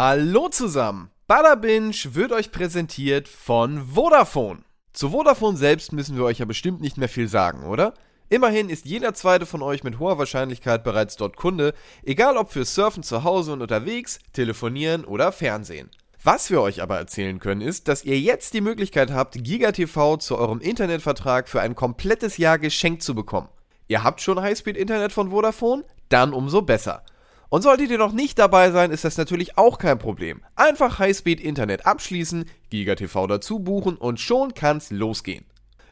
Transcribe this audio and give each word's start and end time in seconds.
Hallo 0.00 0.48
zusammen! 0.48 1.10
Bada 1.26 1.56
Binge 1.56 1.92
wird 2.12 2.30
euch 2.30 2.52
präsentiert 2.52 3.26
von 3.26 3.84
Vodafone. 3.84 4.60
Zu 4.92 5.10
Vodafone 5.10 5.56
selbst 5.56 5.92
müssen 5.92 6.16
wir 6.16 6.22
euch 6.22 6.38
ja 6.38 6.44
bestimmt 6.44 6.80
nicht 6.80 6.98
mehr 6.98 7.08
viel 7.08 7.26
sagen, 7.26 7.64
oder? 7.64 7.94
Immerhin 8.28 8.70
ist 8.70 8.84
jeder 8.84 9.12
zweite 9.14 9.44
von 9.44 9.60
euch 9.60 9.82
mit 9.82 9.98
hoher 9.98 10.16
Wahrscheinlichkeit 10.16 10.84
bereits 10.84 11.16
dort 11.16 11.34
Kunde, 11.36 11.74
egal 12.04 12.36
ob 12.36 12.52
für 12.52 12.64
Surfen 12.64 13.02
zu 13.02 13.24
Hause 13.24 13.52
und 13.52 13.60
unterwegs, 13.60 14.20
Telefonieren 14.32 15.04
oder 15.04 15.32
Fernsehen. 15.32 15.90
Was 16.22 16.48
wir 16.48 16.60
euch 16.60 16.80
aber 16.80 16.96
erzählen 16.96 17.40
können, 17.40 17.62
ist, 17.62 17.88
dass 17.88 18.04
ihr 18.04 18.20
jetzt 18.20 18.54
die 18.54 18.60
Möglichkeit 18.60 19.10
habt, 19.10 19.34
GigaTV 19.34 20.18
zu 20.18 20.38
eurem 20.38 20.60
Internetvertrag 20.60 21.48
für 21.48 21.60
ein 21.60 21.74
komplettes 21.74 22.36
Jahr 22.36 22.60
geschenkt 22.60 23.02
zu 23.02 23.16
bekommen. 23.16 23.48
Ihr 23.88 24.04
habt 24.04 24.20
schon 24.20 24.40
Highspeed-Internet 24.40 25.10
von 25.10 25.30
Vodafone? 25.30 25.82
Dann 26.08 26.32
umso 26.32 26.62
besser. 26.62 27.02
Und 27.50 27.62
solltet 27.62 27.90
ihr 27.90 27.98
noch 27.98 28.12
nicht 28.12 28.38
dabei 28.38 28.70
sein, 28.70 28.90
ist 28.90 29.04
das 29.04 29.16
natürlich 29.16 29.56
auch 29.56 29.78
kein 29.78 29.98
Problem. 29.98 30.42
Einfach 30.54 30.98
Highspeed-Internet 30.98 31.86
abschließen, 31.86 32.44
GigaTV 32.70 33.26
dazu 33.26 33.60
buchen 33.60 33.96
und 33.96 34.20
schon 34.20 34.52
kann's 34.52 34.90
losgehen. 34.90 35.46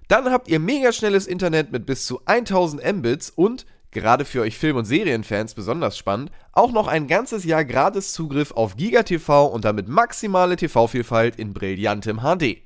Dann 0.09 0.31
habt 0.31 0.49
ihr 0.49 0.61
mega 0.61 0.93
schnelles 0.93 1.27
Internet 1.27 1.73
mit 1.73 1.87
bis 1.87 2.07
zu 2.07 2.21
1000 2.27 2.83
Mbits 2.97 3.31
und, 3.31 3.67
gerade 3.91 4.25
für 4.27 4.43
euch 4.43 4.59
Film- 4.59 4.77
und 4.77 4.85
Serienfans 4.85 5.55
besonders 5.55 5.97
spannend, 5.97 6.31
auch 6.53 6.73
noch 6.73 6.89
ein 6.89 7.07
ganzes 7.07 7.45
Jahr 7.45 7.65
gratis 7.65 8.13
Zugriff 8.13 8.53
auf 8.53 8.77
GigaTV 8.77 9.47
und 9.47 9.65
damit 9.65 9.89
maximale 9.89 10.57
TV-Vielfalt 10.57 11.37
in 11.37 11.55
brillantem 11.55 12.21
HD. 12.21 12.66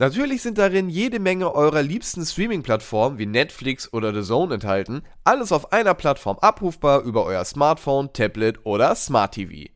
Natürlich 0.00 0.40
sind 0.40 0.56
darin 0.56 0.88
jede 0.88 1.18
Menge 1.18 1.54
eurer 1.54 1.82
liebsten 1.82 2.24
Streaming-Plattformen 2.24 3.18
wie 3.18 3.26
Netflix 3.26 3.92
oder 3.92 4.14
The 4.14 4.26
Zone 4.26 4.54
enthalten, 4.54 5.02
alles 5.24 5.52
auf 5.52 5.74
einer 5.74 5.92
Plattform 5.92 6.38
abrufbar 6.38 7.02
über 7.02 7.26
euer 7.26 7.44
Smartphone, 7.44 8.10
Tablet 8.14 8.64
oder 8.64 8.94
Smart 8.94 9.34
TV. 9.34 9.68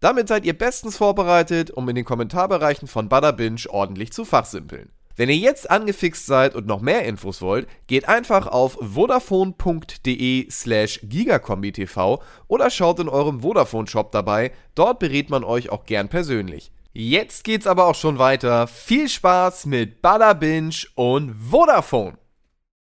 Damit 0.00 0.28
seid 0.28 0.44
ihr 0.44 0.52
bestens 0.52 0.98
vorbereitet, 0.98 1.70
um 1.70 1.88
in 1.88 1.94
den 1.94 2.04
Kommentarbereichen 2.04 2.88
von 2.88 3.08
Bada 3.08 3.30
Binge 3.30 3.62
ordentlich 3.70 4.12
zu 4.12 4.26
fachsimpeln. 4.26 4.90
Wenn 5.16 5.30
ihr 5.30 5.36
jetzt 5.36 5.70
angefixt 5.70 6.26
seid 6.26 6.54
und 6.54 6.66
noch 6.66 6.82
mehr 6.82 7.06
Infos 7.06 7.40
wollt, 7.40 7.66
geht 7.86 8.06
einfach 8.06 8.48
auf 8.48 8.76
vodafone.de 8.82 10.50
slash 10.50 11.00
gigakombitv 11.04 12.18
oder 12.48 12.68
schaut 12.68 12.98
in 12.98 13.08
eurem 13.08 13.40
Vodafone-Shop 13.40 14.12
dabei, 14.12 14.52
dort 14.74 14.98
berät 14.98 15.30
man 15.30 15.42
euch 15.42 15.70
auch 15.70 15.86
gern 15.86 16.10
persönlich. 16.10 16.70
Jetzt 16.92 17.44
geht's 17.44 17.66
aber 17.66 17.86
auch 17.86 17.94
schon 17.94 18.18
weiter. 18.18 18.66
Viel 18.66 19.08
Spaß 19.08 19.66
mit 19.66 20.02
Bada 20.02 20.32
Binge 20.32 20.74
und 20.94 21.34
Vodafone. 21.50 22.18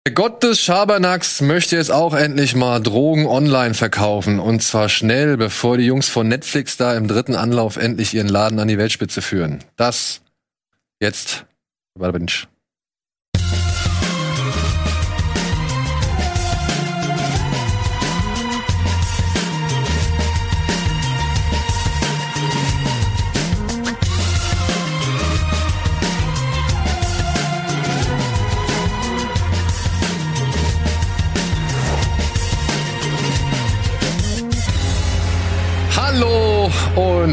Der 0.06 0.14
Gott 0.14 0.42
des 0.42 0.60
Schabernacks 0.60 1.40
möchte 1.40 1.76
jetzt 1.76 1.90
auch 1.90 2.14
endlich 2.14 2.54
mal 2.54 2.80
Drogen 2.80 3.26
online 3.26 3.74
verkaufen. 3.74 4.38
Und 4.38 4.62
zwar 4.62 4.88
schnell, 4.88 5.36
bevor 5.36 5.78
die 5.78 5.86
Jungs 5.86 6.08
von 6.08 6.28
Netflix 6.28 6.76
da 6.76 6.94
im 6.94 7.08
dritten 7.08 7.34
Anlauf 7.34 7.76
endlich 7.76 8.14
ihren 8.14 8.28
Laden 8.28 8.60
an 8.60 8.68
die 8.68 8.78
Weltspitze 8.78 9.22
führen. 9.22 9.64
Das 9.76 10.20
jetzt 11.00 11.46
Bada 11.94 12.12
Binge. 12.12 12.46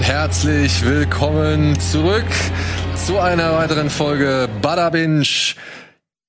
Herzlich 0.07 0.83
willkommen 0.83 1.79
zurück 1.79 2.25
zu 3.05 3.19
einer 3.19 3.53
weiteren 3.53 3.89
Folge 3.89 4.49
Bada 4.61 4.89
Binge. 4.89 5.25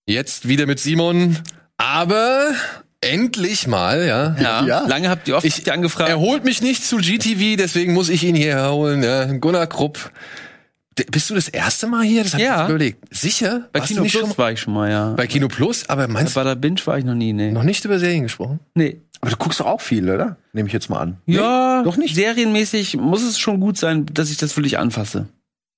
Jetzt 0.07 0.47
wieder 0.47 0.67
mit 0.67 0.79
Simon, 0.79 1.39
aber 1.77 2.53
endlich 3.01 3.67
mal, 3.67 4.07
ja. 4.07 4.37
Ja. 4.41 4.65
Ja. 4.65 4.87
Lange 4.87 5.11
habt 5.11 5.27
ihr 5.27 5.37
oft 5.37 5.45
Ich, 5.45 5.71
angefragt. 5.73 6.09
er 6.09 6.21
holt 6.21 6.45
mich 6.45 6.63
nicht 6.63 6.85
zu 6.85 6.99
GTV, 6.99 7.57
deswegen 7.59 7.93
muss 7.95 8.09
ich 8.11 8.23
ihn 8.23 8.37
hierher 8.37 8.71
holen. 8.73 9.03
Ja. 9.03 9.25
Gunnar 9.25 9.67
Krupp. 9.67 10.13
Bist 11.11 11.29
du 11.31 11.35
das 11.35 11.49
erste 11.49 11.89
Mal 11.89 12.05
hier? 12.05 12.23
Das 12.23 12.35
hab 12.35 12.41
Ja. 12.41 12.63
ich 12.65 12.69
überlegt. 12.71 12.99
Sicher? 13.13 13.69
bei 13.73 13.81
Warst 13.81 13.93
Kino 13.93 14.05
Plus 14.05 14.39
war 14.39 14.53
ich 14.53 14.61
schon 14.61 14.75
mal, 14.75 14.89
ja. 14.89 15.09
bei 15.15 15.27
Kino 15.27 15.49
Plus, 15.49 15.89
aber 15.89 16.07
Bei 16.07 16.13
meinst 16.13 16.37
du 16.37 16.41
Bada 16.41 16.55
Binge 16.55 16.81
war 16.85 16.97
ich 16.99 17.05
noch 17.05 17.15
nie, 17.17 17.33
nee. 17.33 17.51
noch 17.51 17.65
nicht 17.65 17.85
über 17.85 17.99
Serien 17.99 18.23
gesprochen? 18.23 18.61
Nee. 18.75 18.99
Aber 19.25 19.31
du 19.31 19.39
guckst 19.39 19.59
doch 19.61 19.65
auch 19.67 19.81
viel, 19.81 20.11
oder? 20.11 20.37
Nehme 20.53 20.67
ich 20.67 20.75
jetzt 20.75 20.91
mal 20.91 20.99
an. 21.01 21.17
Ja, 21.25 21.83
doch 21.83 21.97
nicht? 21.97 22.15
Serienmäßig 22.15 22.99
muss 22.99 23.23
es 23.23 23.39
schon 23.39 23.59
gut 23.59 23.79
sein, 23.79 24.05
dass 24.13 24.31
ich 24.31 24.37
das 24.37 24.55
wirklich 24.59 24.77
anfasse. 24.77 25.29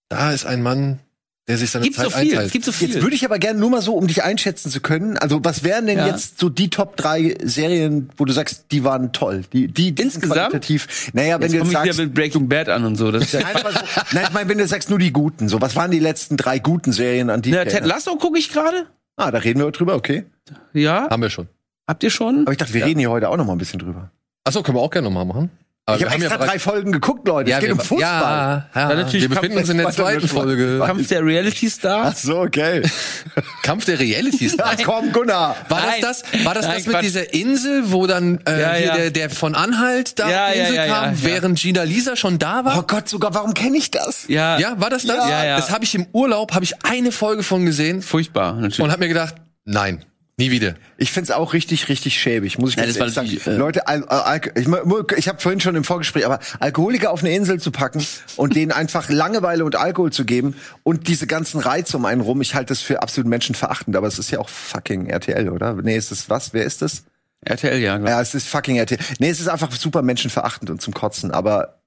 Da 0.09 0.33
ist 0.33 0.45
ein 0.47 0.63
Mann, 0.63 0.99
der 1.47 1.57
sich 1.57 1.71
seine 1.71 1.85
Gibt 1.85 1.95
Zeit 1.95 2.07
so 2.07 2.11
viel, 2.11 2.31
einteilt. 2.33 2.47
es 2.47 2.53
gibt 2.53 2.65
so 2.65 2.73
viel. 2.73 2.89
Jetzt 2.91 3.03
würde 3.03 3.15
ich 3.15 3.25
aber 3.25 3.39
gerne 3.39 3.61
nur 3.61 3.71
mal 3.71 3.81
so, 3.83 3.95
um 3.95 4.09
dich 4.09 4.25
einschätzen 4.25 4.69
zu 4.69 4.81
können. 4.81 5.17
Also, 5.17 5.45
was 5.45 5.63
wären 5.63 5.87
denn 5.87 5.99
Ja. 5.99 6.09
jetzt 6.09 6.41
so 6.41 6.49
die 6.49 6.71
Top 6.71 6.97
drei 6.97 7.37
Serien, 7.41 8.11
wo 8.17 8.25
du 8.25 8.33
sagst, 8.33 8.65
die 8.73 8.83
waren 8.83 9.13
toll? 9.13 9.45
Die, 9.53 9.69
die, 9.69 9.93
die 9.93 10.03
sind 10.03 10.15
Insgesamt? 10.15 10.33
qualitativ. 10.51 11.11
Naja, 11.13 11.37
wenn 11.37 11.43
Jetzt 11.43 11.53
du 11.53 11.57
jetzt 11.59 11.67
ich 11.69 11.73
sagst. 11.73 11.87
wieder 11.93 12.03
mit 12.07 12.15
Breaking 12.15 12.49
Bad 12.49 12.69
an 12.69 12.85
und 12.85 12.97
so. 12.97 13.13
Das 13.13 13.23
ist 13.23 13.33
ja 13.33 13.41
Nein, 13.45 13.55
aber 13.57 13.71
so, 13.73 13.79
nein, 14.11 14.25
ich 14.27 14.33
meine, 14.33 14.49
wenn 14.49 14.59
du 14.59 14.67
sagst 14.67 14.91
nur 14.91 14.99
die 14.99 15.13
guten. 15.13 15.49
So, 15.49 15.61
was 15.61 15.77
waren 15.77 15.93
die 15.93 16.01
letzten 16.01 16.37
drei 16.37 16.59
guten 16.59 16.91
Serien, 16.91 17.31
an 17.31 17.43
die 17.43 17.53
Na, 17.53 17.65
Ted? 17.65 17.85
Lasso 17.87 18.17
gucke 18.17 18.41
ich 18.41 18.51
gerade. 18.51 18.87
Ah, 19.17 19.31
da 19.31 19.39
reden 19.39 19.61
wir 19.61 19.71
drüber, 19.71 19.95
okay. 19.95 20.25
Ja. 20.73 21.09
Haben 21.11 21.23
wir 21.23 21.31
schon. 21.31 21.49
Habt 21.89 22.03
ihr 22.03 22.11
schon? 22.11 22.43
Aber 22.43 22.53
ich 22.53 22.59
dachte, 22.59 22.75
wir 22.75 22.85
reden 22.85 22.99
hier 23.01 23.11
heute 23.11 23.29
auch 23.29 23.37
noch 23.37 23.47
mal 23.47 23.53
ein 23.53 23.59
bisschen 23.59 23.79
drüber. 23.79 24.11
Achso, 24.45 24.63
können 24.63 24.77
wir 24.77 24.83
auch 24.83 24.91
gerne 24.91 25.09
nochmal 25.09 25.25
machen. 25.25 25.51
Aber 25.89 25.99
Ich 25.99 26.05
habe 26.05 26.17
extra 26.17 26.37
drei 26.39 26.59
Folgen 26.59 26.91
geguckt, 26.91 27.29
Leute. 27.29 27.49
es 27.53 27.61
geht 27.61 27.71
um 27.71 27.79
Fußball. 27.79 28.01
Ja, 28.01 28.67
ja, 28.75 28.91
Ja, 28.93 29.13
wir 29.13 29.29
befinden 29.29 29.57
uns 29.59 29.69
in 29.69 29.77
der 29.77 29.85
Kampf- 29.87 29.97
zweiten 29.97 30.27
Folge. 30.27 30.83
Kampf 30.85 31.07
der 31.07 31.25
Reality 31.25 31.69
Ach 31.71 31.77
Stars. 31.79 32.23
so, 32.23 32.41
okay. 32.41 32.83
Kampf 33.63 33.85
der 33.85 34.01
Realities. 34.01 34.57
Ja, 34.59 34.73
komm, 34.85 35.13
Gunnar. 35.13 35.55
War 35.69 35.81
Nein. 35.87 36.01
das 36.01 36.23
das? 36.25 36.45
War 36.45 36.55
das 36.55 36.65
Nein, 36.67 36.75
das 36.79 36.87
mit 36.87 36.95
Quatsch. 36.97 37.05
dieser 37.05 37.33
Insel, 37.35 37.93
wo 37.93 38.09
dann 38.09 38.41
äh, 38.49 38.61
Ja, 38.61 38.73
hier 38.73 38.87
ja. 38.87 38.97
Der, 38.97 39.11
der 39.13 39.31
von 39.31 39.55
Anhalt 39.55 40.19
da 40.19 40.29
Ja, 40.29 40.53
ja, 40.53 40.63
Insel 40.65 40.75
ja, 40.75 40.87
kam, 40.89 41.05
ja, 41.05 41.11
ja. 41.13 41.17
während 41.23 41.61
Gina 41.61 41.85
Lisa 41.85 42.17
schon 42.17 42.41
da 42.41 42.65
war? 42.65 42.79
Oh 42.81 42.83
Gott, 42.83 43.09
sogar, 43.09 43.33
warum 43.35 43.55
kenne 43.55 43.77
ich 43.77 43.93
das? 43.93 44.27
Ja. 44.27 44.59
ja, 44.59 44.81
war 44.81 44.91
das 44.91 45.05
das? 45.05 45.29
Ja, 45.29 45.45
ja. 45.45 45.57
Das 45.57 45.71
habe 45.71 45.85
ich 45.85 45.95
im 45.95 46.09
Urlaub, 46.13 46.53
habe 46.53 46.65
ich 46.65 46.85
eine 46.85 47.13
Folge 47.13 47.45
von 47.45 47.65
gesehen 47.65 48.03
Furchtbar, 48.03 48.55
natürlich. 48.55 48.81
und 48.81 48.91
habe 48.91 49.03
mir 49.05 49.09
gedacht, 49.09 49.37
nein, 49.65 50.05
nie 50.39 50.51
wieder. 50.51 50.75
Ich 50.99 51.13
find's 51.13 51.31
auch 51.31 51.53
richtig, 51.55 51.89
richtig 51.89 52.21
schäbig, 52.21 52.59
muss 52.59 52.71
ich 52.71 52.77
Ja, 52.77 52.83
ganz 52.85 52.95
das 52.99 53.01
war 53.01 53.07
ehrlich 53.07 53.15
sagen. 53.15 53.29
natürlich, 53.29 53.47
äh, 53.47 53.59
Leute, 53.59 53.89
Al 53.89 54.05
Al 54.05 54.21
Al 54.21 54.41
ich, 54.55 55.19
ich 55.19 55.29
habe 55.29 55.41
vorhin 55.41 55.61
schon 55.61 55.75
im 55.77 55.85
Vorgespräch, 55.85 56.27
aber 56.27 56.41
Alkoholiker 56.61 57.11
auf 57.11 57.21
eine 57.21 57.35
Insel 57.35 57.59
zu 57.59 57.71
packen 57.71 58.05
und 58.37 58.55
denen 58.55 58.73
einfach 58.73 59.09
Langeweile 59.09 59.65
und 59.65 59.77
Alkohol 59.77 60.13
zu 60.13 60.25
geben 60.25 60.55
und 60.83 61.09
diese 61.09 61.27
ganzen 61.27 61.61
Reize 61.61 61.97
um 61.97 62.05
einen 62.05 62.21
rum, 62.21 62.41
ich 62.43 62.55
halte 62.55 62.69
das 62.69 62.81
für 62.83 63.03
absolut 63.03 63.29
menschenverachtend, 63.31 63.97
aber 63.97 64.09
es 64.09 64.19
ist 64.19 64.31
ja 64.31 64.39
auch 64.39 64.49
fucking 64.49 65.07
RTL, 65.07 65.49
oder? 65.49 65.75
Nee, 65.75 65.97
ist 65.97 66.13
es 66.13 66.29
was? 66.29 66.53
Wer 66.53 66.65
ist 66.65 66.83
das? 66.83 67.05
RTL, 67.43 67.79
ja. 67.79 67.97
glaub. 67.97 68.09
Ja, 68.09 68.21
es 68.21 68.35
ist 68.35 68.49
fucking 68.49 68.77
RTL. 68.77 68.99
Nee, 69.19 69.31
es 69.31 69.41
ist 69.41 69.49
einfach 69.49 69.73
super 69.73 70.03
menschenverachtend 70.03 70.69
und 70.69 70.83
zum 70.83 70.93
Kotzen, 70.93 71.31
aber 71.31 71.79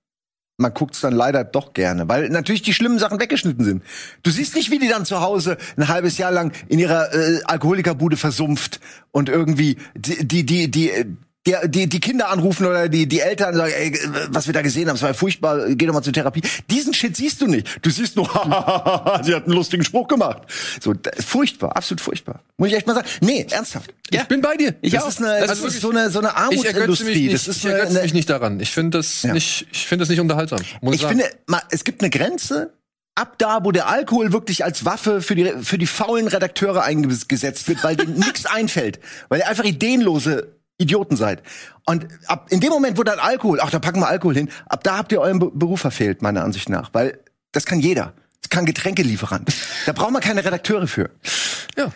man 0.59 0.73
guckt's 0.73 1.01
dann 1.01 1.13
leider 1.13 1.43
doch 1.43 1.73
gerne, 1.73 2.07
weil 2.07 2.29
natürlich 2.29 2.61
die 2.61 2.73
schlimmen 2.73 2.99
Sachen 2.99 3.19
weggeschnitten 3.19 3.63
sind. 3.63 3.83
Du 4.23 4.31
siehst 4.31 4.55
nicht, 4.55 4.71
wie 4.71 4.79
die 4.79 4.89
dann 4.89 5.05
zu 5.05 5.21
Hause 5.21 5.57
ein 5.77 5.87
halbes 5.87 6.17
Jahr 6.17 6.31
lang 6.31 6.51
in 6.67 6.79
ihrer 6.79 7.13
äh, 7.13 7.41
Alkoholikerbude 7.45 8.17
versumpft 8.17 8.79
und 9.11 9.29
irgendwie 9.29 9.77
die 9.95 10.27
die 10.27 10.45
die 10.45 10.69
die 10.69 10.91
äh, 10.91 11.05
die, 11.47 11.55
die, 11.67 11.87
die 11.87 11.99
Kinder 12.01 12.29
anrufen 12.29 12.65
oder 12.65 12.89
die, 12.89 13.07
die 13.07 13.21
Eltern 13.21 13.55
sagen, 13.55 13.71
ey, 13.73 13.97
was 14.29 14.47
wir 14.47 14.53
da 14.53 14.61
gesehen 14.61 14.89
haben, 14.89 14.95
es 14.97 15.01
war 15.01 15.13
furchtbar, 15.13 15.69
geh 15.69 15.85
doch 15.85 15.93
mal 15.93 16.01
zur 16.01 16.11
Therapie. 16.13 16.41
Diesen 16.69 16.93
Shit 16.93 17.15
siehst 17.15 17.39
du 17.41 17.47
nicht. 17.47 17.79
Du 17.81 17.89
siehst 17.89 18.17
nur, 18.17 18.25
sie 19.23 19.33
hat 19.33 19.45
einen 19.45 19.53
lustigen 19.53 19.83
Spruch 19.83 20.07
gemacht. 20.09 20.41
So, 20.81 20.93
furchtbar, 21.25 21.75
absolut 21.77 22.01
furchtbar. 22.01 22.43
Muss 22.57 22.69
ich 22.69 22.75
echt 22.75 22.87
mal 22.87 22.93
sagen. 22.95 23.07
Nee, 23.21 23.47
ernsthaft. 23.49 23.93
Ich 24.11 24.21
bin 24.23 24.41
bei 24.41 24.57
dir. 24.57 24.75
Ich 24.81 24.91
das 24.91 25.03
auch. 25.03 25.07
ist 25.07 25.19
eine, 25.23 25.39
Das 25.47 25.61
das, 25.61 25.73
ist 25.75 25.81
so 25.81 25.91
eine, 25.91 26.09
so 26.09 26.19
eine 26.19 26.29
ich 26.51 26.65
ergötze 26.65 26.65
mich 26.65 26.75
Armutsindustrie. 26.75 27.23
nicht, 27.23 27.33
Das 27.35 27.47
ist 27.47 27.57
ich 27.57 27.65
eine, 27.65 27.73
ergötze 27.75 27.93
eine, 27.95 28.03
mich 28.03 28.13
nicht 28.13 28.29
daran. 28.29 28.59
Ich 28.59 28.71
finde 28.71 28.97
das 28.97 29.23
Ja. 29.23 29.33
nicht, 29.33 29.67
ich 29.71 29.87
finde 29.87 30.03
das 30.03 30.09
nicht 30.09 30.19
unterhaltsam. 30.19 30.59
Muss 30.81 30.95
ich 30.95 31.01
sagen. 31.01 31.19
finde, 31.19 31.33
ma- 31.47 31.63
es 31.71 31.83
gibt 31.85 32.01
eine 32.01 32.09
Grenze, 32.09 32.73
ab 33.15 33.35
da, 33.37 33.63
wo 33.63 33.71
der 33.71 33.87
Alkohol 33.87 34.33
wirklich 34.33 34.65
als 34.65 34.83
Waffe 34.83 35.21
für 35.21 35.35
die, 35.35 35.53
für 35.61 35.77
die 35.77 35.87
faulen 35.87 36.27
Redakteure 36.27 36.83
eingesetzt 36.83 37.67
wird, 37.69 37.83
weil 37.83 37.95
denen 37.95 38.15
nichts 38.19 38.45
einfällt. 38.45 38.99
Weil 39.29 39.39
ihr 39.39 39.47
einfach 39.47 39.63
ideenlose 39.65 40.55
Idioten 40.79 41.15
seid. 41.15 41.43
Und 41.85 42.07
ab, 42.27 42.47
in 42.49 42.59
dem 42.59 42.69
Moment, 42.69 42.97
wo 42.97 43.03
dann 43.03 43.19
Alkohol, 43.19 43.59
ach, 43.61 43.69
da 43.69 43.79
packen 43.79 43.99
wir 43.99 44.07
Alkohol 44.07 44.33
hin, 44.33 44.49
ab 44.65 44.83
da 44.83 44.97
habt 44.97 45.11
ihr 45.11 45.21
euren 45.21 45.39
Be 45.39 45.51
Beruf 45.53 45.81
verfehlt, 45.81 46.21
meiner 46.21 46.43
Ansicht 46.43 46.69
nach. 46.69 46.89
Weil 46.93 47.19
das 47.51 47.65
kann 47.65 47.79
jeder. 47.79 48.13
Das 48.41 48.49
kann 48.49 48.65
Getränkelieferant. 48.65 49.53
Da 49.85 49.91
braucht 49.91 50.11
man 50.11 50.21
keine 50.21 50.43
Redakteure 50.43 50.87
für. 50.87 51.11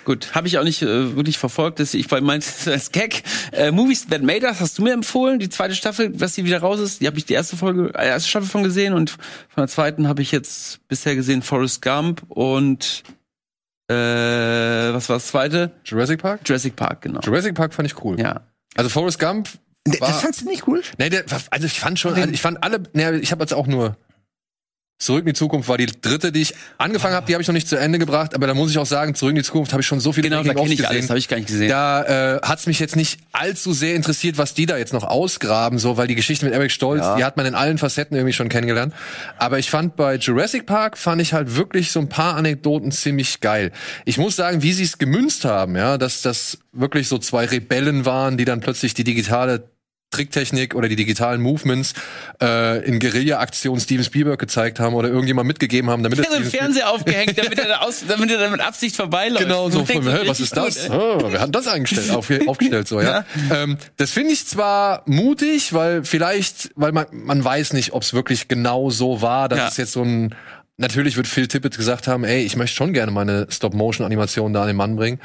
Gut, 0.06 0.34
habe 0.34 0.48
ich 0.48 0.58
auch 0.58 0.64
nicht 0.64 0.82
äh, 0.82 1.16
wirklich 1.16 1.38
verfolgt. 1.38 1.80
Das, 1.80 1.94
ich 1.94 2.10
meinte 2.10 2.48
als 2.68 2.92
Gag. 2.92 3.24
Äh, 3.52 3.72
Movies 3.72 4.08
That 4.08 4.22
Made 4.22 4.46
Us 4.46 4.60
hast 4.60 4.78
du 4.78 4.84
mir 4.84 4.94
empfohlen, 4.94 5.40
die 5.40 5.50
zweite 5.50 5.76
Staffel, 5.76 6.20
was 6.20 6.34
die 6.34 6.46
wieder 6.46 6.60
raus 6.60 6.80
ist. 6.80 7.02
Die 7.02 7.08
habe 7.08 7.18
ich 7.18 7.26
die 7.26 7.34
erste 7.34 7.58
Folge, 7.58 7.92
äh, 7.96 8.08
erste 8.08 8.30
Staffel 8.30 8.48
von 8.48 8.64
gesehen 8.64 8.94
und 8.94 9.12
von 9.12 9.20
der 9.58 9.68
zweiten 9.68 10.08
habe 10.08 10.22
ich 10.22 10.32
jetzt 10.32 10.88
bisher 10.88 11.16
gesehen 11.16 11.42
Forrest 11.42 11.82
Gump 11.82 12.24
und 12.30 13.04
äh, 13.90 13.94
was 13.94 15.10
war 15.10 15.18
das 15.18 15.28
zweite? 15.28 15.72
Jurassic 15.86 16.22
Park? 16.22 16.42
Jurassic 16.46 16.76
Park, 16.76 17.02
genau. 17.02 17.20
Jurassic 17.20 17.54
Park 17.54 17.74
fand 17.74 17.92
ich 17.92 18.04
cool. 18.04 18.20
Ja. 18.20 18.42
Also 18.76 18.90
Forrest 18.90 19.20
Gump 19.20 19.50
war, 20.00 20.10
Das 20.10 20.22
fandst 20.22 20.42
du 20.42 20.46
nicht 20.46 20.68
cool? 20.68 20.82
Nee, 20.98 21.10
der, 21.10 21.26
also 21.50 21.66
ich 21.66 21.80
fand 21.80 22.00
schon, 22.00 22.14
also 22.14 22.30
ich 22.30 22.42
fand 22.42 22.64
alle, 22.64 22.84
nee, 22.94 23.10
ich 23.18 23.32
habe 23.32 23.44
jetzt 23.44 23.54
auch 23.54 23.68
nur 23.68 23.98
Zurück 25.00 25.22
in 25.22 25.26
die 25.26 25.34
Zukunft 25.34 25.68
war 25.68 25.78
die 25.78 25.88
dritte, 25.88 26.32
die 26.32 26.44
ich 26.44 26.54
angefangen 26.78 27.14
habe, 27.16 27.26
die 27.26 27.34
habe 27.34 27.42
ich 27.42 27.48
noch 27.48 27.54
nicht 27.54 27.68
zu 27.68 27.76
Ende 27.78 28.00
gebracht, 28.00 28.34
aber 28.36 28.48
da 28.48 28.54
muss 28.54 28.72
ich 28.72 28.78
auch 28.78 28.86
sagen, 28.86 29.16
Zurück 29.16 29.32
in 29.32 29.36
die 29.38 29.44
Zukunft 29.44 29.74
habe 29.74 29.82
ich 29.82 29.88
schon 29.88 30.00
so 30.00 30.14
viele 30.14 30.30
Genau, 30.30 30.44
da 30.44 30.54
kenne 30.54 30.66
ich 30.72 30.78
gesehen. 30.78 30.86
alles, 30.86 31.10
habe 31.10 31.20
ich 31.20 31.28
gar 31.28 31.36
nicht 31.38 31.48
gesehen. 31.48 31.68
Da 31.68 32.36
äh, 32.36 32.40
hat's 32.42 32.68
mich 32.68 32.80
jetzt 32.80 32.96
nicht 32.96 33.20
allzu 33.34 33.74
sehr 33.74 33.96
interessiert, 33.96 34.38
was 34.38 34.54
die 34.54 34.66
da 34.66 34.78
jetzt 34.78 34.94
noch 34.94 35.04
ausgraben, 35.04 35.78
so, 35.78 35.98
weil 35.98 36.08
die 36.08 36.16
Geschichte 36.16 36.46
mit 36.46 36.54
Eric 36.54 36.72
Stolz, 36.72 37.02
Ja. 37.02 37.18
die 37.18 37.24
hat 37.26 37.36
man 37.36 37.46
in 37.46 37.56
allen 37.56 37.78
Facetten 37.80 38.16
irgendwie 38.16 38.34
schon 38.34 38.48
kennengelernt. 38.48 38.94
Aber 39.38 39.60
ich 39.60 39.70
fand 39.70 39.98
bei 39.98 40.16
Jurassic 40.16 40.66
Park 40.68 40.98
fand 40.98 41.22
ich 41.22 41.34
halt 41.34 41.56
wirklich 41.58 41.92
so 41.92 42.00
ein 42.00 42.08
paar 42.08 42.36
Anekdoten 42.38 42.92
ziemlich 42.92 43.42
geil. 43.42 43.72
Ich 44.06 44.18
muss 44.18 44.38
sagen, 44.38 44.62
wie 44.62 44.72
sie 44.72 44.84
es 44.84 45.00
gemünzt 45.00 45.44
haben, 45.44 45.76
ja, 45.76 45.98
dass 45.98 46.22
das 46.22 46.60
wirklich 46.72 47.10
so 47.10 47.18
zwei 47.18 47.44
Rebellen 47.46 48.06
waren, 48.06 48.38
die 48.38 48.46
dann 48.46 48.62
plötzlich 48.62 48.94
die 48.94 49.04
digitale 49.04 49.70
Tricktechnik 50.14 50.76
oder 50.76 50.88
die 50.88 50.96
digitalen 50.96 51.42
Movements 51.42 51.94
äh, 52.42 52.84
in 52.86 53.00
Guerilla-Aktion 53.00 53.80
Steven 53.80 54.04
Spielberg 54.04 54.40
gezeigt 54.40 54.80
haben 54.80 54.94
oder 54.96 55.10
irgendjemand 55.10 55.48
mitgegeben 55.48 55.90
haben, 55.90 56.04
damit 56.04 56.20
habe 56.20 56.28
so 56.32 56.36
einen 56.36 56.46
Fernseher 56.46 56.90
aufgehängt, 56.90 57.38
damit 57.38 57.60
er, 57.60 57.68
da 57.68 57.78
aus, 57.80 58.04
damit 58.08 58.32
er 58.32 58.50
mit 58.50 58.62
Absicht 58.62 58.96
vorbeiläuft. 58.96 59.44
Genau, 59.44 59.70
so 59.70 59.84
von, 59.86 60.08
hä, 60.08 60.20
was 60.26 60.40
ist 60.40 60.56
das? 60.56 60.88
gut. 60.88 60.96
Oh, 60.96 61.28
wer 61.32 61.42
hat 61.42 61.54
das 61.54 61.68
eingestellt, 61.68 62.12
auf, 62.12 62.30
aufgestellt, 62.48 62.88
so, 62.88 63.02
ja. 63.02 63.26
Ähm, 63.54 63.78
das 63.98 64.12
finde 64.12 64.32
ich 64.32 64.46
zwar 64.48 65.04
mutig, 65.06 65.74
weil 65.74 66.04
vielleicht, 66.04 66.72
weil 66.76 66.92
man, 66.92 67.08
man 67.12 67.44
weiß 67.44 67.74
nicht, 67.74 67.94
ob 67.94 68.04
es 68.04 68.14
wirklich 68.14 68.48
genau 68.48 68.90
so 68.90 69.22
war, 69.22 69.50
dass 69.50 69.60
Ja. 69.60 69.68
es 69.68 69.78
jetzt 69.78 69.92
so 69.94 70.04
ein, 70.04 70.36
natürlich 70.78 71.18
wird 71.18 71.28
Phil 71.28 71.48
Tippett 71.48 71.78
gesagt 71.78 72.08
haben, 72.08 72.24
ey, 72.24 72.44
ich 72.44 72.56
möchte 72.56 72.76
schon 72.76 72.94
gerne 72.94 73.12
meine 73.12 73.48
Stop-Motion-Animation 73.50 74.54
da 74.54 74.62
an 74.62 74.68
den 74.68 74.76
Mann 74.78 74.96
bringen. 74.96 75.20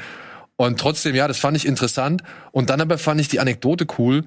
Und 0.55 0.79
trotzdem, 0.79 1.15
ja, 1.15 1.27
das 1.27 1.39
fand 1.39 1.55
ich 1.55 1.65
interessant. 1.65 2.21
Und 2.51 2.69
dann 2.69 2.81
aber 2.81 2.97
fand 2.97 3.21
ich 3.21 3.29
die 3.29 3.39
Anekdote 3.39 3.87
cool. 3.97 4.25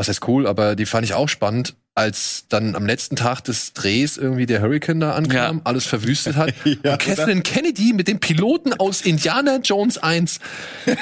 Was 0.00 0.08
heißt 0.08 0.26
cool, 0.28 0.46
aber 0.46 0.76
die 0.76 0.86
fand 0.86 1.04
ich 1.04 1.12
auch 1.12 1.28
spannend, 1.28 1.74
als 1.94 2.46
dann 2.48 2.74
am 2.74 2.86
letzten 2.86 3.16
Tag 3.16 3.42
des 3.44 3.74
Drehs 3.74 4.16
irgendwie 4.16 4.46
der 4.46 4.62
Hurricane 4.62 4.98
da 4.98 5.12
ankam, 5.12 5.56
Ja. 5.58 5.60
alles 5.64 5.84
verwüstet 5.84 6.36
hat. 6.36 6.54
und 6.64 6.82
Kathleen 6.98 7.42
Kennedy 7.42 7.92
mit 7.92 8.08
dem 8.08 8.18
Piloten 8.18 8.72
aus 8.72 9.02
Indiana 9.02 9.56
Jones 9.62 9.98
1 9.98 10.40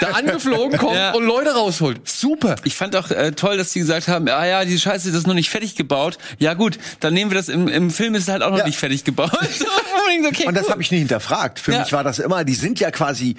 da 0.00 0.08
angeflogen 0.14 0.78
kommt 0.78 0.96
Ja. 0.96 1.12
und 1.12 1.24
Leute 1.24 1.50
rausholt. 1.54 2.08
Super. 2.08 2.56
Ich 2.64 2.74
fand 2.74 2.96
auch 2.96 3.12
äh, 3.12 3.30
toll, 3.30 3.56
dass 3.56 3.70
die 3.72 3.78
gesagt 3.78 4.08
haben, 4.08 4.26
ah 4.28 4.44
ja, 4.44 4.64
die 4.64 4.76
Scheiße, 4.76 5.10
das 5.12 5.18
ist 5.20 5.26
noch 5.28 5.34
nicht 5.34 5.50
fertig 5.50 5.76
gebaut. 5.76 6.18
Ja 6.40 6.54
gut, 6.54 6.80
dann 6.98 7.14
nehmen 7.14 7.30
wir 7.30 7.38
das 7.38 7.48
im, 7.48 7.68
im 7.68 7.92
Film 7.92 8.16
ist 8.16 8.22
es 8.24 8.28
halt 8.28 8.42
auch 8.42 8.50
noch 8.50 8.58
Ja. 8.58 8.66
nicht 8.66 8.78
fertig 8.80 9.04
gebaut. 9.04 9.30
okay, 10.26 10.46
Und 10.48 10.56
das 10.56 10.64
cool. 10.64 10.70
habe 10.72 10.82
ich 10.82 10.90
nicht 10.90 10.98
hinterfragt. 11.00 11.60
Für 11.60 11.70
Ja. 11.72 11.80
mich 11.82 11.92
war 11.92 12.02
das 12.02 12.18
immer, 12.18 12.42
die 12.42 12.54
sind 12.54 12.80
ja 12.80 12.90
quasi. 12.90 13.36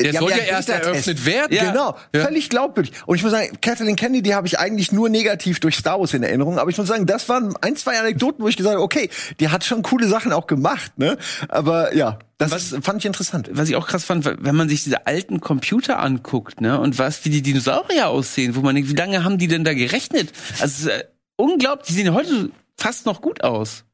Der 0.00 0.12
die 0.12 0.18
soll 0.18 0.30
ja 0.30 0.36
erst 0.38 0.68
eröffnet 0.68 1.26
werden. 1.26 1.52
Ja. 1.54 1.70
Genau, 1.70 1.96
Ja. 2.14 2.24
völlig 2.24 2.48
glaubwürdig. 2.50 2.92
Und 3.06 3.16
ich 3.16 3.22
muss 3.22 3.32
sagen, 3.32 3.58
Kathleen 3.60 3.96
Kennedy 3.96 4.30
habe 4.30 4.46
ich 4.46 4.58
eigentlich 4.58 4.92
nur 4.92 5.08
negativ 5.08 5.58
durch 5.60 5.76
Star 5.76 5.98
Wars 5.98 6.14
in 6.14 6.22
Erinnerung. 6.22 6.58
Aber 6.58 6.70
ich 6.70 6.78
muss 6.78 6.86
sagen, 6.86 7.06
das 7.06 7.28
waren 7.28 7.54
ein, 7.62 7.74
zwei 7.76 7.98
Anekdoten, 7.98 8.44
wo 8.44 8.48
ich 8.48 8.56
gesagt 8.56 8.74
habe, 8.74 8.82
okay, 8.84 9.10
die 9.40 9.48
hat 9.48 9.64
schon 9.64 9.82
coole 9.82 10.06
Sachen 10.08 10.32
auch 10.32 10.46
gemacht, 10.46 10.92
ne? 10.98 11.18
Aber 11.48 11.94
ja, 11.96 12.18
das 12.38 12.50
Was- 12.52 12.76
fand 12.82 12.98
ich 13.02 13.06
interessant. 13.06 13.50
was 13.52 13.68
ich 13.68 13.74
auch 13.76 13.88
krass 13.88 14.04
fand, 14.04 14.24
wenn 14.24 14.54
man 14.54 14.68
sich 14.68 14.84
diese 14.84 15.06
alten 15.06 15.40
Computer 15.40 15.98
anguckt, 15.98 16.60
ne, 16.60 16.78
und 16.80 16.98
was, 16.98 17.24
wie 17.24 17.30
die 17.30 17.42
Dinosaurier 17.42 18.08
aussehen, 18.08 18.54
wo 18.54 18.60
man 18.60 18.76
denkt, 18.76 18.90
wie 18.90 18.94
lange 18.96 19.24
haben 19.24 19.38
die 19.38 19.48
denn 19.48 19.64
da 19.64 19.74
gerechnet? 19.74 20.32
Also, 20.60 20.90
äh, 20.90 21.04
unglaublich, 21.36 21.88
die 21.88 21.94
sehen 21.94 22.14
heute 22.14 22.50
fast 22.76 23.06
noch 23.06 23.20
gut 23.20 23.42
aus. 23.42 23.84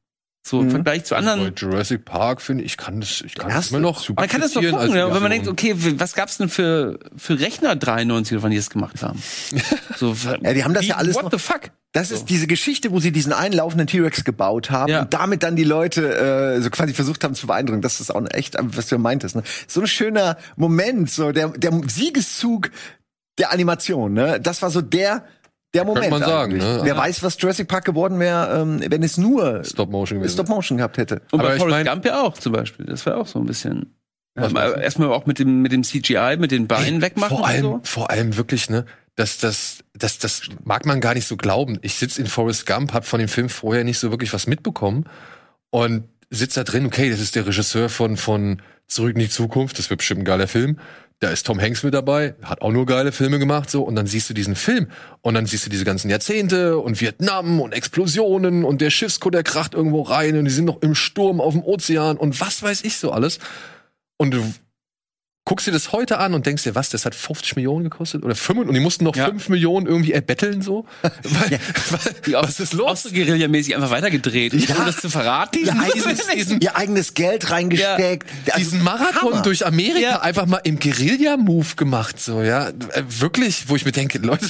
So, 0.46 0.60
im 0.60 0.70
Vergleich 0.70 1.04
zu 1.06 1.14
Bei 1.14 1.20
anderen. 1.20 1.54
Jurassic 1.56 2.04
Park 2.04 2.42
finde 2.42 2.64
ich, 2.64 2.72
ich 2.72 2.76
kann 2.76 3.00
das, 3.00 3.22
ich 3.24 3.34
kann 3.34 3.48
das 3.48 3.70
immer 3.70 3.80
noch 3.80 3.98
super 3.98 4.20
Man 4.20 4.28
kann 4.28 4.42
das 4.42 4.52
doch 4.52 4.60
gucken, 4.60 4.76
als 4.78 4.92
ja, 4.92 5.12
wenn 5.14 5.22
man 5.22 5.30
denkt, 5.30 5.48
okay, 5.48 5.74
was 5.98 6.12
gab's 6.12 6.36
denn 6.36 6.50
für, 6.50 6.98
für 7.16 7.40
Rechner 7.40 7.74
93, 7.76 8.42
wann 8.42 8.50
die 8.50 8.58
das 8.58 8.68
gemacht 8.68 9.02
haben? 9.02 9.22
So, 9.96 10.14
Ja, 10.42 10.52
die 10.52 10.62
haben 10.64 10.74
das 10.74 10.82
wie, 10.82 10.88
ja 10.88 10.96
alles 10.96 11.14
What 11.16 11.24
noch- 11.24 11.30
the 11.30 11.38
fuck? 11.38 11.70
Das 11.92 12.10
ist 12.10 12.26
diese 12.28 12.46
Geschichte, 12.48 12.90
wo 12.90 12.98
sie 13.00 13.12
diesen 13.12 13.32
einlaufenden 13.32 13.86
T-Rex 13.86 14.24
gebaut 14.24 14.70
haben 14.70 14.90
Ja. 14.92 15.02
und 15.02 15.14
damit 15.14 15.44
dann 15.44 15.54
die 15.56 15.62
Leute 15.64 16.56
äh, 16.56 16.60
so 16.60 16.68
quasi 16.68 16.92
versucht 16.92 17.22
haben 17.24 17.34
zu 17.36 17.46
beeindrucken. 17.46 17.80
Das 17.82 18.00
ist 18.00 18.10
auch 18.14 18.20
echt, 18.32 18.56
was 18.60 18.88
du 18.88 18.98
meintest. 18.98 19.36
Ne? 19.36 19.44
So 19.68 19.80
ein 19.80 19.86
schöner 19.86 20.36
Moment, 20.56 21.08
so 21.10 21.30
der, 21.32 21.48
der 21.50 21.70
Siegeszug 21.86 22.70
der 23.38 23.52
Animation. 23.52 24.12
Ne? 24.12 24.40
Das 24.40 24.60
war 24.60 24.70
so 24.70 24.82
der 24.82 25.24
der 25.74 25.84
Moment. 25.84 26.10
man 26.10 26.22
sagen, 26.22 26.56
ne? 26.56 26.80
Wer 26.82 26.96
weiß, 26.96 27.22
was 27.22 27.36
Jurassic 27.38 27.68
Park 27.68 27.84
geworden 27.84 28.18
wäre, 28.20 28.60
ähm, 28.60 28.80
wenn 28.88 29.02
es 29.02 29.18
nur 29.18 29.62
Stop 29.64 29.90
Motion 29.90 30.18
gewesen. 30.20 30.34
Stop 30.34 30.48
Motion 30.48 30.78
gehabt 30.78 30.96
hätte. 30.98 31.20
Und 31.32 31.40
Aber 31.40 31.48
bei 31.50 31.54
ich 31.56 31.60
Forrest 31.60 31.76
mein- 31.76 31.86
Gump 31.86 32.04
ja 32.06 32.22
auch 32.22 32.34
zum 32.38 32.52
Beispiel. 32.52 32.86
Das 32.86 33.04
war 33.06 33.18
auch 33.18 33.26
so 33.26 33.38
ein 33.38 33.46
bisschen. 33.46 33.94
Ähm, 34.36 34.56
erstmal 34.56 35.08
auch 35.10 35.26
mit 35.26 35.38
dem, 35.38 35.62
mit 35.62 35.70
dem 35.70 35.84
CGI, 35.84 36.36
mit 36.38 36.50
den 36.50 36.66
Beinen 36.66 37.00
wegmachen 37.02 37.36
Vor 37.36 37.46
allem, 37.46 37.66
und 37.66 37.86
so. 37.86 37.92
vor 37.92 38.10
allem 38.10 38.36
wirklich, 38.36 38.68
ne? 38.70 38.84
Das, 39.16 39.38
das, 39.38 39.84
das, 39.96 40.18
das 40.18 40.42
mag 40.64 40.86
man 40.86 41.00
gar 41.00 41.14
nicht 41.14 41.28
so 41.28 41.36
glauben. 41.36 41.78
Ich 41.82 41.94
sitz 41.94 42.18
in 42.18 42.26
Forrest 42.26 42.66
Gump, 42.66 42.92
hab 42.94 43.04
von 43.06 43.20
dem 43.20 43.28
Film 43.28 43.48
vorher 43.48 43.84
nicht 43.84 43.98
so 44.00 44.10
wirklich 44.10 44.32
was 44.32 44.48
mitbekommen 44.48 45.04
und 45.70 46.04
sitz 46.30 46.54
da 46.54 46.64
drin. 46.64 46.84
Okay, 46.86 47.10
das 47.10 47.20
ist 47.20 47.36
der 47.36 47.46
Regisseur 47.46 47.88
von 47.88 48.16
von 48.16 48.60
Zurück 48.88 49.14
in 49.14 49.20
die 49.20 49.28
Zukunft. 49.30 49.78
Das 49.78 49.88
wird 49.88 49.98
bestimmt 49.98 50.22
ein 50.22 50.24
geiler 50.24 50.48
Film. 50.48 50.78
Da 51.20 51.30
ist 51.30 51.46
Tom 51.46 51.60
Hanks 51.60 51.82
mit 51.82 51.94
dabei, 51.94 52.34
hat 52.42 52.60
auch 52.60 52.72
nur 52.72 52.86
geile 52.86 53.12
Filme 53.12 53.38
gemacht, 53.38 53.70
so. 53.70 53.82
Und 53.82 53.94
dann 53.94 54.06
siehst 54.06 54.28
du 54.28 54.34
diesen 54.34 54.56
Film 54.56 54.88
und 55.22 55.34
dann 55.34 55.46
siehst 55.46 55.64
du 55.64 55.70
diese 55.70 55.84
ganzen 55.84 56.10
Jahrzehnte 56.10 56.78
und 56.78 57.00
Vietnam 57.00 57.60
und 57.60 57.72
Explosionen 57.72 58.64
und 58.64 58.80
der 58.80 58.90
Schiffskutter 58.90 59.42
kracht 59.42 59.74
irgendwo 59.74 60.02
rein 60.02 60.36
und 60.36 60.44
die 60.44 60.50
sind 60.50 60.64
noch 60.64 60.82
im 60.82 60.94
Sturm 60.94 61.40
auf 61.40 61.54
dem 61.54 61.62
Ozean 61.62 62.16
und 62.16 62.40
was 62.40 62.62
weiß 62.62 62.82
ich 62.84 62.98
so 62.98 63.12
alles. 63.12 63.38
Und 64.16 64.34
du 64.34 64.44
guckst 65.46 65.66
dir 65.66 65.72
das 65.72 65.92
heute 65.92 66.18
an 66.18 66.32
und 66.32 66.46
denkst 66.46 66.62
dir, 66.62 66.74
was, 66.74 66.88
das 66.88 67.04
hat 67.04 67.14
50 67.14 67.56
Millionen 67.56 67.84
gekostet? 67.84 68.24
Oder 68.24 68.34
5, 68.34 68.60
und 68.60 68.72
die 68.74 68.80
mussten 68.80 69.04
noch 69.04 69.14
Ja. 69.14 69.26
5 69.26 69.50
Millionen 69.50 69.86
irgendwie 69.86 70.12
erbetteln, 70.12 70.62
so? 70.62 70.86
Weil, 71.02 71.60
Die 72.26 72.34
auch, 72.36 72.44
was 72.44 72.60
ist 72.60 72.74
Auch 72.74 72.78
los? 72.88 73.02
so 73.02 73.10
guerillamäßig 73.10 73.74
einfach 73.76 73.90
weitergedreht. 73.90 74.54
Ja. 74.54 74.76
Ohne 74.76 74.86
das 74.86 74.96
zu 75.00 75.10
verraten. 75.10 75.58
Ihr 75.64 75.72
eigenes, 75.78 76.26
diesen- 76.34 76.60
ihr 76.60 76.76
eigenes 76.76 77.12
Geld 77.14 77.50
reingesteckt. 77.50 78.28
Also, 78.46 78.58
diesen 78.58 78.82
Marathon 78.82 79.32
Hammer. 79.34 79.42
durch 79.42 79.66
Amerika 79.66 79.98
Ja. 80.00 80.20
einfach 80.22 80.46
mal 80.46 80.60
im 80.64 80.78
Guerilla-Move 80.78 81.74
gemacht, 81.76 82.18
so, 82.20 82.42
ja. 82.42 82.68
Äh, 82.68 82.72
Wirklich, 83.06 83.68
wo 83.68 83.76
ich 83.76 83.84
mir 83.84 83.92
denke, 83.92 84.18
Leute, 84.18 84.48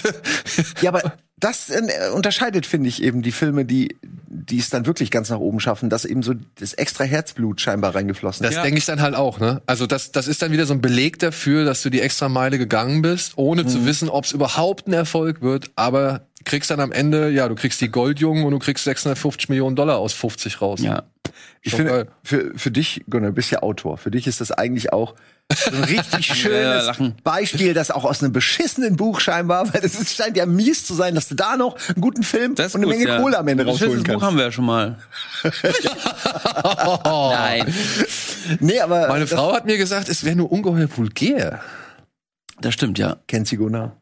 Ja, 0.80 0.90
aber 0.90 1.14
das 1.44 1.70
äh, 1.70 2.10
unterscheidet, 2.12 2.66
finde 2.66 2.88
ich, 2.88 3.02
eben 3.02 3.22
die 3.22 3.32
Filme, 3.32 3.64
die, 3.64 3.96
die 4.28 4.58
es 4.58 4.70
dann 4.70 4.86
wirklich 4.86 5.10
ganz 5.10 5.30
nach 5.30 5.38
oben 5.38 5.60
schaffen, 5.60 5.90
dass 5.90 6.04
eben 6.04 6.22
so 6.22 6.34
das 6.58 6.74
extra 6.74 7.04
Herzblut 7.04 7.60
scheinbar 7.60 7.94
reingeflossen 7.94 8.44
das 8.44 8.54
Ja. 8.54 8.62
denke 8.62 8.78
ich 8.78 8.86
dann 8.86 9.00
halt 9.00 9.14
auch, 9.14 9.38
ne? 9.38 9.62
Also 9.66 9.86
das, 9.86 10.10
das 10.12 10.26
ist 10.28 10.42
dann 10.42 10.50
wieder 10.52 10.66
so 10.66 10.74
ein 10.74 10.80
Beleg 10.80 11.18
dafür, 11.18 11.64
dass 11.64 11.82
du 11.82 11.90
die 11.90 12.00
extra 12.00 12.28
Meile 12.28 12.58
gegangen 12.58 13.02
bist, 13.02 13.32
ohne 13.36 13.64
Mhm. 13.64 13.68
zu 13.68 13.86
wissen, 13.86 14.08
ob 14.08 14.24
es 14.24 14.32
überhaupt 14.32 14.88
ein 14.88 14.92
Erfolg 14.92 15.42
wird, 15.42 15.70
aber 15.76 16.22
kriegst 16.44 16.70
dann 16.70 16.80
am 16.80 16.92
Ende, 16.92 17.30
ja, 17.30 17.48
du 17.48 17.54
kriegst 17.54 17.80
die 17.80 17.88
Goldjungen 17.88 18.44
und 18.44 18.52
du 18.52 18.58
kriegst 18.58 18.84
650 18.84 19.48
Millionen 19.48 19.76
Dollar 19.76 19.98
aus 19.98 20.12
50 20.12 20.60
raus. 20.60 20.80
Ja. 20.80 21.04
Ich 21.62 21.74
finde, 21.74 22.08
für, 22.22 22.52
für 22.56 22.70
dich, 22.70 23.02
Gunnar, 23.08 23.30
du 23.30 23.34
bist 23.34 23.50
ja 23.50 23.62
Autor. 23.62 23.96
Für 23.96 24.10
dich 24.10 24.26
ist 24.26 24.40
das 24.42 24.52
eigentlich 24.52 24.92
auch 24.92 25.14
so 25.54 25.70
ein 25.74 25.84
richtig 25.84 26.28
Ja, 26.28 26.34
schönes 26.34 26.86
lachen. 26.86 27.14
Beispiel, 27.24 27.72
das 27.74 27.90
auch 27.90 28.04
aus 28.04 28.22
einem 28.22 28.32
beschissenen 28.32 28.96
Buch 28.96 29.20
scheinbar, 29.20 29.72
weil 29.72 29.82
es 29.82 30.14
scheint 30.14 30.36
ja 30.36 30.46
mies 30.46 30.86
zu 30.86 30.94
sein, 30.94 31.14
dass 31.14 31.28
du 31.28 31.34
da 31.34 31.56
noch 31.56 31.76
einen 31.88 32.02
guten 32.02 32.22
Film 32.22 32.54
Das 32.54 32.74
und 32.74 32.82
eine 32.82 32.92
gut, 32.92 32.98
Menge 32.98 33.08
ja. 33.10 33.20
Kohle 33.20 33.38
am 33.38 33.48
Ende 33.48 33.64
Das 33.64 33.74
rausholen 33.74 33.98
Buch 34.02 34.04
kannst. 34.04 34.24
haben 34.26 34.36
wir 34.36 34.44
ja 34.44 34.52
schon 34.52 34.66
mal. 34.66 34.98
Nein. 37.04 37.74
Nee, 38.60 38.80
aber 38.80 39.08
Meine 39.08 39.24
das 39.24 39.32
Frau 39.32 39.54
hat 39.54 39.64
mir 39.66 39.78
gesagt, 39.78 40.08
es 40.08 40.24
wäre 40.24 40.36
nur 40.36 40.52
ungeheuer 40.52 40.88
vulgär. 40.94 41.60
Das 42.60 42.74
stimmt, 42.74 42.98
ja. 42.98 43.16
kennt 43.26 43.48
sie 43.48 43.56
Gunnar. 43.56 43.96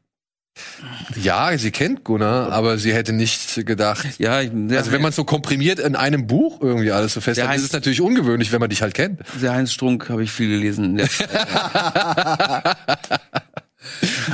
Ja, 1.17 1.57
sie 1.57 1.71
kennt 1.71 2.05
Gunnar, 2.05 2.53
aber 2.53 2.77
sie 2.79 2.93
hätte 2.93 3.13
nicht 3.13 3.65
gedacht. 3.67 4.07
Ja, 4.19 4.41
ich, 4.43 4.51
der, 4.53 4.79
Also 4.79 4.93
wenn 4.93 5.01
man 5.03 5.13
so 5.13 5.25
komprimiert 5.25 5.79
in 5.79 5.97
einem 5.97 6.27
Buch 6.27 6.61
irgendwie 6.61 6.93
alles 6.93 7.15
so 7.15 7.21
fest 7.23 7.43
hat, 7.43 7.57
ist 7.57 7.63
es 7.65 7.73
natürlich 7.73 8.01
ungewöhnlich, 8.03 8.53
wenn 8.53 8.61
man 8.61 8.69
dich 8.71 8.83
halt 8.83 8.93
kennt. 8.95 9.21
der 9.41 9.53
Heinz 9.55 9.73
Strunk 9.73 10.09
habe 10.11 10.23
ich 10.25 10.31
viel 10.31 10.49
gelesen. 10.51 10.85
in 10.85 10.97
der- 10.99 11.09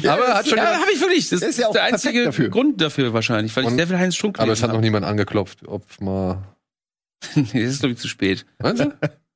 aber 0.06 0.34
hat 0.34 0.48
schon 0.48 0.58
ja, 0.58 0.64
habe 0.80 0.90
ich 0.92 1.00
wirklich. 1.00 1.28
Das 1.28 1.40
Der 1.40 1.48
ist 1.50 1.58
ja 1.58 1.68
auch 1.68 1.72
der 1.72 1.84
einzige 1.84 2.24
dafür. 2.24 2.48
Grund 2.50 2.80
dafür 2.80 3.12
wahrscheinlich, 3.12 3.54
weil 3.56 3.64
ich 3.64 3.70
Und- 3.70 3.76
sehr 3.76 3.86
viel 3.86 3.98
Heinz 3.98 4.14
Strunk 4.16 4.38
aber 4.40 4.52
es 4.52 4.62
hat 4.62 4.72
noch 4.72 4.80
niemand 4.80 5.04
angeklopft, 5.06 5.66
ob 5.66 5.84
mal. 6.00 6.42
nee, 7.34 7.42
das 7.64 7.72
ist 7.74 7.80
glaube 7.80 7.94
ich 7.94 7.98
zu 8.00 8.08
spät. 8.08 8.44
Meinst 8.58 8.82
du? 8.84 8.92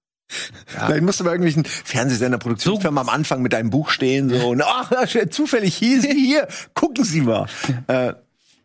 Vielleicht 0.67 1.03
musst 1.03 1.21
du 1.21 1.25
bei 1.25 1.31
irgendwelchen 1.31 1.65
Fernsehsender, 1.65 2.39
Produktionsfirmen 2.39 2.99
am 2.99 3.09
Anfang 3.09 3.43
mit 3.43 3.53
deinem 3.53 3.71
Buch 3.71 3.91
stehen 3.91 4.31
so 4.31 4.49
und 4.51 4.63
ach, 4.63 4.91
zufällig 5.31 5.75
hier, 5.77 6.01
hier, 6.03 6.49
gucken 6.75 7.05
Sie 7.05 7.21
mal. 7.21 7.47
Äh, 7.89 8.15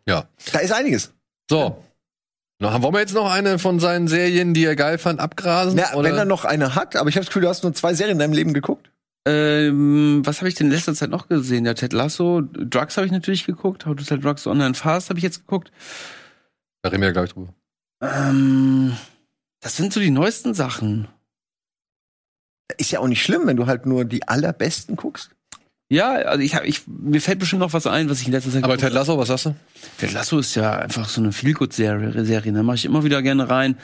Ja. 0.05 0.25
da 0.53 0.59
ist 0.59 0.71
einiges. 0.73 1.13
So. 1.49 1.83
Na, 2.59 2.81
wollen 2.81 2.93
wir 2.93 3.01
jetzt 3.01 3.13
noch 3.13 3.29
eine 3.31 3.59
von 3.59 3.79
seinen 3.79 4.07
Serien, 4.07 4.53
die 4.53 4.65
er 4.65 4.75
geil 4.75 4.97
fand, 4.97 5.19
abgrasen? 5.19 5.77
Ja, 5.77 5.91
wenn 5.95 6.15
er 6.15 6.25
noch 6.25 6.43
eine 6.43 6.73
hat, 6.75 6.95
aber 6.95 7.09
ich 7.09 7.15
habe 7.15 7.21
das 7.23 7.27
Gefühl, 7.27 7.43
du 7.43 7.49
hast 7.49 7.63
nur 7.63 7.73
zwei 7.73 7.93
Serien 7.93 8.15
in 8.15 8.19
deinem 8.19 8.33
Leben 8.33 8.53
geguckt. 8.53 8.89
Ähm, 9.27 10.21
was 10.23 10.39
habe 10.39 10.47
ich 10.49 10.55
denn 10.55 10.67
in 10.67 10.73
letzter 10.73 10.95
Zeit 10.95 11.09
noch 11.09 11.27
gesehen? 11.27 11.65
Ja, 11.65 11.73
Ted 11.73 11.91
Lasso, 11.93 12.41
Drugs 12.41 12.95
habe 12.97 13.05
ich 13.05 13.11
natürlich 13.11 13.45
geguckt, 13.45 13.85
How 13.85 13.95
to 13.95 14.03
Sell 14.03 14.19
Drugs 14.19 14.47
Online 14.47 14.73
Fast 14.73 15.09
habe 15.09 15.19
ich 15.19 15.23
jetzt 15.23 15.39
geguckt. 15.41 15.71
Da 16.81 16.89
reden 16.89 17.01
wir 17.01 17.09
ja 17.09 17.13
gleich 17.13 17.33
drüber. 17.33 17.53
Ähm, 18.01 18.95
das 19.59 19.75
sind 19.75 19.91
so 19.91 19.99
die 19.99 20.11
neuesten 20.11 20.53
Sachen. 20.53 21.07
Ist 22.77 22.91
ja 22.91 22.99
auch 22.99 23.07
nicht 23.07 23.23
schlimm, 23.23 23.43
wenn 23.45 23.57
du 23.57 23.65
halt 23.65 23.85
nur 23.85 24.03
die 24.03 24.27
allerbesten 24.27 24.95
guckst. 24.97 25.29
Ja, 25.89 26.15
also 26.15 26.43
ich 26.43 26.53
habe, 26.53 26.67
ich 26.67 26.81
mir 26.85 27.21
fällt 27.21 27.39
bestimmt 27.39 27.61
noch 27.61 27.71
was 27.71 27.87
ein, 27.87 28.09
was 28.09 28.19
ich 28.19 28.27
in 28.27 28.33
letzter 28.33 28.51
Zeit. 28.51 28.65
Aber 28.65 28.77
Ted 28.77 28.91
Lasso, 28.91 29.17
was 29.17 29.29
sagst 29.29 29.45
du? 29.45 29.55
Ted 29.97 30.11
Lasso 30.11 30.37
ist 30.39 30.53
ja 30.55 30.79
einfach 30.79 31.07
so 31.07 31.21
eine 31.21 31.31
Feelgood-Serie, 31.31 32.25
Serie, 32.25 32.51
da 32.51 32.61
mache 32.61 32.75
ich 32.75 32.85
immer 32.85 33.05
wieder 33.05 33.21
gerne 33.21 33.49
rein. 33.49 33.77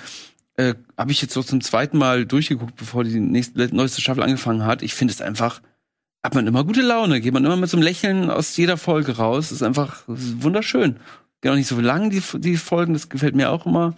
äh, 0.57 0.75
habe 0.97 1.11
ich 1.11 1.21
jetzt 1.21 1.33
so 1.33 1.43
zum 1.43 1.61
zweiten 1.61 1.97
Mal 1.97 2.25
durchgeguckt, 2.25 2.75
bevor 2.75 3.03
die 3.03 3.19
nächste, 3.19 3.73
neueste 3.73 4.01
Staffel 4.01 4.23
angefangen 4.23 4.65
hat. 4.65 4.81
Ich 4.83 4.93
finde 4.93 5.13
es 5.13 5.21
einfach, 5.21 5.61
hat 6.23 6.35
man 6.35 6.45
immer 6.47 6.63
gute 6.63 6.81
Laune, 6.81 7.21
geht 7.21 7.33
man 7.33 7.45
immer 7.45 7.55
mit 7.55 7.69
so 7.69 7.77
einem 7.77 7.83
Lächeln 7.83 8.29
aus 8.29 8.55
jeder 8.57 8.77
Folge 8.77 9.17
raus. 9.17 9.51
Ist 9.51 9.63
einfach 9.63 10.07
ist 10.09 10.43
wunderschön. 10.43 10.97
Geht 11.41 11.51
auch 11.51 11.55
nicht 11.55 11.67
so 11.67 11.79
lang, 11.79 12.09
die, 12.09 12.21
die 12.39 12.57
Folgen, 12.57 12.93
das 12.93 13.09
gefällt 13.09 13.35
mir 13.35 13.49
auch 13.49 13.65
immer. 13.65 13.95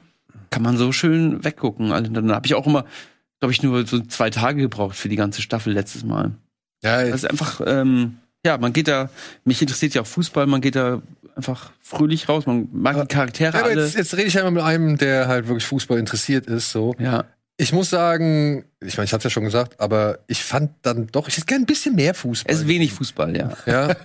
Kann 0.49 0.63
man 0.63 0.77
so 0.77 0.91
schön 0.91 1.43
weggucken. 1.43 1.91
Also, 1.91 2.11
dann 2.11 2.31
habe 2.31 2.45
ich 2.45 2.55
auch 2.55 2.65
immer, 2.67 2.85
glaube 3.39 3.51
ich, 3.51 3.61
nur 3.63 3.85
so 3.85 3.99
zwei 4.01 4.29
Tage 4.29 4.61
gebraucht 4.61 4.95
für 4.95 5.09
die 5.09 5.15
ganze 5.15 5.41
Staffel 5.41 5.73
letztes 5.73 6.03
Mal. 6.03 6.31
Ja, 6.83 7.03
Das 7.03 7.23
ist 7.23 7.29
einfach, 7.29 7.61
ähm, 7.65 8.17
ja, 8.45 8.57
man 8.57 8.73
geht 8.73 8.87
da, 8.87 9.09
mich 9.43 9.61
interessiert 9.61 9.93
ja 9.95 10.01
auch 10.03 10.07
Fußball, 10.07 10.45
man 10.47 10.61
geht 10.61 10.75
da 10.75 11.01
einfach 11.35 11.71
fröhlich 11.81 12.29
raus, 12.29 12.45
man 12.45 12.69
mag 12.71 12.99
die 13.01 13.13
Charaktere 13.13 13.53
Ja, 13.53 13.59
aber 13.61 13.69
alle. 13.71 13.83
jetzt, 13.83 13.95
jetzt 13.95 14.13
rede 14.15 14.27
ich 14.27 14.37
einmal 14.37 14.51
mit 14.51 14.63
einem, 14.63 14.97
der 14.97 15.27
halt 15.27 15.47
wirklich 15.47 15.65
Fußball 15.65 15.97
interessiert 15.99 16.45
ist. 16.47 16.71
So, 16.71 16.95
Ja. 16.99 17.25
ich 17.57 17.73
muss 17.73 17.89
sagen, 17.89 18.65
ich 18.81 18.95
meine, 18.97 19.05
ich 19.05 19.13
hab's 19.13 19.23
ja 19.23 19.29
schon 19.29 19.43
gesagt, 19.43 19.79
aber 19.79 20.19
ich 20.27 20.43
fand 20.43 20.71
dann 20.83 21.07
doch, 21.07 21.27
ich 21.27 21.35
hätte 21.37 21.47
gerne 21.47 21.63
ein 21.63 21.65
bisschen 21.65 21.95
mehr 21.95 22.13
Fußball. 22.13 22.53
Es 22.53 22.61
ist 22.61 22.67
wenig 22.67 22.93
Fußball, 22.93 23.35
ja. 23.35 23.51
ja. 23.65 23.95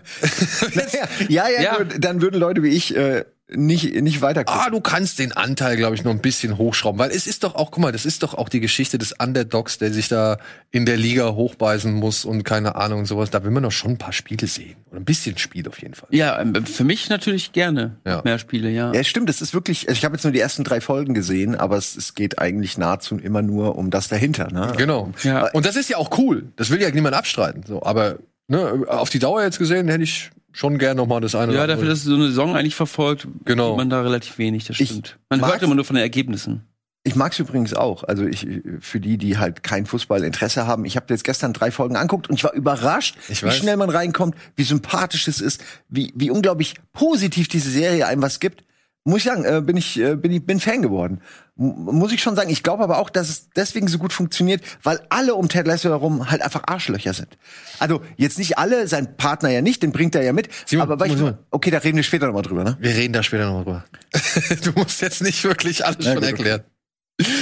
ja, 1.29 1.49
ja, 1.49 1.61
Ja. 1.63 1.77
gut, 1.79 1.97
dann 1.99 2.21
würden 2.23 2.41
Leute 2.41 2.63
wie 2.63 2.69
ich 2.71 2.97
äh, 2.97 3.25
nicht, 3.55 3.95
nicht 4.03 4.23
weiter 4.23 4.45
gucken. 4.45 4.63
Ah, 4.67 4.71
du 4.71 4.81
kannst 4.81 5.19
den 5.19 5.33
Anteil, 5.33 5.77
glaube 5.77 5.95
ich, 5.95 6.05
noch 6.05 6.13
ein 6.13 6.21
bisschen 6.21 6.59
hochschrauben, 6.59 6.99
weil 6.99 7.11
es 7.11 7.27
ist 7.27 7.45
doch 7.45 7.55
auch, 7.55 7.71
guck 7.71 7.83
mal, 7.83 7.93
das 7.93 8.07
ist 8.07 8.23
doch 8.23 8.35
auch 8.35 8.49
die 8.49 8.61
Geschichte 8.61 8.99
des 8.99 9.13
Underdogs, 9.21 9.79
der 9.79 9.93
sich 9.93 10.09
da 10.09 10.39
in 10.71 10.87
der 10.87 10.97
Liga 10.97 11.33
hochbeißen 11.35 11.93
muss 11.93 12.25
und 12.25 12.45
keine 12.45 12.75
Ahnung 12.77 13.01
und 13.01 13.07
sowas. 13.07 13.31
Da 13.31 13.43
will 13.45 13.51
man 13.51 13.63
doch 13.63 13.73
schon 13.73 13.93
ein 13.93 13.99
paar 13.99 14.13
Spiele 14.13 14.47
sehen. 14.47 14.77
Oder 14.91 15.01
ein 15.01 15.05
bisschen 15.05 15.37
Spiel 15.39 15.67
auf 15.69 15.81
jeden 15.83 15.95
Fall. 15.95 16.09
Ja, 16.13 16.41
ähm, 16.41 16.65
für 16.67 16.85
mich 16.85 17.09
natürlich 17.09 17.53
gerne 17.53 17.97
Ja. 18.07 18.23
mehr 18.25 18.39
Spiele, 18.39 18.71
ja. 18.71 18.93
Ja, 18.93 19.03
stimmt, 19.05 19.29
es 19.31 19.41
ist 19.43 19.55
wirklich, 19.55 19.89
also 19.89 19.99
ich 19.99 20.05
habe 20.05 20.15
jetzt 20.17 20.25
nur 20.25 20.33
die 20.33 20.41
ersten 20.41 20.65
drei 20.65 20.81
Folgen 20.81 21.15
gesehen, 21.15 21.55
aber 21.55 21.77
es, 21.77 21.97
es 21.97 22.15
geht 22.15 22.39
eigentlich 22.39 22.79
nahezu 22.79 23.17
immer 23.19 23.43
nur 23.43 23.77
um 23.77 23.91
das 23.91 24.09
dahinter. 24.09 24.51
Ne? 24.53 24.73
Genau. 24.77 25.13
Ja. 25.23 25.51
Und 25.53 25.67
das 25.67 25.77
ist 25.77 25.89
ja 25.91 25.97
auch 25.97 26.17
cool. 26.19 26.45
Das 26.57 26.71
will 26.71 26.81
ja 26.81 26.91
niemand 26.91 27.15
abstreiten. 27.15 27.65
So, 27.67 27.83
aber 27.83 28.19
ne, 28.49 28.85
auf 28.87 29.11
die 29.11 29.19
Dauer 29.19 29.43
jetzt 29.43 29.59
gesehen 29.59 29.89
hätte 29.89 30.05
ich 30.05 30.31
schon 30.53 30.79
gern 30.79 30.97
noch 30.97 31.07
mal 31.07 31.21
das 31.21 31.35
eine. 31.35 31.53
Ja, 31.53 31.61
oder 31.61 31.69
dafür, 31.69 31.83
andere. 31.83 31.91
dass 31.95 32.03
so 32.05 32.15
eine 32.15 32.27
Saison 32.29 32.57
eigentlich 32.57 32.75
verfolgt, 32.75 33.27
Genau. 33.45 33.69
sieht 33.71 33.77
man 33.79 33.91
da 33.91 34.03
relativ 34.03 34.39
wenig, 34.39 34.65
das 34.67 34.81
Ich 34.81 34.89
stimmt. 34.91 35.19
Man 35.29 35.41
mag's- 35.41 35.53
hört 35.53 35.63
immer 35.63 35.75
nur 35.75 35.85
von 35.85 35.97
den 35.97 36.03
Ergebnissen. 36.03 36.65
Ich 37.03 37.15
mag's 37.17 37.39
übrigens 37.39 37.73
auch. 37.73 38.05
Also 38.05 38.27
ich 38.27 38.47
für 38.81 39.01
die, 39.01 39.17
die 39.17 39.39
halt 39.39 39.63
kein 39.63 39.87
Fußballinteresse 39.87 40.67
haben. 40.67 40.85
Ich 40.85 40.97
habe 40.97 41.07
jetzt 41.09 41.25
gestern 41.25 41.55
drei 41.55 41.71
Folgen 41.71 41.97
anguckt 41.97 42.29
und 42.29 42.35
ich 42.37 42.45
war 42.45 42.53
überrascht, 42.53 43.17
Ich 43.31 43.43
wie 43.43 43.51
schnell 43.53 43.79
man 43.79 43.89
reinkommt, 43.89 44.35
wie 44.57 44.65
sympathisch 44.65 45.27
es 45.27 45.41
ist, 45.41 45.65
wie 45.89 46.13
wie 46.15 46.31
unglaublich 46.31 46.75
positiv 46.93 47.49
diese 47.49 47.71
Serie 47.71 48.07
einem 48.07 48.21
was 48.21 48.39
gibt. 48.39 48.65
Muss 49.05 49.19
ich 49.19 49.25
sagen, 49.25 49.45
äh, 49.45 49.63
bin 49.63 49.79
ich 49.79 49.99
äh, 49.99 50.15
bin 50.15 50.31
ich 50.31 50.45
bin 50.45 50.61
Fan 50.61 50.83
geworden. 50.83 51.23
M 51.59 51.75
muss 51.85 52.13
ich 52.13 52.23
schon 52.23 52.37
sagen. 52.37 52.51
Ich 52.51 52.63
glaube 52.63 52.83
aber 52.85 52.99
auch, 52.99 53.09
dass 53.09 53.31
es 53.31 53.49
deswegen 53.57 53.89
so 53.89 53.97
gut 53.99 54.13
funktioniert, 54.13 54.63
weil 54.83 55.01
alle 55.09 55.35
um 55.35 55.49
Ted 55.49 55.67
Lasso 55.67 55.89
herum 55.89 56.31
halt 56.31 56.43
einfach 56.43 56.65
Arschlöcher 56.67 57.15
sind. 57.15 57.39
Also 57.79 58.03
jetzt 58.19 58.39
nicht 58.39 58.59
alle, 58.59 58.87
sein 58.89 59.17
Partner 59.17 59.49
ja 59.49 59.63
nicht, 59.63 59.83
den 59.83 59.93
bringt 59.93 60.15
er 60.15 60.23
ja 60.23 60.35
mit. 60.35 60.51
Simon, 60.67 60.91
aber 60.91 61.07
ich, 61.07 61.17
okay, 61.51 61.71
da 61.71 61.79
reden 61.79 61.97
wir 61.97 62.03
später 62.03 62.27
nochmal 62.27 62.43
drüber, 62.43 62.63
ne? 62.63 62.77
Wir 62.79 62.95
reden 62.95 63.15
da 63.15 63.23
später 63.23 63.47
noch 63.51 63.65
drüber. 63.65 63.85
du 64.65 64.73
musst 64.73 65.01
jetzt 65.01 65.23
nicht 65.23 65.43
wirklich 65.45 65.85
alles 65.87 66.05
Ja, 66.05 66.13
schon 66.13 66.21
gut, 66.21 66.31
erklären. 66.31 66.61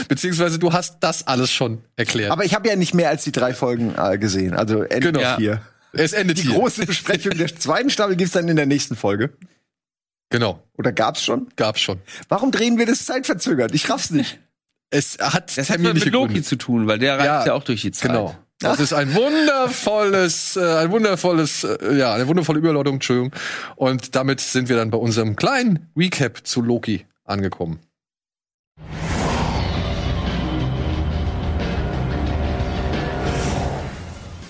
Beziehungsweise 0.08 0.58
du 0.58 0.72
hast 0.72 0.98
das 1.00 1.26
alles 1.26 1.52
schon 1.52 1.82
erklärt. 1.96 2.30
Aber 2.30 2.44
ich 2.44 2.54
habe 2.54 2.68
ja 2.68 2.76
nicht 2.76 2.94
mehr 2.94 3.08
als 3.10 3.24
die 3.24 3.32
drei 3.32 3.54
Folgen 3.54 3.94
äh, 3.96 4.18
gesehen. 4.18 4.54
Also 4.54 4.82
endet 4.82 5.14
Genau. 5.14 5.36
hier. 5.36 5.60
es 5.92 6.12
endet 6.12 6.38
Die 6.38 6.42
hier. 6.42 6.54
große 6.54 6.86
Besprechung 6.86 7.36
der 7.36 7.48
zweiten 7.56 7.90
Staffel 7.90 8.16
gibt's 8.16 8.32
dann 8.32 8.48
in 8.48 8.56
der 8.56 8.66
nächsten 8.66 8.96
Folge. 8.96 9.30
Genau, 10.30 10.62
Oder 10.76 10.92
gab's 10.92 11.22
schon? 11.24 11.48
gab's 11.56 11.80
schon. 11.80 12.00
Warum 12.28 12.50
drehen 12.50 12.76
wir 12.78 12.84
das 12.86 13.06
zeitverzögert? 13.06 13.74
Ich 13.74 13.88
raff's 13.88 14.10
nicht. 14.10 14.38
Es 14.90 15.18
hat 15.20 15.56
Das 15.56 15.70
hat 15.70 15.80
mit 15.80 16.04
Loki 16.06 16.10
Gründe. 16.34 16.42
zu 16.42 16.56
tun, 16.56 16.86
weil 16.86 16.98
der 16.98 17.14
reist 17.14 17.26
Ja, 17.26 17.46
ja, 17.46 17.52
auch 17.54 17.64
durch 17.64 17.82
die 17.82 17.92
Zeit. 17.92 18.10
Genau. 18.10 18.34
Das 18.60 18.80
ist 18.80 18.92
ein 18.92 19.14
wundervolles, 19.14 20.56
äh, 20.56 20.78
ein 20.78 20.90
wundervolles, 20.90 21.62
äh, 21.64 21.94
ja, 21.96 22.12
eine 22.12 22.26
wundervolle 22.26 22.58
Überleitung, 22.58 22.94
Entschuldigung. 22.94 23.32
Und 23.76 24.16
damit 24.16 24.40
sind 24.40 24.68
wir 24.68 24.76
dann 24.76 24.90
bei 24.90 24.98
unserem 24.98 25.36
kleinen 25.36 25.90
Recap 25.96 26.44
zu 26.46 26.60
Loki 26.60 27.06
angekommen. 27.24 27.78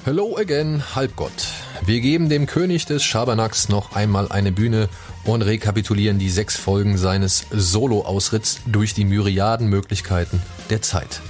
Hello 0.04 0.37
again, 0.38 0.82
Halbgott. 0.94 1.49
Wir 1.85 2.00
geben 2.00 2.28
dem 2.28 2.47
König 2.47 2.87
des 2.87 3.04
Schabernacks 3.04 3.68
noch 3.68 3.94
einmal 3.94 4.30
eine 4.32 4.52
Bühne 4.52 4.88
und 5.25 5.42
rekapitulieren 5.42 6.18
die 6.18 6.30
sechs 6.30 6.56
Folgen 6.56 6.96
seines 6.96 7.46
Solo-Ausritts 7.50 8.60
durch 8.66 8.94
die 8.94 9.04
Myriaden 9.04 9.68
Möglichkeiten 9.68 10.42
der 10.70 10.82
Zeit. 10.82 11.20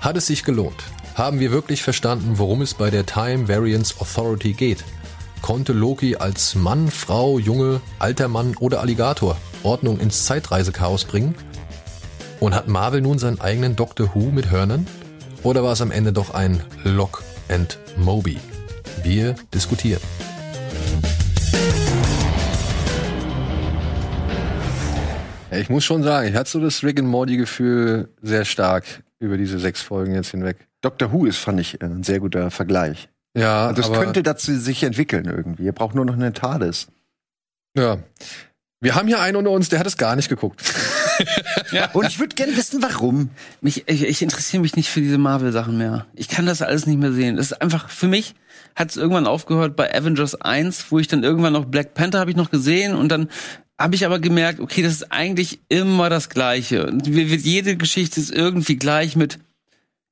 Hat 0.00 0.16
es 0.16 0.26
sich 0.26 0.44
gelohnt? 0.44 0.84
Haben 1.14 1.40
wir 1.40 1.50
wirklich 1.50 1.82
verstanden, 1.82 2.38
worum 2.38 2.60
es 2.60 2.74
bei 2.74 2.90
der 2.90 3.06
Time 3.06 3.48
Variance 3.48 3.94
Authority 4.00 4.52
geht? 4.52 4.84
Konnte 5.40 5.72
Loki 5.72 6.16
als 6.16 6.54
Mann, 6.54 6.90
Frau, 6.90 7.38
Junge, 7.38 7.80
alter 7.98 8.28
Mann 8.28 8.56
oder 8.56 8.80
Alligator 8.80 9.36
Ordnung 9.62 9.98
ins 9.98 10.26
Zeitreisechaos 10.26 11.04
bringen? 11.04 11.34
Und 12.40 12.54
hat 12.54 12.68
Marvel 12.68 13.00
nun 13.00 13.18
seinen 13.18 13.40
eigenen 13.40 13.76
Doctor 13.76 14.14
Who 14.14 14.30
mit 14.30 14.50
Hörnern? 14.50 14.86
Oder 15.42 15.64
war 15.64 15.72
es 15.72 15.80
am 15.80 15.90
Ende 15.90 16.12
doch 16.12 16.34
ein 16.34 16.62
Lock 16.84 17.22
and 17.48 17.78
Moby? 17.96 18.38
Wir 19.02 19.36
diskutieren. 19.54 20.02
Ja, 25.50 25.58
ich 25.58 25.68
muss 25.70 25.84
schon 25.84 26.02
sagen, 26.02 26.28
ich 26.28 26.34
hatte 26.34 26.50
so 26.50 26.60
das 26.60 26.82
Rick 26.82 26.98
and 26.98 27.08
Morty 27.08 27.36
Gefühl 27.36 28.08
sehr 28.22 28.44
stark 28.44 28.84
über 29.18 29.36
diese 29.36 29.58
sechs 29.58 29.80
Folgen 29.80 30.14
jetzt 30.14 30.30
hinweg. 30.30 30.66
Doctor 30.82 31.12
Who 31.12 31.26
ist, 31.26 31.38
fand 31.38 31.60
ich, 31.60 31.80
ein 31.82 32.02
sehr 32.02 32.20
guter 32.20 32.50
Vergleich. 32.50 33.08
Ja, 33.36 33.68
Also 33.68 33.82
es 33.82 33.88
aber, 33.88 34.02
könnte 34.04 34.22
dazu 34.22 34.54
sich 34.58 34.82
entwickeln 34.82 35.26
irgendwie. 35.26 35.64
Ihr 35.64 35.72
braucht 35.72 35.94
nur 35.94 36.04
noch 36.04 36.14
eine 36.14 36.32
TARDIS. 36.32 36.88
ja. 37.76 37.98
Wir 38.78 38.94
haben 38.94 39.08
hier 39.08 39.20
einen 39.20 39.38
unter 39.38 39.52
uns, 39.52 39.70
der 39.70 39.78
hat 39.78 39.86
es 39.86 39.96
gar 39.96 40.16
nicht 40.16 40.28
geguckt. 40.28 40.62
Und 41.94 42.06
ich 42.06 42.18
würde 42.18 42.34
gerne 42.34 42.54
wissen, 42.58 42.82
warum. 42.82 43.30
Mich, 43.62 43.88
ich, 43.88 44.04
ich 44.04 44.20
interessiere 44.20 44.60
mich 44.60 44.76
nicht 44.76 44.90
für 44.90 45.00
diese 45.00 45.16
Marvel-Sachen 45.16 45.78
mehr. 45.78 46.04
Ich 46.14 46.28
kann 46.28 46.44
das 46.44 46.60
alles 46.60 46.86
nicht 46.86 46.98
mehr 46.98 47.10
sehen. 47.12 47.36
Das 47.36 47.52
ist 47.52 47.62
einfach, 47.62 47.88
für 47.88 48.06
mich 48.06 48.34
hat 48.74 48.90
es 48.90 48.98
irgendwann 48.98 49.26
aufgehört 49.26 49.76
bei 49.76 49.92
Avengers 49.92 50.40
1, 50.40 50.92
wo 50.92 50.98
ich 50.98 51.08
dann 51.08 51.24
irgendwann 51.24 51.54
noch 51.54 51.64
Black 51.64 51.94
Panther 51.94 52.20
habe 52.20 52.30
ich 52.30 52.36
noch 52.36 52.50
gesehen 52.50 52.94
und 52.94 53.08
dann 53.08 53.30
habe 53.78 53.94
ich 53.94 54.06
aber 54.06 54.18
gemerkt, 54.18 54.60
okay, 54.60 54.82
das 54.82 54.94
ist 54.94 55.12
eigentlich 55.12 55.60
immer 55.68 56.08
das 56.08 56.28
Gleiche. 56.28 56.86
Und 56.86 57.06
jede 57.06 57.76
Geschichte 57.76 58.20
ist 58.20 58.30
irgendwie 58.30 58.76
gleich 58.76 59.16
mit 59.16 59.38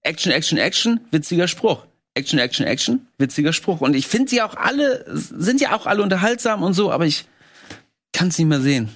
Action, 0.03 0.33
Action, 0.33 0.59
Action, 0.59 1.01
witziger 1.11 1.49
Spruch. 1.49 1.87
Action, 2.15 2.39
Action, 2.39 2.67
Action, 2.67 3.07
witziger 3.19 3.53
Spruch. 3.53 3.81
Und 3.81 3.97
ich 3.97 4.07
finde 4.07 4.31
sie 4.31 4.43
auch 4.43 4.55
alle, 4.55 5.05
sind 5.09 5.61
ja 5.61 5.75
auch 5.75 5.87
alle 5.87 6.03
unterhaltsam 6.03 6.63
und 6.63 6.75
so, 6.75 6.93
aber 6.93 7.07
ich 7.07 7.25
kann 8.13 8.29
es 8.29 8.39
nicht 8.39 8.47
mehr 8.47 8.61
sehen. 8.61 8.91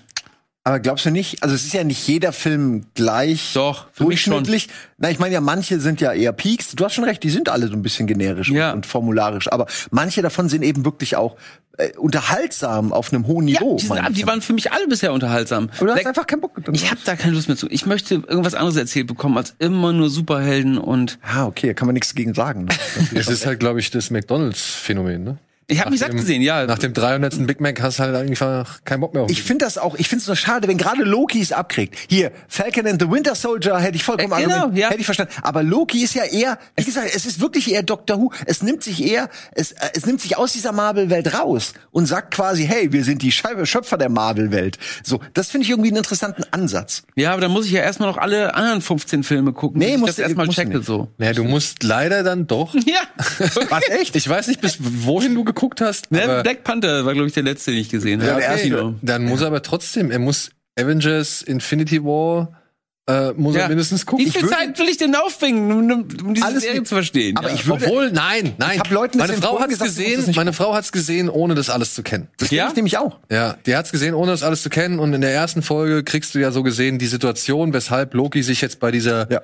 Aber 0.68 0.80
glaubst 0.80 1.06
du 1.06 1.10
nicht, 1.10 1.42
also 1.42 1.54
es 1.54 1.64
ist 1.64 1.72
ja 1.72 1.82
nicht 1.82 2.06
jeder 2.06 2.30
Film 2.30 2.84
gleich 2.94 3.52
Doch, 3.54 3.86
für 3.90 4.04
mich 4.04 4.20
schon. 4.20 4.32
durchschnittlich. 4.34 4.68
Na, 4.98 5.08
ich 5.10 5.18
meine 5.18 5.32
ja, 5.32 5.40
manche 5.40 5.80
sind 5.80 6.02
ja 6.02 6.12
eher 6.12 6.32
Peaks. 6.32 6.72
Du 6.74 6.84
hast 6.84 6.92
schon 6.92 7.04
recht, 7.04 7.22
die 7.22 7.30
sind 7.30 7.48
alle 7.48 7.68
so 7.68 7.72
ein 7.72 7.80
bisschen 7.80 8.06
generisch 8.06 8.50
Ja. 8.50 8.68
und, 8.72 8.76
und 8.76 8.86
formularisch. 8.86 9.50
Aber 9.50 9.66
manche 9.90 10.20
davon 10.20 10.50
sind 10.50 10.62
eben 10.62 10.84
wirklich 10.84 11.16
auch 11.16 11.36
äh, 11.78 11.92
unterhaltsam 11.96 12.92
auf 12.92 13.14
einem 13.14 13.26
hohen 13.26 13.48
Ja, 13.48 13.60
Niveau. 13.60 13.76
die, 13.80 13.86
meine 13.86 14.04
sind, 14.08 14.16
die 14.18 14.20
ja. 14.20 14.26
waren 14.26 14.42
für 14.42 14.52
mich 14.52 14.70
alle 14.70 14.86
bisher 14.88 15.14
unterhaltsam. 15.14 15.68
Du 15.78 15.86
hast 15.86 15.94
Black- 15.94 16.06
einfach 16.06 16.26
keinen 16.26 16.42
Bock. 16.42 16.60
Ich 16.72 16.90
habe 16.90 17.00
da 17.02 17.16
keine 17.16 17.32
Lust 17.32 17.48
mehr 17.48 17.56
zu. 17.56 17.66
Ich 17.70 17.86
möchte 17.86 18.16
irgendwas 18.16 18.52
anderes 18.54 18.76
erzählt 18.76 19.06
bekommen 19.06 19.38
als 19.38 19.54
immer 19.58 19.94
nur 19.94 20.10
Superhelden 20.10 20.76
und 20.76 21.18
Ah, 21.22 21.46
okay, 21.46 21.68
da 21.68 21.72
kann 21.72 21.86
man 21.86 21.94
nichts 21.94 22.14
gegen 22.14 22.34
sagen. 22.34 22.66
ne? 22.66 22.74
Das 23.14 23.28
ist 23.28 23.46
halt, 23.46 23.58
glaube 23.58 23.80
ich, 23.80 23.90
das 23.90 24.10
McDonalds-Phänomen, 24.10 25.24
ne? 25.24 25.38
Ich 25.70 25.80
habe 25.80 25.90
mich 25.90 26.00
satt 26.00 26.12
gesehen, 26.12 26.40
ja. 26.42 26.64
Nach 26.66 26.78
dem 26.78 26.94
300. 26.94 27.46
Big 27.46 27.60
Mac 27.60 27.80
hast 27.82 27.98
du 27.98 28.02
halt 28.04 28.16
einfach 28.16 28.82
keinen 28.84 29.00
Bock 29.00 29.12
mehr 29.14 29.24
auf 29.24 29.30
Ich 29.30 29.42
finde 29.42 29.64
das 29.66 29.76
auch, 29.78 29.94
ich 29.96 30.08
finde 30.08 30.22
es 30.22 30.26
nur 30.26 30.34
schade, 30.36 30.66
wenn 30.66 30.78
gerade 30.78 31.02
Loki 31.04 31.40
es 31.40 31.52
abkriegt. 31.52 31.94
Hier, 32.08 32.32
Falcon 32.48 32.86
and 32.86 33.00
the 33.02 33.10
Winter 33.10 33.34
Soldier 33.34 33.78
hätte 33.78 33.96
ich 33.96 34.02
vollkommen 34.02 34.32
Äh, 34.32 34.44
genau, 34.44 34.70
ja. 34.72 34.88
hätte 34.88 35.00
ich 35.00 35.04
verstanden. 35.06 35.32
Aber 35.42 35.62
Loki 35.62 36.02
ist 36.02 36.14
ja 36.14 36.24
eher, 36.24 36.58
wie 36.76 36.84
gesagt, 36.84 37.10
es 37.14 37.26
ist 37.26 37.40
wirklich 37.40 37.70
eher 37.70 37.82
Doctor 37.82 38.18
Who. 38.18 38.32
Es 38.46 38.62
nimmt 38.62 38.82
sich 38.82 39.04
eher, 39.04 39.28
es, 39.52 39.72
äh, 39.72 39.90
es 39.94 40.06
nimmt 40.06 40.20
sich 40.22 40.36
aus 40.38 40.54
dieser 40.54 40.72
Marvel-Welt 40.72 41.34
raus 41.38 41.74
und 41.90 42.06
sagt 42.06 42.32
quasi, 42.34 42.64
hey, 42.66 42.92
wir 42.92 43.04
sind 43.04 43.20
die 43.22 43.30
Schei- 43.30 43.64
Schöpfer 43.66 43.98
der 43.98 44.08
Marvel-Welt. 44.08 44.78
So, 45.04 45.20
das 45.34 45.50
finde 45.50 45.64
ich 45.64 45.70
irgendwie 45.70 45.90
einen 45.90 45.98
interessanten 45.98 46.44
Ansatz. 46.50 47.02
ja, 47.14 47.32
aber 47.32 47.42
dann 47.42 47.50
muss 47.50 47.66
ich 47.66 47.72
ja 47.72 47.82
erstmal 47.82 48.08
noch 48.08 48.16
alle 48.18 48.54
anderen 48.54 48.80
15 48.80 49.22
Filme 49.22 49.52
gucken, 49.52 49.78
Nee, 49.80 49.86
bis 49.86 49.94
ich 49.94 50.00
musst 50.00 50.08
das 50.10 50.16
du- 50.16 50.22
erstmal 50.22 50.46
musst 50.46 50.58
du 50.58 50.62
checke 50.62 50.76
nicht. 50.78 50.86
so. 50.86 51.08
Naja, 51.18 51.32
du 51.34 51.44
musst 51.44 51.82
leider 51.82 52.22
dann 52.22 52.46
doch. 52.46 52.74
Ja. 52.86 53.00
Was, 53.68 53.88
echt? 53.90 54.16
Ich 54.16 54.26
weiß 54.26 54.46
nicht, 54.48 54.60
bis 54.62 54.78
wohin 54.80 55.34
du 55.34 55.44
geguckt 55.58 55.80
hast. 55.80 56.10
Ne, 56.12 56.40
Black 56.42 56.62
Panther 56.64 57.04
war 57.04 57.14
glaube 57.14 57.28
ich 57.28 57.34
der 57.34 57.42
letzte, 57.42 57.72
den 57.72 57.80
ich 57.80 57.88
gesehen 57.88 58.22
habe. 58.22 58.40
der 58.40 58.50
erste. 58.50 58.68
Kino. 58.68 58.94
Dann 59.02 59.24
muss 59.24 59.40
er 59.40 59.48
aber 59.48 59.62
trotzdem, 59.62 60.10
er 60.10 60.18
muss 60.20 60.50
Avengers, 60.78 61.42
Infinity 61.42 62.04
War, 62.04 62.52
äh, 63.08 63.32
muss 63.32 63.56
Ja. 63.56 63.62
er 63.62 63.68
mindestens 63.68 64.04
gucken. 64.06 64.26
Wie 64.26 64.30
viel 64.30 64.42
würde- 64.42 64.54
Zeit 64.54 64.78
will 64.78 64.88
ich 64.88 64.98
denn 64.98 65.14
aufbringen, 65.16 65.72
um, 65.72 65.90
um 66.26 66.34
diese 66.34 66.46
Alles 66.46 66.62
Serie 66.62 66.80
mit- 66.80 66.88
zu 66.88 66.94
verstehen? 66.94 67.36
aber 67.36 67.48
ja. 67.48 67.54
ich 67.54 67.66
würde- 67.66 67.84
Obwohl, 67.86 68.12
nein, 68.12 68.52
nein. 68.58 68.72
Ich 68.74 68.80
hab 68.80 68.90
Leuten 68.90 69.18
meine 69.18 69.32
Frau 69.32 69.58
muss 69.58 69.78
gesehen, 69.78 70.30
meine 70.36 70.52
Frau 70.52 70.74
hat's 70.74 70.92
gesehen, 70.92 71.28
ohne 71.30 71.54
das 71.54 71.70
alles 71.70 71.94
zu 71.94 72.02
kennen. 72.02 72.28
Das 72.36 72.50
Ja? 72.50 72.68
ich 72.68 72.76
nämlich 72.76 72.98
auch. 72.98 73.18
Ja, 73.30 73.56
die 73.66 73.74
hat's 73.74 73.90
gesehen, 73.92 74.12
ohne 74.14 74.30
das 74.30 74.42
alles 74.42 74.62
zu 74.62 74.68
kennen. 74.70 74.98
Und 75.00 75.14
in 75.14 75.22
der 75.22 75.32
ersten 75.32 75.62
Folge 75.62 76.04
kriegst 76.04 76.34
du 76.34 76.38
ja 76.38 76.52
so 76.52 76.62
gesehen 76.62 76.98
die 76.98 77.06
Situation, 77.06 77.72
weshalb 77.72 78.12
Loki 78.14 78.42
sich 78.42 78.60
jetzt 78.60 78.78
bei 78.78 78.90
dieser 78.92 79.30
Ja. 79.32 79.40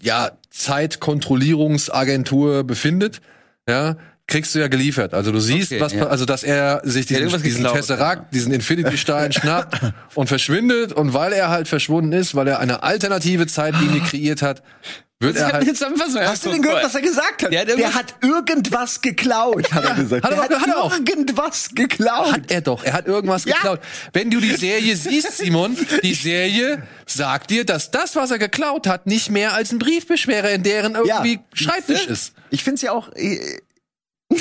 ja, 0.00 0.30
Zeitkontrollierungsagentur 0.50 2.62
befindet, 2.64 3.20
ja, 3.68 3.96
kriegst 4.28 4.54
du 4.54 4.60
ja 4.60 4.68
geliefert. 4.68 5.14
Also 5.14 5.32
du 5.32 5.40
siehst, 5.40 5.72
Okay, 5.72 5.80
was, 5.80 5.92
ja. 5.94 6.06
also 6.06 6.24
dass 6.26 6.44
er 6.44 6.82
sich 6.84 7.06
diesen, 7.06 7.42
diesen 7.42 7.64
Tesseract, 7.64 8.22
ja. 8.22 8.28
diesen 8.32 8.52
Infinity-Stein 8.52 9.32
schnappt 9.32 9.80
und 10.14 10.28
verschwindet. 10.28 10.92
Und 10.92 11.14
weil 11.14 11.32
er 11.32 11.48
halt 11.48 11.66
verschwunden 11.66 12.12
ist, 12.12 12.34
weil 12.34 12.46
er 12.46 12.60
eine 12.60 12.82
alternative 12.82 13.46
Zeitlinie 13.46 14.00
kreiert 14.02 14.42
hat, 14.42 14.62
wird 15.20 15.34
Ich 15.34 15.42
er 15.42 15.52
halt 15.52 15.66
Hast 15.66 16.44
du 16.46 16.50
denn 16.50 16.62
gehört, 16.62 16.84
was 16.84 16.94
er 16.94 17.00
gesagt 17.00 17.42
hat? 17.42 17.50
Der 17.52 17.62
hat 17.62 17.68
Der 17.68 17.76
irgendwas- 17.76 17.94
hat 17.94 18.14
irgendwas 18.22 19.00
geklaut, 19.00 19.72
hat 19.72 19.84
er 19.84 19.94
gesagt. 19.94 20.22
hat 20.24 20.30
er 20.30 20.36
Der 20.36 20.56
auch- 20.56 20.60
hat 20.60 20.68
er 20.68 20.78
auch. 20.78 20.92
irgendwas 20.92 21.70
geklaut. 21.74 22.32
Hat 22.34 22.50
er 22.52 22.60
doch. 22.60 22.84
Er 22.84 22.92
hat 22.92 23.06
irgendwas 23.08 23.44
Ja. 23.44 23.54
geklaut. 23.56 23.80
Wenn 24.12 24.30
du 24.30 24.38
die 24.40 24.54
Serie 24.54 24.94
siehst, 24.94 25.38
Simon, 25.38 25.76
die 26.04 26.14
Serie 26.14 26.82
sagt 27.06 27.50
dir, 27.50 27.64
dass 27.64 27.90
das, 27.90 28.14
was 28.14 28.30
er 28.30 28.38
geklaut 28.38 28.86
hat, 28.86 29.06
nicht 29.06 29.30
mehr 29.30 29.54
als 29.54 29.72
ein 29.72 29.78
Briefbeschwerer 29.80 30.50
in 30.50 30.62
deren 30.62 30.94
irgendwie 30.94 31.32
Ja. 31.34 31.40
Schreibtisch 31.52 32.06
ist. 32.06 32.34
Ich 32.50 32.62
find's 32.62 32.82
ja 32.82 32.92
auch. 32.92 33.08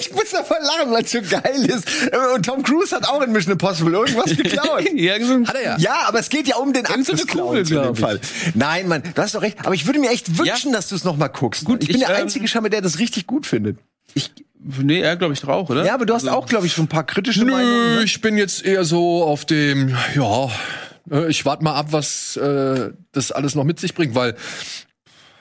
Ich 0.00 0.12
muss 0.12 0.30
davon 0.30 0.56
lachen, 0.62 0.92
weil 0.92 1.04
es 1.04 1.12
so 1.12 1.20
geil 1.20 1.64
ist. 1.66 1.86
Und 2.34 2.44
Tom 2.44 2.62
Cruise 2.62 2.94
hat 2.94 3.06
auch 3.08 3.20
in 3.22 3.32
Mission 3.32 3.52
Impossible 3.52 3.92
irgendwas 3.92 4.36
geklaut. 4.36 4.84
Ja, 4.94 5.14
Hat 5.14 5.54
er 5.54 5.62
ja. 5.62 5.76
Ja, 5.78 6.02
aber 6.06 6.18
es 6.20 6.28
geht 6.28 6.48
ja 6.48 6.56
um 6.56 6.72
den 6.72 6.84
Clowns 6.84 7.70
in 7.70 7.82
dem. 7.82 7.94
Fall. 7.96 8.20
Nein, 8.54 8.88
Mann, 8.88 9.02
du 9.14 9.22
hast 9.22 9.34
doch 9.34 9.42
recht. 9.42 9.58
Aber 9.64 9.74
ich 9.74 9.86
würde 9.86 9.98
mir 9.98 10.10
echt 10.10 10.38
wünschen, 10.38 10.72
dass 10.72 10.88
du 10.88 10.94
es 10.94 11.04
noch 11.04 11.16
mal 11.16 11.28
guckst. 11.28 11.64
Gut, 11.64 11.82
ich 11.82 11.88
bin 11.88 11.96
ich, 12.00 12.06
der 12.06 12.16
ähm, 12.16 12.22
einzige 12.22 12.48
Schammer, 12.48 12.70
der 12.70 12.80
das 12.80 12.98
richtig 12.98 13.26
gut 13.26 13.46
findet. 13.46 13.78
Ich, 14.14 14.32
Nee, 14.62 15.00
er 15.00 15.16
glaube 15.16 15.32
ich 15.32 15.42
auch, 15.44 15.70
oder? 15.70 15.86
ja, 15.86 15.94
aber 15.94 16.04
du 16.04 16.12
hast 16.12 16.28
auch, 16.28 16.46
glaube 16.46 16.66
ich, 16.66 16.74
so 16.74 16.82
ein 16.82 16.88
paar 16.88 17.04
kritische 17.04 17.44
Nö, 17.44 17.50
Meinungen. 17.52 17.94
ne? 17.96 18.02
ich 18.02 18.20
bin 18.20 18.36
jetzt 18.36 18.62
eher 18.62 18.84
so 18.84 19.24
auf 19.24 19.46
dem, 19.46 19.96
ja, 20.14 20.50
äh, 21.10 21.30
ich 21.30 21.46
warte 21.46 21.64
mal 21.64 21.74
ab, 21.74 21.86
was 21.92 22.36
äh, 22.36 22.90
das 23.12 23.32
alles 23.32 23.54
noch 23.54 23.64
mit 23.64 23.80
sich 23.80 23.94
bringt, 23.94 24.14
weil 24.14 24.36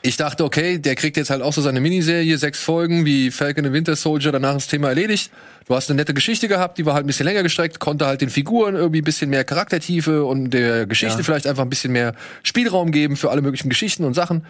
ich 0.01 0.15
dachte, 0.17 0.45
okay, 0.45 0.77
der 0.79 0.95
kriegt 0.95 1.17
jetzt 1.17 1.29
halt 1.29 1.41
auch 1.41 1.53
so 1.53 1.61
seine 1.61 1.81
Miniserie, 1.81 2.37
sechs 2.37 2.61
Folgen 2.63 3.05
wie 3.05 3.31
Falcon 3.31 3.65
and 3.65 3.73
Winter 3.73 3.95
Soldier, 3.95 4.31
danach 4.31 4.55
ist 4.55 4.65
das 4.65 4.67
Thema 4.67 4.89
erledigt. 4.89 5.31
Du 5.67 5.75
hast 5.75 5.89
eine 5.89 5.97
nette 5.97 6.13
Geschichte 6.13 6.47
gehabt, 6.47 6.77
die 6.77 6.85
war 6.85 6.93
halt 6.93 7.05
ein 7.05 7.07
bisschen 7.07 7.25
länger 7.25 7.43
gestreckt, 7.43 7.79
konnte 7.79 8.05
halt 8.05 8.21
den 8.21 8.29
Figuren 8.29 8.75
irgendwie 8.75 9.01
ein 9.01 9.03
bisschen 9.03 9.29
mehr 9.29 9.43
Charaktertiefe 9.43 10.25
und 10.25 10.51
der 10.51 10.85
Geschichte 10.85 11.23
vielleicht 11.23 11.47
einfach 11.47 11.63
ein 11.63 11.69
bisschen 11.69 11.91
mehr 11.91 12.15
Spielraum 12.43 12.91
geben 12.91 13.17
für 13.17 13.29
alle 13.29 13.41
möglichen 13.41 13.69
Geschichten 13.69 14.03
und 14.05 14.13
Sachen. 14.13 14.45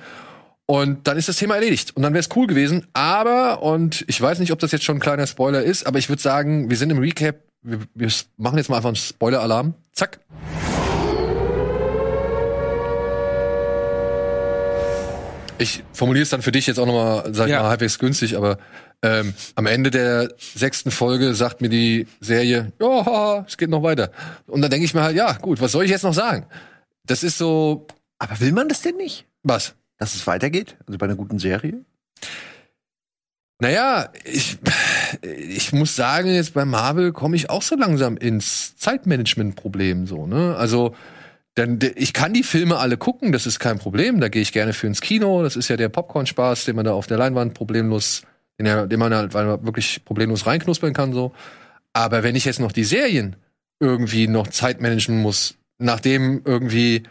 Und 0.68 1.08
dann 1.08 1.18
ist 1.18 1.28
das 1.28 1.38
Thema 1.38 1.56
erledigt. 1.56 1.96
Und 1.96 2.04
dann 2.04 2.14
wäre 2.14 2.20
es 2.20 2.30
cool 2.36 2.46
gewesen. 2.46 2.86
Aber, 2.94 3.64
und 3.64 4.06
ich 4.08 4.22
weiß 4.22 4.38
nicht, 4.38 4.52
ob 4.52 4.60
das 4.60 4.72
jetzt 4.72 4.86
schon 4.86 4.98
ein 4.98 5.00
kleiner 5.00 5.26
Spoiler 5.26 5.64
ist, 5.64 5.88
aber 5.88 5.98
ich 5.98 6.10
würde 6.10 6.22
sagen, 6.22 6.70
wir 6.70 6.78
sind 6.78 6.92
im 6.92 7.00
Recap. 7.00 7.38
Wir, 7.64 7.80
wir 7.96 8.12
machen 8.38 8.58
jetzt 8.58 8.70
mal 8.70 8.76
einfach 8.76 8.90
einen 8.90 8.96
Spoiler-Alarm. 8.96 9.74
Zack. 9.94 10.20
Ich 15.60 15.84
formuliere 15.94 16.24
es 16.24 16.30
dann 16.30 16.42
für 16.42 16.52
dich 16.52 16.68
jetzt 16.68 16.80
auch 16.80 16.86
nochmal, 16.86 17.34
sag 17.34 17.48
ich 17.48 17.52
Ja. 17.52 17.62
mal, 17.64 17.70
halbwegs 17.70 18.00
günstig, 18.00 18.36
aber 18.38 18.58
ähm, 19.02 19.34
am 19.56 19.66
Ende 19.66 19.92
der 19.92 20.34
sechsten 20.38 20.90
Folge 20.92 21.34
sagt 21.36 21.62
mir 21.62 21.70
die 21.70 22.08
Serie, 22.22 22.72
ja, 22.80 23.06
haha, 23.06 23.46
es 23.48 23.58
geht 23.58 23.70
noch 23.70 23.84
weiter. 23.84 24.12
Und 24.48 24.62
dann 24.62 24.72
denke 24.72 24.86
ich 24.86 24.94
mir 24.94 25.04
halt, 25.04 25.16
ja, 25.16 25.34
gut, 25.34 25.62
was 25.62 25.72
soll 25.74 25.84
ich 25.86 25.92
jetzt 25.92 26.04
noch 26.04 26.14
sagen? 26.14 26.46
Das 27.06 27.24
ist 27.24 27.38
so, 27.38 27.88
Aber 28.18 28.40
will 28.40 28.52
man 28.52 28.68
das 28.70 28.82
denn 28.82 28.96
nicht? 28.98 29.26
was? 29.44 29.76
Dass 29.98 30.16
es 30.16 30.26
weitergeht? 30.28 30.78
Also 30.88 30.98
bei 30.98 31.06
einer 31.06 31.16
guten 31.16 31.40
Serie? 31.40 31.84
Naja, 33.62 34.10
ich, 34.24 34.58
ich 35.22 35.74
muss 35.74 35.96
sagen, 35.96 36.34
jetzt 36.34 36.54
bei 36.54 36.64
Marvel 36.64 37.12
komme 37.12 37.36
ich 37.36 37.50
auch 37.50 37.62
so 37.62 37.76
langsam 37.76 38.16
ins 38.16 38.78
Zeitmanagement-Problem 38.78 40.08
so, 40.08 40.26
ne? 40.26 40.56
Also, 40.58 40.96
denn 41.60 41.78
de- 41.78 41.94
ich 41.96 42.14
kann 42.14 42.34
die 42.34 42.44
Filme 42.44 42.78
alle 42.78 42.98
gucken, 42.98 43.32
das 43.32 43.46
ist 43.46 43.60
kein 43.60 43.80
Problem. 43.80 44.20
Da 44.20 44.30
gehe 44.30 44.42
ich 44.42 44.54
gerne 44.54 44.74
für 44.74 44.88
ins 44.88 45.02
Kino. 45.02 45.44
Das 45.44 45.56
ist 45.56 45.68
ja 45.68 45.78
der 45.78 45.90
Popcorn-Spaß, 45.90 46.66
den 46.66 46.76
man 46.76 46.86
da 46.86 46.94
auf 46.94 47.08
der 47.08 47.18
Leinwand 47.18 47.54
problemlos, 47.54 48.24
den, 48.60 48.90
den 48.90 49.00
man 49.00 49.14
halt 49.14 49.34
man 49.34 49.66
wirklich 49.66 50.04
problemlos 50.06 50.46
reinknuspern 50.48 50.94
kann, 50.94 51.14
so. 51.14 51.34
Aber 51.94 52.24
wenn 52.24 52.36
ich 52.36 52.46
jetzt 52.46 52.60
noch 52.60 52.72
die 52.72 52.84
Serien 52.84 53.36
irgendwie 53.80 54.28
noch 54.28 54.48
Zeitmanagen 54.48 55.22
muss, 55.22 55.56
nachdem 55.80 56.42
irgendwie, 56.46 57.04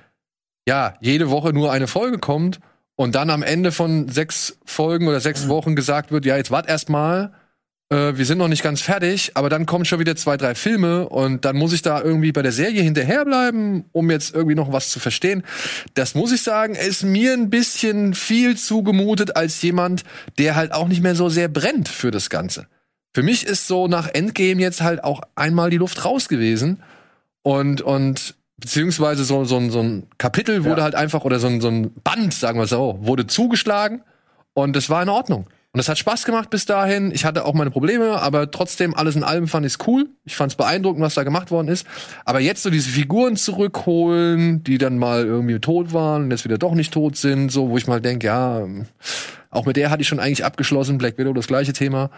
ja, 0.67 0.95
jede 1.01 1.31
Woche 1.31 1.53
nur 1.53 1.71
eine 1.73 1.87
Folge 1.87 2.19
kommt 2.19 2.61
und 2.97 3.15
dann 3.15 3.31
am 3.31 3.43
Ende 3.43 3.73
von 3.73 4.09
sechs 4.09 4.59
Folgen 4.65 5.09
oder 5.09 5.21
sechs 5.21 5.49
Wochen 5.49 5.77
gesagt 5.77 6.11
wird, 6.11 6.25
ja, 6.25 6.37
jetzt 6.37 6.51
wart 6.51 6.69
erst 6.69 6.89
mal, 6.89 7.33
äh, 7.91 8.17
wir 8.17 8.25
sind 8.27 8.39
noch 8.39 8.49
nicht 8.49 8.63
ganz 8.63 8.81
fertig, 8.81 9.33
aber 9.35 9.49
dann 9.49 9.65
kommen 9.67 9.85
schon 9.85 9.99
wieder 9.99 10.15
zwei, 10.17 10.37
drei 10.37 10.55
Filme 10.55 11.09
und 11.09 11.45
dann 11.45 11.57
muss 11.57 11.73
ich 11.73 11.83
da 11.83 12.01
irgendwie 12.03 12.33
bei 12.33 12.43
der 12.43 12.53
Serie 12.53 12.83
hinterherbleiben, 12.83 13.85
um 13.93 14.11
jetzt 14.11 14.35
irgendwie 14.35 14.55
noch 14.55 14.73
was 14.73 14.91
zu 14.91 15.01
verstehen. 15.01 15.43
Das 15.95 16.15
muss 16.15 16.33
ich 16.33 16.43
sagen, 16.43 16.75
ist 16.75 17.03
mir 17.03 17.33
ein 17.33 17.51
bisschen 17.51 18.15
viel 18.15 18.57
zugemutet 18.57 19.37
als 19.37 19.61
jemand, 19.63 20.05
der 20.39 20.55
halt 20.57 20.73
auch 20.73 20.89
nicht 20.89 21.03
mehr 21.03 21.15
so 21.15 21.29
sehr 21.29 21.49
brennt 21.49 21.89
für 21.89 22.11
das 22.11 22.29
Ganze. 22.31 22.67
Für 23.15 23.23
mich 23.23 23.45
ist 23.47 23.67
so 23.67 23.89
nach 23.89 24.07
Endgame 24.09 24.61
jetzt 24.61 24.83
halt 24.83 25.03
auch 25.03 25.23
einmal 25.35 25.71
die 25.71 25.79
Luft 25.79 26.05
raus 26.05 26.29
gewesen 26.29 26.83
und, 27.43 27.81
und 27.81 28.35
beziehungsweise 28.59 29.25
so, 29.25 29.45
so, 29.45 29.57
ein- 29.57 29.71
so 29.71 29.81
ein 29.81 30.07
Kapitel 30.19 30.65
wurde 30.65 30.79
Ja. 30.79 30.85
halt 30.85 30.95
einfach, 30.95 31.25
oder 31.25 31.39
so 31.41 31.47
ein, 31.47 31.61
so 31.61 31.69
ein 31.69 31.91
Band, 32.05 32.35
sagen 32.35 32.59
wir 32.59 32.67
so, 32.67 32.99
wurde 33.01 33.27
zugeschlagen 33.27 34.03
und 34.53 34.77
das 34.77 34.91
war 34.91 35.03
in 35.03 35.09
Ordnung. 35.09 35.47
Und 35.73 35.81
es 35.81 35.89
hat 35.89 35.99
Spaß 35.99 36.25
gemacht 36.25 36.49
bis 36.49 36.65
dahin. 36.65 37.11
Ich 37.13 37.27
hatte 37.27 37.45
auch 37.45 37.53
meine 37.53 37.71
Probleme, 37.71 38.21
aber 38.23 38.51
trotzdem, 38.51 38.95
alles 38.95 39.17
in 39.17 39.23
allem 39.23 39.49
fand 39.49 39.67
ich 39.67 39.75
es 39.75 39.87
cool. 39.87 40.09
Ich 40.25 40.35
fand 40.35 40.53
es 40.53 40.57
beeindruckend, 40.57 41.03
was 41.03 41.15
da 41.15 41.25
gemacht 41.25 41.51
worden 41.51 41.69
ist. 41.69 41.87
Aber 42.25 42.41
jetzt 42.41 42.63
so 42.63 42.71
diese 42.71 42.89
Figuren 42.89 43.37
zurückholen, 43.37 44.65
die 44.65 44.79
dann 44.79 44.97
mal 44.97 45.25
irgendwie 45.25 45.59
tot 45.59 45.93
waren 45.93 46.25
und 46.25 46.31
jetzt 46.31 46.45
wieder 46.45 46.57
doch 46.57 46.75
nicht 46.75 46.93
tot 46.93 47.17
sind, 47.17 47.53
so, 47.53 47.69
wo 47.69 47.77
ich 47.77 47.87
mal 47.87 48.01
denke, 48.01 48.29
ja, 48.29 48.67
auch 49.51 49.67
mit 49.67 49.77
der 49.77 49.91
hatte 49.91 50.01
ich 50.01 50.09
schon 50.09 50.21
eigentlich 50.21 50.45
abgeschlossen, 50.45 50.97
Black 50.97 51.19
Widow, 51.19 51.35
das 51.35 51.47
gleiche 51.47 51.75
Thema. 51.75 52.11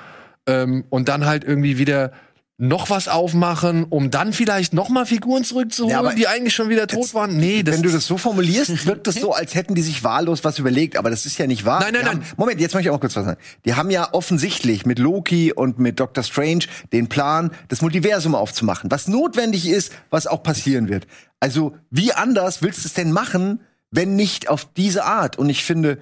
Ähm, 0.46 0.84
und 0.88 1.08
dann 1.08 1.26
halt 1.26 1.42
irgendwie 1.42 1.76
wieder 1.76 2.12
noch 2.60 2.90
was 2.90 3.08
aufmachen, 3.08 3.86
um 3.88 4.10
dann 4.10 4.34
vielleicht 4.34 4.74
noch 4.74 4.90
mal 4.90 5.06
Figuren 5.06 5.44
zurückzuholen, 5.44 6.04
Ja, 6.04 6.12
die 6.12 6.28
eigentlich 6.28 6.54
schon 6.54 6.68
wieder 6.68 6.86
tot 6.86 7.14
waren. 7.14 7.38
Nee, 7.38 7.62
das 7.62 7.74
Wenn 7.74 7.82
du 7.82 7.90
das 7.90 8.06
so 8.06 8.18
formulierst, 8.18 8.86
wirkt 8.86 9.06
das 9.06 9.14
so, 9.14 9.32
als 9.32 9.54
hätten 9.54 9.74
die 9.74 9.80
sich 9.80 10.04
wahllos 10.04 10.44
was 10.44 10.58
überlegt, 10.58 10.98
aber 10.98 11.08
das 11.08 11.24
ist 11.24 11.38
ja 11.38 11.46
nicht 11.46 11.64
wahr. 11.64 11.80
Nein, 11.80 11.94
nein, 11.94 12.02
Die 12.02 12.08
haben, 12.08 12.18
nein. 12.18 12.28
Moment, 12.36 12.60
jetzt 12.60 12.74
möchte 12.74 12.90
ich 12.90 12.94
auch 12.94 13.00
kurz 13.00 13.16
was 13.16 13.24
sagen. 13.24 13.40
Die 13.64 13.74
haben 13.74 13.88
ja 13.90 14.12
offensichtlich 14.12 14.84
mit 14.84 14.98
Loki 14.98 15.54
und 15.54 15.78
mit 15.78 15.98
Doctor 15.98 16.22
Strange 16.22 16.66
den 16.92 17.08
Plan, 17.08 17.50
das 17.68 17.80
Multiversum 17.80 18.34
aufzumachen, 18.34 18.90
was 18.90 19.08
notwendig 19.08 19.66
ist, 19.66 19.92
was 20.10 20.26
auch 20.26 20.42
passieren 20.42 20.90
wird. 20.90 21.06
Also, 21.40 21.74
wie 21.90 22.12
anders 22.12 22.60
willst 22.60 22.84
du 22.84 22.88
es 22.88 22.92
denn 22.92 23.10
machen, 23.10 23.60
wenn 23.90 24.16
nicht 24.16 24.50
auf 24.50 24.68
diese 24.76 25.04
Art? 25.04 25.38
Und 25.38 25.48
ich 25.48 25.64
finde, 25.64 25.96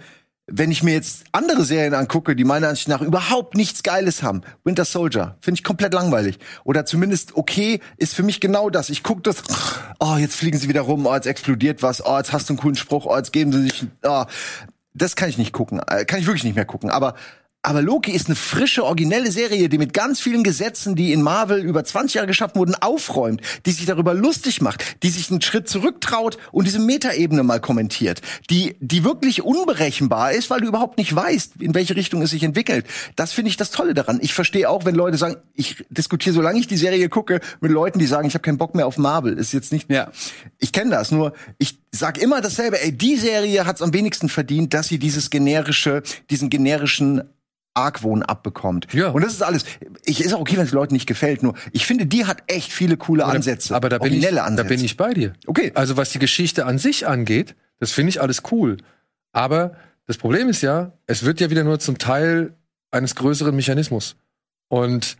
wenn 0.51 0.71
ich 0.71 0.83
mir 0.83 0.95
jetzt 0.95 1.25
andere 1.33 1.65
Serien 1.65 1.95
angucke, 1.95 2.35
die 2.35 2.45
meiner 2.45 2.69
Ansicht 2.69 2.89
nach 2.89 3.03
überhaupt 3.03 3.55
nichts 3.55 3.83
Geiles 3.83 4.23
haben, 4.23 4.43
Winter 4.65 4.85
Soldier, 4.85 5.37
finde 5.41 5.59
ich 5.59 5.65
komplett 5.65 5.93
langweilig. 5.93 6.39
Oder 6.65 6.87
zumindest 6.87 7.37
okay, 7.37 7.81
ist 7.99 8.15
für 8.15 8.23
mich 8.23 8.41
genau 8.41 8.71
das. 8.71 8.89
Ich 8.89 9.03
gucke 9.03 9.23
das, 9.23 9.43
oh, 10.01 10.17
jetzt 10.17 10.37
fliegen 10.37 10.59
sie 10.59 10.69
wieder 10.69 10.81
rum, 10.81 11.07
oh, 11.07 11.15
jetzt 11.15 11.27
explodiert 11.27 11.83
was, 11.83 12.05
oh, 12.05 12.17
jetzt 12.17 12.33
hast 12.33 12.49
du 12.49 12.55
einen 12.55 12.61
coolen 12.61 12.77
Spruch, 12.77 13.07
oh, 13.07 13.17
jetzt 13.17 13.33
geben 13.33 13.53
sie 13.53 13.63
sich, 13.63 13.87
oh, 14.03 14.25
das 14.95 15.17
kann 15.17 15.29
ich 15.29 15.39
nicht 15.39 15.53
gucken, 15.53 15.81
äh, 15.87 16.05
kann 16.05 16.19
ich 16.19 16.27
wirklich 16.27 16.45
nicht 16.45 16.57
mehr 16.57 16.65
gucken. 16.65 16.91
Aber 16.91 17.15
aber 17.69 17.83
Loki 17.83 18.13
ist 18.13 18.29
eine 18.29 18.35
frische, 18.35 18.83
originelle 18.83 19.31
Serie, 19.31 19.69
die 19.69 19.77
mit 19.77 19.93
ganz 19.93 20.21
vielen 20.21 20.43
Gesetzen, 20.43 20.97
die 20.97 21.13
in 21.13 21.21
Marvel 21.21 21.63
über 21.63 21.85
20 21.85 22.15
Jahre 22.15 22.27
geschaffen 22.27 22.57
wurden, 22.57 22.75
aufräumt, 22.75 23.43
die 23.67 23.73
sich 23.73 23.85
darüber 23.85 24.15
lustig 24.15 24.63
macht, 24.63 25.03
die 25.03 25.11
sich 25.11 25.31
einen 25.31 25.43
Schritt 25.43 25.69
zurücktraut 25.69 26.39
und 26.51 26.67
diese 26.67 26.79
Metaebene 26.79 27.43
mal 27.43 27.61
kommentiert, 27.61 28.23
die, 28.49 28.77
die 28.81 29.05
wirklich 29.05 29.43
unberechenbar 29.43 30.33
ist, 30.33 30.49
weil 30.49 30.63
du 30.63 30.67
überhaupt 30.67 30.97
nicht 30.97 31.15
weißt, 31.15 31.57
in 31.61 31.75
welche 31.75 31.95
Richtung 31.95 32.23
es 32.23 32.31
sich 32.31 32.43
entwickelt. 32.43 32.87
Das 33.17 33.35
finde 33.35 33.51
ich 33.51 33.59
das 33.59 33.71
Tolle 33.71 33.93
daran. 33.93 34.19
Ich 34.23 34.33
verstehe 34.33 34.71
auch, 34.71 34.87
wenn 34.87 34.95
Leute 34.95 35.19
sagen, 35.19 35.37
ich 35.53 35.85
diskutiere, 35.91 36.35
solange 36.35 36.59
ich 36.59 36.69
die 36.69 36.79
Serie 36.79 37.11
gucke, 37.11 37.41
mit 37.61 37.71
Leuten, 37.71 37.99
die 37.99 38.07
sagen, 38.07 38.29
ich 38.29 38.33
habe 38.33 38.43
keinen 38.43 38.57
Bock 38.57 38.75
mehr 38.75 38.87
auf 38.87 38.97
Marvel. 38.97 39.35
Ist 39.35 39.53
jetzt 39.53 39.73
nicht. 39.73 39.91
Ja. 39.91 40.11
Ich 40.57 40.73
kenne 40.73 40.91
das, 40.91 41.11
nur 41.11 41.35
ich 41.59 41.79
sag 41.93 42.17
immer 42.17 42.41
dasselbe. 42.41 42.81
Ey, 42.81 42.93
die 42.93 43.17
Serie 43.17 43.67
hat's 43.67 43.83
am 43.83 43.93
wenigsten 43.93 44.31
verdient, 44.31 44.73
dass 44.73 44.89
sie 44.89 44.99
dieses 44.99 45.29
generische, 45.29 46.03
diesen 46.31 46.49
generischen 46.49 47.25
Argwohn 47.79 48.23
abbekommt. 48.23 48.93
Ja. 48.93 49.11
Und 49.11 49.23
das 49.25 49.33
ist 49.33 49.43
alles. 49.43 49.65
Ich 50.05 50.21
ist 50.25 50.33
auch 50.35 50.41
okay, 50.41 50.57
wenn 50.57 50.65
es 50.67 50.73
Leuten 50.73 50.95
nicht 50.95 51.07
gefällt. 51.07 51.43
Nur 51.43 51.55
ich 51.73 51.87
finde, 51.87 52.07
die 52.07 52.27
hat 52.27 52.43
echt 52.47 52.73
viele 52.73 52.97
coole 52.97 53.25
Ansätze. 53.25 53.75
Aber 53.75 53.89
da 53.89 53.99
bin, 53.99 54.07
ich, 54.07 54.13
originelle 54.13 54.37
da 54.37 54.45
Ansätze. 54.45 54.69
bin 54.69 54.85
ich 54.85 54.97
bei 54.97 55.15
dir. 55.15 55.33
Okay. 55.47 55.73
Also 55.75 55.97
was 55.97 56.11
die 56.11 56.19
Geschichte 56.19 56.67
an 56.67 56.79
sich 56.79 57.07
angeht, 57.07 57.55
das 57.79 57.93
finde 57.93 58.11
ich 58.11 58.21
alles 58.21 58.43
cool. 58.51 58.77
Aber 59.33 59.77
das 60.07 60.17
Problem 60.19 60.49
ist 60.49 60.63
ja, 60.63 60.93
es 61.07 61.23
wird 61.25 61.41
ja 61.41 61.51
wieder 61.51 61.65
nur 61.65 61.79
zum 61.79 61.99
Teil 61.99 62.55
eines 62.91 63.15
größeren 63.15 63.55
Mechanismus. 63.55 64.17
Und 64.69 65.17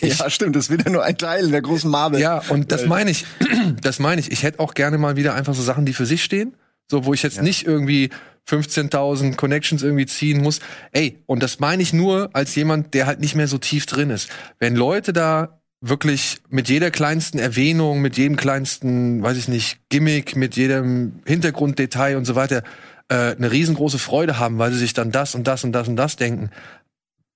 ich, 0.00 0.18
ja, 0.18 0.28
stimmt. 0.30 0.56
Das 0.56 0.64
ist 0.64 0.70
wieder 0.70 0.90
nur 0.90 1.04
ein 1.04 1.16
Teil 1.16 1.50
der 1.50 1.62
großen 1.62 1.90
Marvel. 1.90 2.20
ja, 2.20 2.42
und 2.48 2.70
das 2.72 2.82
Äh, 2.82 2.86
meine 2.88 3.10
ich. 3.10 3.24
Das 3.82 3.98
meine 3.98 4.20
ich. 4.20 4.30
Ich 4.32 4.42
hätte 4.42 4.60
auch 4.60 4.74
gerne 4.74 4.96
mal 4.98 5.16
wieder 5.16 5.34
einfach 5.34 5.54
so 5.54 5.62
Sachen, 5.62 5.86
die 5.86 5.92
für 5.92 6.06
sich 6.06 6.22
stehen. 6.22 6.54
So, 6.90 7.04
wo 7.04 7.14
ich 7.14 7.22
jetzt 7.22 7.42
nicht 7.42 7.66
irgendwie 7.66 8.10
15.000 8.48 9.36
Connections 9.36 9.82
irgendwie 9.82 10.06
ziehen 10.06 10.42
muss. 10.42 10.60
Ey, 10.92 11.18
und 11.26 11.42
das 11.42 11.58
meine 11.60 11.82
ich 11.82 11.92
nur 11.92 12.30
als 12.32 12.54
jemand, 12.54 12.94
der 12.94 13.06
halt 13.06 13.20
nicht 13.20 13.34
mehr 13.34 13.48
so 13.48 13.58
tief 13.58 13.86
drin 13.86 14.10
ist. 14.10 14.28
Wenn 14.58 14.76
Leute 14.76 15.12
da 15.12 15.60
wirklich 15.80 16.38
mit 16.48 16.68
jeder 16.68 16.90
kleinsten 16.90 17.38
Erwähnung, 17.38 18.00
mit 18.00 18.16
jedem 18.16 18.36
kleinsten, 18.36 19.22
weiß 19.22 19.36
ich 19.36 19.48
nicht, 19.48 19.78
Gimmick, 19.88 20.36
mit 20.36 20.56
jedem 20.56 21.20
Hintergrunddetail 21.26 22.16
und 22.16 22.24
so 22.24 22.34
weiter 22.34 22.62
äh, 23.08 23.34
eine 23.36 23.50
riesengroße 23.50 23.98
Freude 23.98 24.38
haben, 24.38 24.58
weil 24.58 24.72
sie 24.72 24.78
sich 24.78 24.94
dann 24.94 25.12
das 25.12 25.34
und 25.34 25.46
das 25.46 25.64
und 25.64 25.72
das 25.72 25.88
und 25.88 25.96
das 25.96 26.16
denken. 26.16 26.50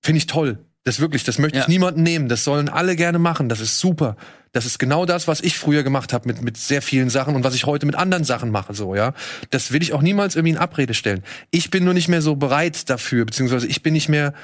Finde 0.02 0.18
ich 0.18 0.26
toll. 0.26 0.58
Das 0.90 0.98
wirklich, 0.98 1.22
das 1.22 1.38
möchte 1.38 1.56
Ja. 1.58 1.62
ich 1.62 1.68
niemandem 1.68 2.02
nehmen. 2.02 2.28
Das 2.28 2.42
sollen 2.42 2.68
alle 2.68 2.96
gerne 2.96 3.20
machen. 3.20 3.48
Das 3.48 3.60
ist 3.60 3.78
super. 3.78 4.16
Das 4.50 4.66
ist 4.66 4.80
genau 4.80 5.06
das, 5.06 5.28
was 5.28 5.40
ich 5.40 5.56
früher 5.56 5.84
gemacht 5.84 6.12
habe 6.12 6.26
mit, 6.26 6.42
mit 6.42 6.56
sehr 6.56 6.82
vielen 6.82 7.10
Sachen 7.10 7.36
und 7.36 7.44
was 7.44 7.54
ich 7.54 7.64
heute 7.64 7.86
mit 7.86 7.94
anderen 7.94 8.24
Sachen 8.24 8.50
mache, 8.50 8.74
so, 8.74 8.96
ja. 8.96 9.14
Das 9.50 9.70
will 9.70 9.82
ich 9.82 9.92
auch 9.92 10.02
niemals 10.02 10.34
irgendwie 10.34 10.50
in 10.54 10.58
Abrede 10.58 10.92
stellen. 10.94 11.22
Ich 11.52 11.70
bin 11.70 11.84
nur 11.84 11.94
nicht 11.94 12.08
mehr 12.08 12.22
so 12.22 12.34
bereit 12.34 12.90
dafür, 12.90 13.24
beziehungsweise 13.24 13.68
ich 13.68 13.84
bin 13.84 13.92
nicht 13.92 14.08
mehr, 14.08 14.34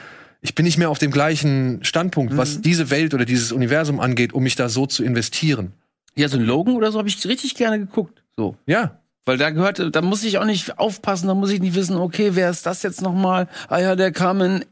ich 0.41 0.55
bin 0.55 0.65
nicht 0.67 0.79
mehr 0.79 0.89
auf 0.89 1.01
dem 1.01 1.11
gleichen 1.11 1.81
Standpunkt, 1.83 2.37
was 2.37 2.61
diese 2.61 2.91
Welt 2.91 3.13
oder 3.13 3.25
dieses 3.25 3.51
Universum 3.51 3.99
angeht, 3.99 4.33
um 4.33 4.45
mich 4.45 4.55
da 4.55 4.69
so 4.69 4.87
zu 4.87 5.03
investieren. 5.03 5.73
Ja, 6.15 6.29
so 6.29 6.37
ein 6.37 6.45
Logan 6.45 6.77
oder 6.77 6.93
so 6.93 6.99
habe 7.01 7.09
ich 7.09 7.27
richtig 7.27 7.57
gerne 7.57 7.81
geguckt. 7.81 8.23
So. 8.37 8.55
Ja. 8.67 9.01
Weil 9.25 9.37
da 9.39 9.51
gehört, 9.51 9.83
da 9.97 10.01
muss 10.01 10.23
ich 10.23 10.39
auch 10.39 10.45
nicht 10.45 10.79
aufpassen, 10.79 11.27
da 11.27 11.35
muss 11.35 11.51
ich 11.51 11.59
nicht 11.61 11.75
wissen, 11.75 11.97
okay, 11.97 12.31
wer 12.35 12.49
ist 12.51 12.65
das 12.67 12.85
jetzt 12.85 13.03
nochmal? 13.03 13.49
Ah 13.67 13.81
ja, 13.81 13.97
der 13.97 14.13
kam 14.13 14.41
in 14.41 14.65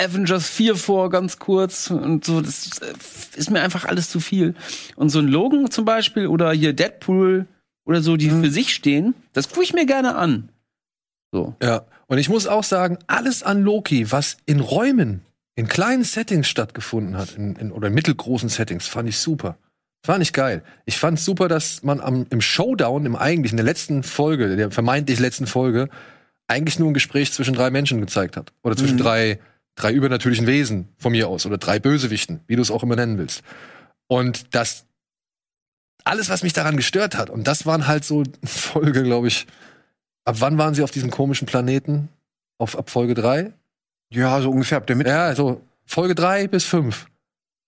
Avengers 0.00 0.48
4 0.48 0.76
vor, 0.76 1.10
ganz 1.10 1.38
kurz. 1.38 1.90
Und 1.90 2.24
so, 2.24 2.40
das 2.40 2.78
äh, 2.78 2.92
ist 3.36 3.50
mir 3.50 3.62
einfach 3.62 3.84
alles 3.84 4.10
zu 4.10 4.20
viel. 4.20 4.54
Und 4.96 5.10
so 5.10 5.20
ein 5.20 5.28
Logan 5.28 5.70
zum 5.70 5.84
Beispiel 5.84 6.26
oder 6.26 6.52
hier 6.52 6.72
Deadpool 6.72 7.46
oder 7.84 8.02
so, 8.02 8.16
die 8.16 8.30
für 8.30 8.50
sich 8.50 8.74
stehen, 8.74 9.14
das 9.32 9.48
gucke 9.48 9.62
ich 9.62 9.72
mir 9.72 9.86
gerne 9.86 10.16
an. 10.16 10.48
So. 11.32 11.54
Ja, 11.62 11.84
und 12.06 12.18
ich 12.18 12.28
muss 12.28 12.46
auch 12.46 12.64
sagen, 12.64 12.98
alles 13.06 13.42
an 13.42 13.62
Loki, 13.62 14.10
was 14.10 14.36
in 14.46 14.60
Räumen, 14.60 15.22
in 15.56 15.68
kleinen 15.68 16.04
Settings 16.04 16.48
stattgefunden 16.48 17.16
hat, 17.16 17.36
in, 17.36 17.56
in, 17.56 17.72
oder 17.72 17.88
in 17.88 17.94
mittelgroßen 17.94 18.48
Settings, 18.48 18.86
fand 18.86 19.08
ich 19.08 19.18
super. 19.18 19.56
Fand 20.04 20.22
ich 20.22 20.32
geil. 20.32 20.62
Ich 20.84 20.98
fand 20.98 21.18
super, 21.18 21.48
dass 21.48 21.82
man 21.82 22.00
am, 22.00 22.26
im 22.30 22.40
Showdown, 22.40 23.06
im 23.06 23.16
eigentlichen, 23.16 23.58
in 23.58 23.64
der 23.64 23.72
letzten 23.72 24.02
Folge, 24.02 24.54
der 24.54 24.70
vermeintlich 24.70 25.18
letzten 25.18 25.46
Folge, 25.46 25.88
eigentlich 26.46 26.78
nur 26.78 26.90
ein 26.90 26.94
Gespräch 26.94 27.32
zwischen 27.32 27.54
drei 27.54 27.70
Menschen 27.70 28.00
gezeigt 28.00 28.36
hat. 28.36 28.52
Oder 28.62 28.76
zwischen 28.76 28.98
drei, 28.98 29.38
drei 29.74 29.92
übernatürlichen 29.92 30.46
Wesen 30.46 30.88
von 30.98 31.12
mir 31.12 31.28
aus. 31.28 31.46
Oder 31.46 31.58
drei 31.58 31.78
Bösewichten, 31.78 32.40
wie 32.46 32.56
du 32.56 32.62
es 32.62 32.70
auch 32.70 32.82
immer 32.82 32.96
nennen 32.96 33.18
willst. 33.18 33.42
Und 34.06 34.54
das, 34.54 34.84
alles, 36.04 36.28
was 36.28 36.42
mich 36.42 36.52
daran 36.52 36.76
gestört 36.76 37.16
hat, 37.16 37.30
und 37.30 37.46
das 37.46 37.66
waren 37.66 37.86
halt 37.86 38.04
so 38.04 38.22
Folge, 38.44 39.02
glaube 39.02 39.28
ich, 39.28 39.46
Ab 40.24 40.36
wann 40.38 40.56
waren 40.58 40.74
sie 40.74 40.82
auf 40.82 40.90
diesem 40.90 41.10
komischen 41.10 41.46
Planeten? 41.46 42.08
Auf 42.58 42.78
ab 42.78 42.90
Folge 42.90 43.14
3? 43.14 43.52
Ja, 44.10 44.40
so 44.40 44.50
ungefähr 44.50 44.78
ab 44.78 44.86
der 44.86 44.96
Mitte. 44.96 45.10
Ja, 45.10 45.34
so 45.34 45.60
Folge 45.84 46.14
3 46.14 46.48
bis 46.48 46.64
5. 46.64 47.06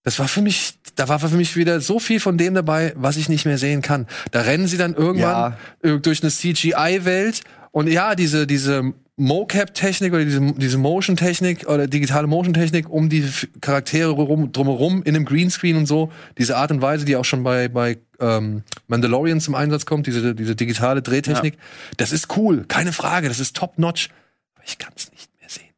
Das 0.02 0.18
war 0.18 0.28
für 0.28 0.40
mich, 0.40 0.78
da 0.94 1.08
war 1.08 1.18
für 1.18 1.28
mich 1.28 1.56
wieder 1.56 1.80
so 1.80 1.98
viel 1.98 2.20
von 2.20 2.38
dem 2.38 2.54
dabei, 2.54 2.92
was 2.96 3.16
ich 3.16 3.28
nicht 3.28 3.44
mehr 3.44 3.58
sehen 3.58 3.82
kann. 3.82 4.06
Da 4.30 4.42
rennen 4.42 4.68
sie 4.68 4.78
dann 4.78 4.94
irgendwann 4.94 5.56
äh, 5.82 5.98
durch 5.98 6.22
eine 6.22 6.30
CGI-Welt 6.30 7.42
und 7.72 7.88
ja, 7.88 8.14
diese, 8.14 8.46
diese 8.46 8.94
Mocap-Technik 9.16 10.12
oder 10.12 10.24
diese, 10.24 10.52
diese 10.52 10.76
Motion-Technik 10.76 11.66
oder 11.68 11.86
digitale 11.86 12.26
Motion-Technik 12.26 12.88
um 12.90 13.08
die 13.08 13.26
Charaktere 13.62 14.10
rum, 14.10 14.52
drumherum 14.52 15.02
in 15.02 15.16
einem 15.16 15.24
Greenscreen 15.24 15.76
und 15.76 15.86
so, 15.86 16.12
diese 16.36 16.56
Art 16.56 16.70
und 16.70 16.82
Weise, 16.82 17.06
die 17.06 17.16
auch 17.16 17.24
schon 17.24 17.42
bei, 17.42 17.68
bei 17.68 17.98
ähm, 18.20 18.62
Mandalorian 18.88 19.40
zum 19.40 19.54
Einsatz 19.54 19.86
kommt, 19.86 20.06
diese, 20.06 20.34
diese 20.34 20.54
digitale 20.54 21.00
Drehtechnik, 21.00 21.56
das 21.96 22.12
ist 22.12 22.36
cool, 22.36 22.66
keine 22.68 22.92
Frage, 22.92 23.28
das 23.28 23.40
ist 23.40 23.56
top-notch, 23.56 24.10
aber 24.54 24.64
ich 24.66 24.76
kann 24.76 24.92
es 24.94 25.10
nicht 25.10 25.30
mehr 25.40 25.48
sehen. 25.48 25.72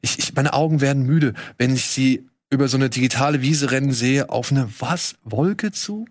Ich, 0.00 0.18
ich, 0.18 0.34
meine 0.34 0.52
Augen 0.52 0.80
werden 0.80 1.04
müde, 1.04 1.34
wenn 1.58 1.72
ich 1.72 1.86
sie 1.86 2.26
über 2.50 2.66
so 2.66 2.76
eine 2.76 2.90
digitale 2.90 3.40
Wiese 3.40 3.70
rennen 3.70 3.92
sehe, 3.92 4.30
auf 4.30 4.50
eine 4.50 4.68
was? 4.80 5.14
Wolke 5.22 5.70
zu? 5.70 6.06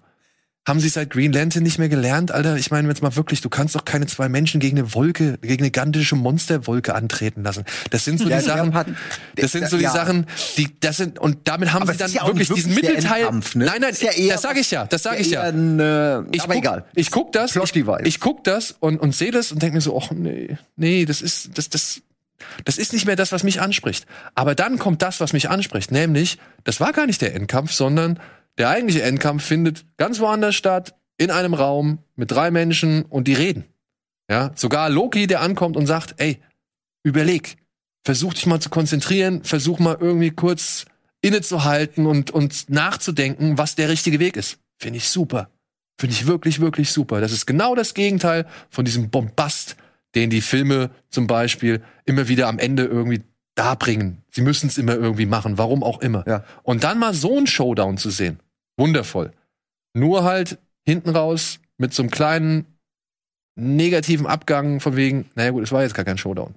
Haben 0.68 0.80
sie 0.82 0.90
seit 0.90 1.10
Green 1.10 1.32
Lantern 1.32 1.64
nicht 1.64 1.80
mehr 1.80 1.90
gelernt, 1.90 2.32
Alter? 2.32 2.56
Ich 2.58 2.70
meine, 2.70 2.88
jetzt 2.90 3.02
mal 3.02 3.16
wirklich, 3.16 3.42
du 3.42 3.50
kannst 3.50 3.74
doch 3.76 3.86
keine 3.86 4.06
zwei 4.06 4.30
Menschen 4.30 4.60
gegen 4.60 4.78
eine 4.78 4.94
Wolke, 4.94 5.38
gegen 5.42 5.64
eine 5.64 5.72
gigantische 5.72 6.16
Monsterwolke 6.16 6.94
antreten 6.94 7.44
lassen. 7.44 7.64
Das 7.90 8.06
sind 8.06 8.20
so 8.20 8.26
Ja, 8.30 8.38
die 8.38 8.44
die 8.44 8.50
Sachen, 8.50 8.74
halt- 8.76 8.88
das 9.36 9.52
sind 9.54 9.68
so 9.70 9.78
die 9.78 9.84
ja. 9.84 9.92
Sachen, 9.92 10.28
die, 10.58 10.68
das 10.82 10.98
sind, 10.98 11.18
und 11.18 11.38
damit 11.46 11.74
haben 11.74 11.84
Aber 11.84 11.94
sie 11.94 11.98
dann 12.00 12.12
ja 12.12 12.28
wirklich 12.28 12.50
diesen 12.50 12.72
wirklich 12.76 12.86
der 12.86 12.96
Mittelteil. 12.96 13.22
Endkampf, 13.22 13.56
ne? 13.56 13.66
Nein, 13.66 13.82
nein, 13.82 13.92
Ist 13.92 14.04
ja 14.04 14.12
eher 14.12 14.34
das 14.34 14.42
sage 14.44 14.60
ich 14.60 14.70
ja, 14.70 14.86
das 14.86 15.02
sage 15.02 15.18
ich 15.22 15.32
ja. 15.32 15.42
Ein, 15.44 15.80
äh, 15.80 16.20
Ich 16.34 16.44
aber 16.44 16.54
guck, 16.54 16.64
egal. 16.64 16.86
Ich 16.94 17.10
guck 17.10 17.32
das, 17.32 17.56
ich, 17.56 17.76
ich 18.04 18.20
guck 18.20 18.44
das 18.44 18.76
und, 18.80 18.98
und 19.00 19.16
sehe 19.16 19.32
das 19.32 19.52
und 19.52 19.64
denke 19.64 19.76
mir 19.78 19.82
so, 19.82 19.98
ach 20.00 20.12
nee, 20.12 20.58
nee, 20.76 21.06
das 21.06 21.22
ist, 21.22 21.58
das, 21.58 21.70
das, 21.70 22.02
das 22.66 22.78
ist 22.78 22.94
nicht 22.94 23.06
mehr 23.08 23.16
das, 23.16 23.32
was 23.32 23.44
mich 23.44 23.60
anspricht. 23.62 24.06
Aber 24.36 24.54
dann 24.56 24.78
kommt 24.78 25.02
das, 25.02 25.20
was 25.20 25.34
mich 25.34 25.50
anspricht, 25.50 25.92
nämlich, 25.92 26.38
das 26.66 26.80
war 26.80 26.92
gar 26.94 27.08
nicht 27.08 27.22
der 27.22 27.34
Endkampf, 27.34 27.72
sondern 27.72 28.20
der 28.58 28.70
eigentliche 28.70 29.04
Endkampf 29.04 29.44
findet 29.44 29.86
ganz 29.98 30.20
woanders 30.20 30.56
statt, 30.56 30.96
in 31.18 31.32
einem 31.32 31.54
Raum 31.54 32.00
mit 32.16 32.32
drei 32.32 32.50
Menschen 32.50 33.04
und 33.04 33.28
die 33.28 33.34
reden. 33.34 33.66
Ja, 34.30 34.52
sogar 34.56 34.90
Loki, 34.90 35.28
der 35.28 35.42
ankommt 35.42 35.76
und 35.76 35.88
sagt, 35.88 36.16
ey, 36.18 36.40
überleg, 37.04 37.58
versuch 38.04 38.34
dich 38.34 38.46
mal 38.46 38.60
zu 38.60 38.70
konzentrieren, 38.70 39.44
versuch 39.44 39.80
mal 39.80 39.98
irgendwie 40.00 40.32
kurz 40.32 40.86
innezuhalten 41.22 42.06
und, 42.06 42.32
und 42.32 42.70
nachzudenken, 42.70 43.58
was 43.58 43.76
der 43.76 43.90
richtige 43.90 44.20
Weg 44.20 44.38
ist. 44.38 44.60
Finde 44.78 44.98
ich 44.98 45.10
super. 45.10 45.50
Finde 46.00 46.14
ich 46.14 46.28
wirklich, 46.28 46.62
wirklich 46.62 46.92
super. 46.92 47.20
Das 47.20 47.34
ist 47.34 47.46
genau 47.46 47.76
das 47.76 47.94
Gegenteil 47.94 48.48
von 48.70 48.86
diesem 48.86 49.10
Bombast, 49.10 49.76
den 50.16 50.30
die 50.30 50.42
Filme 50.42 50.92
zum 51.10 51.28
Beispiel 51.28 51.84
immer 52.06 52.30
wieder 52.30 52.48
am 52.48 52.58
Ende 52.58 52.86
irgendwie 52.86 53.22
darbringen. 53.60 54.24
Sie 54.32 54.42
müssen 54.42 54.68
es 54.68 54.78
immer 54.78 54.96
irgendwie 54.96 55.26
machen, 55.26 55.58
warum 55.58 55.84
auch 55.84 56.00
immer. 56.00 56.24
Ja. 56.26 56.46
Und 56.64 56.86
dann 56.86 56.98
mal 56.98 57.14
so 57.14 57.36
einen 57.36 57.46
Showdown 57.46 57.98
zu 57.98 58.10
sehen, 58.10 58.40
wundervoll. 58.78 59.32
Nur 59.94 60.24
halt 60.24 60.58
hinten 60.86 61.10
raus 61.10 61.60
mit 61.78 61.94
so 61.94 62.02
einem 62.02 62.10
kleinen 62.10 62.78
negativen 63.56 64.28
Abgang 64.28 64.80
von 64.80 64.96
wegen, 64.96 65.30
naja 65.36 65.52
gut, 65.52 65.64
es 65.64 65.74
war 65.74 65.84
jetzt 65.84 65.94
gar 65.94 66.06
kein 66.06 66.18
Showdown. 66.18 66.56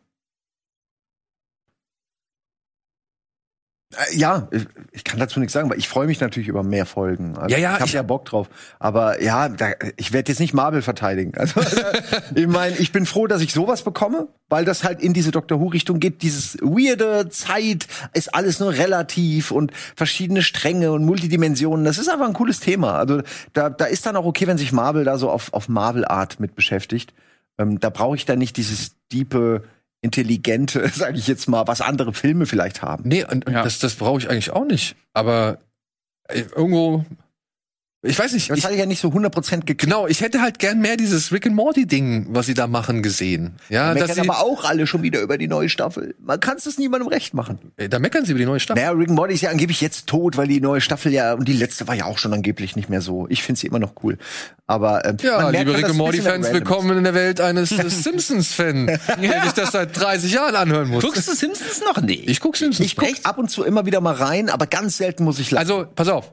Ja, 4.15 4.49
ich- 4.93 5.05
kann 5.05 5.19
dazu 5.19 5.41
nichts 5.41 5.53
sagen, 5.53 5.69
weil 5.69 5.79
ich 5.79 5.89
freue 5.89 6.07
mich 6.07 6.21
natürlich 6.21 6.49
über 6.49 6.63
mehr 6.63 6.87
Folgen. 6.87 7.37
Also 7.37 7.55
Ja, 7.55 7.59
ja, 7.61 7.75
ich 7.75 7.81
habe 7.81 7.91
ja 7.91 8.03
Bock 8.03 8.25
drauf. 8.25 8.49
Aber 8.79 9.23
ja, 9.23 9.49
da, 9.49 9.73
ich 9.97 10.13
werde 10.13 10.31
jetzt 10.33 10.39
nicht 10.39 10.55
Marvel 10.55 10.81
verteidigen. 10.83 11.35
Also 11.37 11.61
ich 12.35 12.47
meine, 12.47 12.77
ich 12.79 12.93
bin 12.93 13.05
froh, 13.05 13.27
dass 13.27 13.43
ich 13.43 13.53
sowas 13.53 13.83
bekomme, 13.83 14.29
weil 14.49 14.65
das 14.65 14.85
halt 14.85 15.03
in 15.03 15.13
diese 15.13 15.31
Doctor 15.31 15.61
Who 15.61 15.67
Richtung 15.67 16.01
geht. 16.01 16.23
Dieses 16.23 16.57
weirde 16.63 17.29
Zeit 17.29 17.87
ist 18.15 18.35
alles 18.35 18.61
nur 18.61 18.73
relativ 18.73 19.51
und 19.51 19.73
verschiedene 19.97 20.43
Stränge 20.43 20.93
und 20.93 21.05
Multidimensionen. 21.05 21.85
Das 21.85 21.99
ist 21.99 22.09
einfach 22.09 22.27
ein 22.29 22.33
cooles 22.35 22.61
Thema. 22.61 22.99
Also 22.99 23.23
da, 23.53 23.69
da 23.71 23.85
ist 23.85 24.07
dann 24.07 24.17
auch 24.17 24.25
okay, 24.25 24.47
wenn 24.47 24.59
sich 24.59 24.73
Marvel 24.73 25.05
da 25.05 25.19
so 25.19 25.31
auf, 25.31 25.53
auf 25.53 25.69
Marvel 25.69 26.05
Art 26.07 26.41
mit 26.41 26.55
beschäftigt. 26.55 27.13
Ähm, 27.59 27.81
da 27.81 27.91
brauche 27.91 28.17
ich 28.17 28.25
dann 28.25 28.39
nicht 28.39 28.57
dieses 28.57 28.97
diepe 29.13 29.65
intelligente, 30.03 30.87
sage 30.95 31.17
ich 31.17 31.27
jetzt 31.27 31.49
mal, 31.49 31.67
was 31.67 31.81
andere 31.81 32.13
Filme 32.13 32.45
vielleicht 32.47 32.83
haben. 32.83 33.05
Nee, 33.09 33.25
und, 33.25 33.47
und 33.47 33.53
Ja. 33.53 33.63
das, 33.63 33.79
das 33.79 33.95
brauche 33.95 34.19
ich 34.19 34.29
eigentlich 34.29 34.51
auch 34.51 34.65
nicht. 34.67 34.95
Aber 35.15 35.59
äh, 36.29 36.43
irgendwo, 36.55 37.05
ich 38.05 38.19
weiß 38.19 38.33
nicht, 38.33 38.51
Das 38.51 38.59
ich, 38.59 38.65
hatte 38.65 38.75
ich 38.75 38.81
ja 38.81 38.87
nicht 38.87 39.01
so 39.01 39.09
100% 39.09 39.61
gekriegt. 39.61 39.81
genau, 39.81 40.07
ich 40.09 40.21
hätte 40.23 40.41
halt 40.43 40.59
gern 40.59 40.81
mehr 40.81 40.97
dieses 40.97 41.31
Rick 41.31 41.47
and 41.47 41.55
Morty 41.55 41.87
Ding, 41.87 42.27
was 42.31 42.47
sie 42.47 42.55
da 42.55 42.67
machen, 42.67 43.03
gesehen. 43.03 43.57
Ja, 43.69 43.95
dass 43.95 44.09
meckern 44.09 44.29
aber 44.29 44.41
auch 44.41 44.65
alle 44.65 44.87
schon 44.89 45.03
wieder 45.03 45.21
über 45.21 45.39
die 45.39 45.47
neue 45.47 45.69
Staffel. 45.69 46.15
Man 46.21 46.41
kann 46.41 46.57
es 46.57 46.79
niemandem 46.79 47.09
recht 47.09 47.33
machen. 47.33 47.59
Äh, 47.77 47.89
da 47.89 47.99
meckern 48.01 48.25
sie 48.25 48.33
über 48.33 48.41
die 48.41 48.47
neue 48.47 48.59
Staffel. 48.61 48.83
Naja, 48.83 48.93
Rick 48.97 49.09
and 49.09 49.17
Morty 49.17 49.35
ist 49.35 49.43
ja 49.43 49.51
angeblich 49.51 49.81
jetzt 49.81 50.07
tot, 50.09 50.37
weil 50.37 50.49
die 50.49 50.61
neue 50.61 50.81
Staffel 50.81 51.13
ja, 51.13 51.35
und 51.35 51.47
die 51.47 51.53
letzte 51.53 51.87
war 51.87 51.95
ja 51.95 52.07
auch 52.07 52.19
schon 52.19 52.33
angeblich 52.33 52.75
nicht 52.75 52.89
mehr 52.89 53.01
so. 53.01 53.27
Ich 53.29 53.43
finde 53.43 53.61
sie 53.61 53.69
immer 53.69 53.79
noch 53.79 53.93
cool. 54.03 54.19
Aber 54.67 55.05
ähm, 55.05 55.17
Ja, 55.23 55.51
liebe 55.51 55.71
schon, 55.73 55.77
Rick 55.77 55.85
and 55.91 56.01
random 56.27 56.41
ist. 56.43 56.53
willkommen 56.53 56.99
in 56.99 57.05
der 57.05 57.15
Welt 57.15 57.41
eines 57.41 57.71
äh, 57.73 57.89
Simpsons-Fan, 57.89 58.87
der 59.23 59.43
sich 59.45 59.53
das 59.53 59.73
seit 59.73 59.99
30 59.99 60.33
Jahren 60.33 60.57
anhören 60.57 60.89
muss. 60.89 61.05
Guckst 61.05 61.29
du 61.29 61.35
Simpsons 61.35 61.81
noch? 61.85 62.01
Nee. 62.03 62.23
Ich 62.27 62.41
guck 62.41 62.57
Simpsons. 62.57 62.85
Ich 62.85 62.97
guck 62.97 63.09
ab 63.25 63.39
und 63.39 63.51
zu 63.51 63.63
immer 63.65 63.87
wieder 63.87 64.01
mal 64.01 64.15
rein, 64.15 64.49
aber 64.51 64.67
ganz 64.67 64.97
selten 64.97 65.25
muss 65.25 65.39
ich 65.39 65.51
lachen. 65.51 65.63
Also, 65.63 65.87
pass 65.95 66.09
auf. 66.09 66.33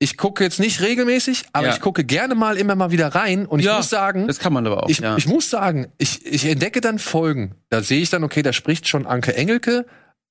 Ich 0.00 0.16
gucke 0.16 0.44
jetzt 0.44 0.60
nicht 0.60 0.80
regelmäßig, 0.80 1.44
aber 1.52 1.66
Ja. 1.68 1.74
ich 1.74 1.80
gucke 1.80 2.04
gerne 2.04 2.34
mal 2.36 2.56
immer 2.56 2.76
mal 2.76 2.92
wieder 2.92 3.08
rein 3.14 3.46
und 3.46 3.58
ich 3.58 3.66
Ja, 3.66 3.78
muss 3.78 3.88
sagen, 3.90 4.28
das 4.28 4.38
kann 4.38 4.52
man 4.52 4.64
aber 4.66 4.84
auch. 4.84 4.88
ich, 4.88 4.98
ja. 5.00 5.16
ich 5.16 5.26
muss 5.26 5.50
sagen, 5.50 5.90
ich, 5.98 6.24
ich 6.24 6.44
entdecke 6.44 6.80
dann 6.80 6.98
Folgen. 7.00 7.56
Da 7.68 7.82
sehe 7.82 8.00
ich 8.00 8.08
dann, 8.10 8.22
okay, 8.22 8.42
da 8.42 8.52
spricht 8.52 8.86
schon 8.86 9.06
Anke 9.06 9.34
Engelke, 9.34 9.86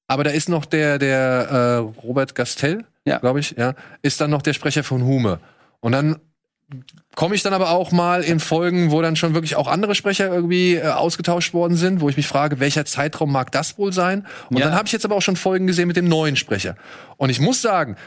aber 0.07 0.23
da 0.23 0.29
ist 0.31 0.47
noch 0.47 0.63
der, 0.65 0.99
der 0.99 1.19
äh, 1.51 2.01
Robert 2.05 2.33
Gastel, 2.33 2.85
Ja. 3.03 3.17
glaube 3.17 3.41
ich, 3.41 3.55
ja, 3.57 3.73
ist 4.01 4.21
dann 4.21 4.29
noch 4.29 4.41
der 4.41 4.53
Sprecher 4.53 4.83
von 4.85 5.03
Hume. 5.03 5.39
Und 5.81 5.91
dann 5.91 6.15
komme 7.15 7.35
ich 7.35 7.43
dann 7.43 7.53
aber 7.53 7.71
auch 7.71 7.91
mal 7.91 8.23
in 8.23 8.39
Folgen, 8.39 8.91
wo 8.91 9.01
dann 9.01 9.15
schon 9.17 9.33
wirklich 9.33 9.55
auch 9.57 9.67
andere 9.67 9.95
Sprecher 9.95 10.27
irgendwie 10.33 10.75
äh, 10.75 10.87
ausgetauscht 10.87 11.53
worden 11.53 11.75
sind, 11.75 11.99
wo 11.99 12.07
ich 12.07 12.15
mich 12.15 12.27
frage, 12.27 12.61
welcher 12.61 12.85
Zeitraum 12.85 13.31
mag 13.33 13.51
das 13.51 13.77
wohl 13.77 13.91
sein? 13.91 14.25
Und 14.49 14.59
Ja. 14.59 14.65
dann 14.67 14.75
habe 14.75 14.85
ich 14.85 14.93
jetzt 14.93 15.03
aber 15.03 15.15
auch 15.15 15.21
schon 15.21 15.35
Folgen 15.35 15.67
gesehen 15.67 15.87
mit 15.89 15.97
dem 15.97 16.07
neuen 16.07 16.37
Sprecher. 16.37 16.75
Und 17.17 17.29
ich 17.29 17.39
muss 17.41 17.61
sagen, 17.61 17.97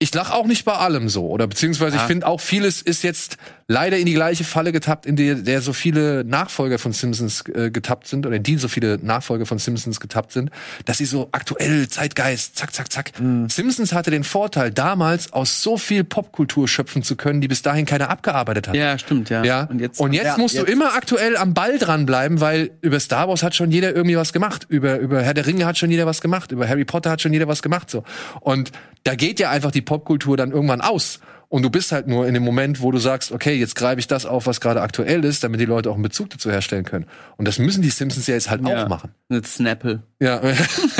ich 0.00 0.14
lach 0.14 0.30
auch 0.30 0.46
nicht 0.46 0.64
bei 0.64 0.74
allem 0.74 1.08
so. 1.08 1.26
Oder 1.28 1.46
beziehungsweise 1.48 1.96
ich 1.96 2.02
Ja. 2.02 2.06
finde 2.06 2.26
auch 2.28 2.40
vieles 2.40 2.82
ist 2.82 3.02
jetzt 3.02 3.36
leider 3.70 3.98
in 3.98 4.06
die 4.06 4.14
gleiche 4.14 4.44
Falle 4.44 4.70
getappt, 4.72 5.04
in 5.06 5.16
der, 5.16 5.34
der 5.34 5.60
so 5.60 5.72
viele 5.72 6.24
Nachfolger 6.24 6.78
von 6.78 6.92
Simpsons 6.92 7.44
äh, 7.52 7.70
getappt 7.70 8.06
sind, 8.06 8.24
oder 8.24 8.36
in 8.36 8.42
die 8.44 8.56
so 8.56 8.68
viele 8.68 8.98
Nachfolger 9.02 9.44
von 9.44 9.58
Simpsons 9.58 9.98
getappt 10.00 10.32
sind, 10.32 10.50
dass 10.86 10.98
sie 10.98 11.04
so 11.04 11.28
aktuell, 11.32 11.88
Zeitgeist, 11.88 12.56
zack, 12.56 12.72
zack, 12.72 12.90
zack. 12.92 13.10
Simpsons 13.48 13.92
hatte 13.92 14.10
den 14.10 14.22
Vorteil, 14.24 14.70
damals 14.70 15.32
aus 15.32 15.62
so 15.62 15.76
viel 15.76 16.04
Popkultur 16.04 16.66
schöpfen 16.68 17.02
zu 17.02 17.16
können, 17.16 17.40
die 17.42 17.48
bis 17.48 17.60
dahin 17.62 17.84
keiner 17.84 18.08
abgearbeitet 18.08 18.68
hat. 18.68 18.74
Ja, 18.76 18.96
stimmt, 18.98 19.28
ja. 19.30 19.42
Ja, 19.44 19.64
Und 19.64 19.80
jetzt, 19.80 20.00
und 20.00 20.12
jetzt 20.14 20.24
Ja, 20.24 20.38
musst 20.38 20.54
du 20.54 20.60
jetzt- 20.60 20.70
immer 20.70 20.94
aktuell 20.94 21.36
am 21.36 21.52
Ball 21.54 21.76
dranbleiben, 21.78 22.40
weil 22.40 22.70
über 22.80 23.00
Star 23.00 23.28
Wars 23.28 23.42
hat 23.42 23.54
schon 23.56 23.70
jeder 23.70 23.94
irgendwie 23.94 24.16
was 24.16 24.32
gemacht. 24.32 24.64
Über, 24.70 24.98
über 24.98 25.20
Herr 25.22 25.34
der 25.34 25.44
Ringe 25.46 25.66
hat 25.66 25.76
schon 25.76 25.90
jeder 25.90 26.06
was 26.06 26.20
gemacht. 26.22 26.52
Über 26.52 26.66
Harry 26.68 26.84
Potter 26.86 27.10
hat 27.10 27.20
schon 27.20 27.32
jeder 27.34 27.48
was 27.48 27.60
gemacht. 27.62 27.90
So. 27.90 28.02
Und 28.40 28.70
da 29.04 29.14
geht 29.14 29.40
ja 29.40 29.50
einfach 29.50 29.70
die 29.70 29.82
Popkultur 29.88 30.36
dann 30.36 30.52
irgendwann 30.52 30.80
aus. 30.80 31.20
Und 31.50 31.62
du 31.62 31.70
bist 31.70 31.92
halt 31.92 32.06
nur 32.06 32.26
in 32.26 32.34
dem 32.34 32.42
Moment, 32.42 32.82
wo 32.82 32.90
du 32.92 32.98
sagst, 32.98 33.32
okay, 33.32 33.54
jetzt 33.54 33.74
greife 33.74 33.98
ich 34.00 34.06
das 34.06 34.26
auf, 34.26 34.46
was 34.46 34.60
gerade 34.60 34.82
aktuell 34.82 35.24
ist, 35.24 35.42
damit 35.42 35.60
die 35.60 35.64
Leute 35.64 35.88
auch 35.90 35.94
einen 35.94 36.02
Bezug 36.02 36.28
dazu 36.28 36.50
herstellen 36.50 36.84
können. 36.84 37.06
Und 37.38 37.48
das 37.48 37.58
müssen 37.58 37.80
die 37.80 37.88
Simpsons 37.88 38.26
ja 38.26 38.34
jetzt 38.34 38.50
halt 38.50 38.60
Ja. 38.68 38.84
auch 38.84 38.88
machen. 38.88 39.12
Mit 39.30 39.46
Snapple. 39.46 40.02
Ja, 40.20 40.42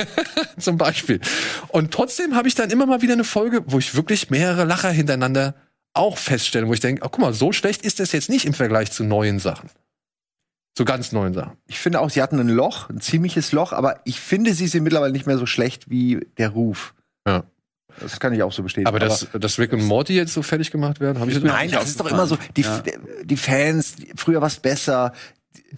zum 0.59 0.79
Beispiel. 0.79 1.21
Und 1.69 1.93
trotzdem 1.93 2.35
habe 2.35 2.49
ich 2.49 2.55
dann 2.55 2.71
immer 2.71 2.87
mal 2.87 3.03
wieder 3.03 3.13
eine 3.13 3.25
Folge, 3.25 3.63
wo 3.67 3.79
ich 3.79 3.95
wirklich 3.95 4.31
mehrere 4.31 4.65
Lacher 4.65 4.91
hintereinander 4.91 5.55
auch 5.93 6.17
feststelle, 6.17 6.67
wo 6.67 6.73
ich 6.73 6.81
denke, 6.81 7.03
oh, 7.05 7.09
guck 7.11 7.21
mal, 7.21 7.35
so 7.35 7.53
schlecht 7.53 7.83
ist 7.83 8.01
das 8.01 8.13
jetzt 8.13 8.31
nicht 8.31 8.47
im 8.47 8.55
Vergleich 8.55 8.91
zu 8.91 9.05
neuen 9.05 9.41
Sachen. 9.41 9.69
Zu 10.75 10.87
ganz 10.87 11.13
neuen 11.13 11.35
Sachen. 11.35 11.59
Ich 11.67 11.79
finde 11.79 12.01
auch, 12.01 12.09
sie 12.09 12.23
hatten 12.23 12.39
ein 12.39 12.49
Loch, 12.49 12.89
ein 12.89 13.01
ziemliches 13.01 13.53
Loch, 13.53 13.73
aber 13.73 14.01
ich 14.05 14.19
finde, 14.21 14.55
sie 14.55 14.69
sind 14.69 14.85
mittlerweile 14.85 15.13
nicht 15.13 15.27
mehr 15.27 15.37
so 15.37 15.45
schlecht 15.45 15.91
wie 15.91 16.27
der 16.39 16.51
Ruf. 16.51 16.95
Ja. 17.27 17.45
Das 18.01 18.21
kann 18.21 18.33
ich 18.33 18.43
auch 18.43 18.53
so 18.53 18.63
bestätigen. 18.63 18.87
Aber 18.89 18.99
dass, 18.99 19.27
dass 19.39 19.59
Rick 19.59 19.73
und 19.73 19.85
Morty 19.85 20.15
jetzt 20.15 20.33
so 20.35 20.43
fertig 20.43 20.71
gemacht 20.71 21.01
werden, 21.01 21.19
habe 21.21 21.31
ich 21.31 21.43
Nein, 21.43 21.67
nicht 21.67 21.77
das 21.77 21.89
ist 21.91 22.01
doch 22.01 22.11
immer 22.11 22.27
so. 22.27 22.37
Die, 22.57 22.63
Ja. 22.63 22.83
die 23.25 23.37
Fans, 23.37 23.95
früher 24.17 24.41
war's 24.41 24.57
besser. 24.57 25.13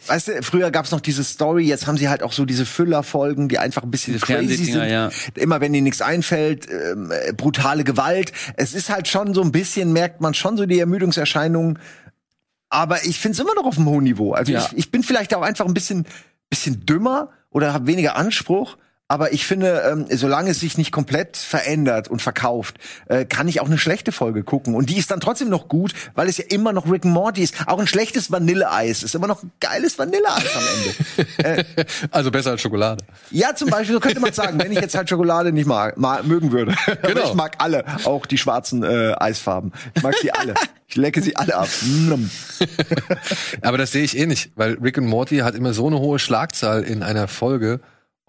Weißt 0.06 0.28
du, 0.28 0.42
früher 0.42 0.70
gab's 0.70 0.92
noch 0.92 1.00
diese 1.00 1.24
Story, 1.24 1.64
jetzt 1.64 1.86
haben 1.86 1.96
sie 1.96 2.08
halt 2.08 2.22
auch 2.22 2.32
so 2.32 2.44
diese 2.44 2.64
Füllerfolgen, 2.64 3.48
die 3.48 3.58
einfach 3.58 3.82
ein 3.82 3.90
bisschen 3.90 4.20
crazy 4.20 4.64
sind. 4.64 4.84
ja. 4.88 5.10
Immer 5.34 5.60
wenn 5.60 5.74
ihnen 5.74 5.84
nichts 5.84 6.00
einfällt, 6.02 6.68
ähm, 6.70 7.10
äh, 7.10 7.32
brutale 7.32 7.82
Gewalt. 7.82 8.32
Es 8.56 8.74
ist 8.74 8.90
halt 8.90 9.08
schon 9.08 9.34
so 9.34 9.42
ein 9.42 9.50
bisschen, 9.52 9.92
merkt 9.92 10.20
man 10.20 10.34
schon 10.34 10.56
so 10.56 10.66
die 10.66 10.78
Ermüdungserscheinungen. 10.78 11.78
Aber 12.68 13.04
ich 13.04 13.18
find's 13.18 13.38
immer 13.40 13.54
noch 13.54 13.64
auf 13.64 13.78
einem 13.78 13.88
hohen 13.88 14.04
Niveau. 14.04 14.32
Also 14.32 14.52
Ja. 14.52 14.64
ich, 14.70 14.78
ich 14.78 14.90
bin 14.92 15.02
vielleicht 15.02 15.34
auch 15.34 15.42
einfach 15.42 15.66
ein 15.66 15.74
bisschen, 15.74 16.06
bisschen 16.50 16.86
dümmer 16.86 17.30
oder 17.50 17.72
habe 17.72 17.86
weniger 17.88 18.16
Anspruch. 18.16 18.76
Aber 19.10 19.32
ich 19.32 19.44
finde, 19.44 19.82
ähm, 19.90 20.06
solange 20.08 20.50
es 20.50 20.60
sich 20.60 20.78
nicht 20.78 20.92
komplett 20.92 21.36
verändert 21.36 22.06
und 22.06 22.22
verkauft, 22.22 22.76
äh, 23.08 23.24
kann 23.24 23.48
ich 23.48 23.60
auch 23.60 23.66
eine 23.66 23.76
schlechte 23.76 24.12
Folge 24.12 24.44
gucken. 24.44 24.76
Und 24.76 24.88
die 24.88 24.98
ist 24.98 25.10
dann 25.10 25.18
trotzdem 25.18 25.48
noch 25.48 25.66
gut, 25.66 25.94
weil 26.14 26.28
es 26.28 26.36
ja 26.36 26.44
immer 26.48 26.72
noch 26.72 26.88
Rick 26.88 27.04
and 27.04 27.12
Morty 27.12 27.42
ist. 27.42 27.56
Auch 27.66 27.80
ein 27.80 27.88
schlechtes 27.88 28.30
Vanilleeis 28.30 29.02
ist 29.02 29.16
immer 29.16 29.26
noch 29.26 29.42
ein 29.42 29.50
geiles 29.58 29.98
Vanilleeis 29.98 30.44
am 30.54 30.62
Ende. 31.42 31.66
also 32.12 32.30
besser 32.30 32.52
als 32.52 32.60
Schokolade. 32.60 33.02
Ja, 33.32 33.52
zum 33.52 33.68
Beispiel, 33.68 33.94
so 33.94 34.00
könnte 34.00 34.20
man 34.20 34.32
sagen, 34.32 34.60
wenn 34.60 34.70
ich 34.70 34.80
jetzt 34.80 34.94
halt 34.94 35.08
Schokolade 35.08 35.50
nicht 35.50 35.66
mag, 35.66 35.96
ma 35.96 36.22
mögen 36.22 36.52
würde. 36.52 36.76
Genau. 37.02 37.24
ich 37.24 37.34
mag 37.34 37.56
alle, 37.58 37.84
auch 38.04 38.26
die 38.26 38.38
schwarzen 38.38 38.84
äh, 38.84 39.14
Eisfarben. 39.18 39.72
Ich 39.94 40.02
mag 40.04 40.14
sie 40.22 40.30
alle. 40.30 40.54
Ich 40.86 40.94
lecke 40.94 41.20
sie 41.22 41.34
alle 41.34 41.56
ab. 41.56 41.68
Aber 43.62 43.78
das 43.78 43.90
sehe 43.90 44.04
ich 44.04 44.16
eh 44.16 44.26
nicht, 44.26 44.52
weil 44.54 44.74
Rick 44.74 44.98
und 44.98 45.06
Morty 45.06 45.38
hat 45.38 45.56
immer 45.56 45.72
so 45.72 45.88
eine 45.88 45.98
hohe 45.98 46.20
Schlagzahl 46.20 46.84
in 46.84 47.02
einer 47.02 47.26
Folge. 47.26 47.80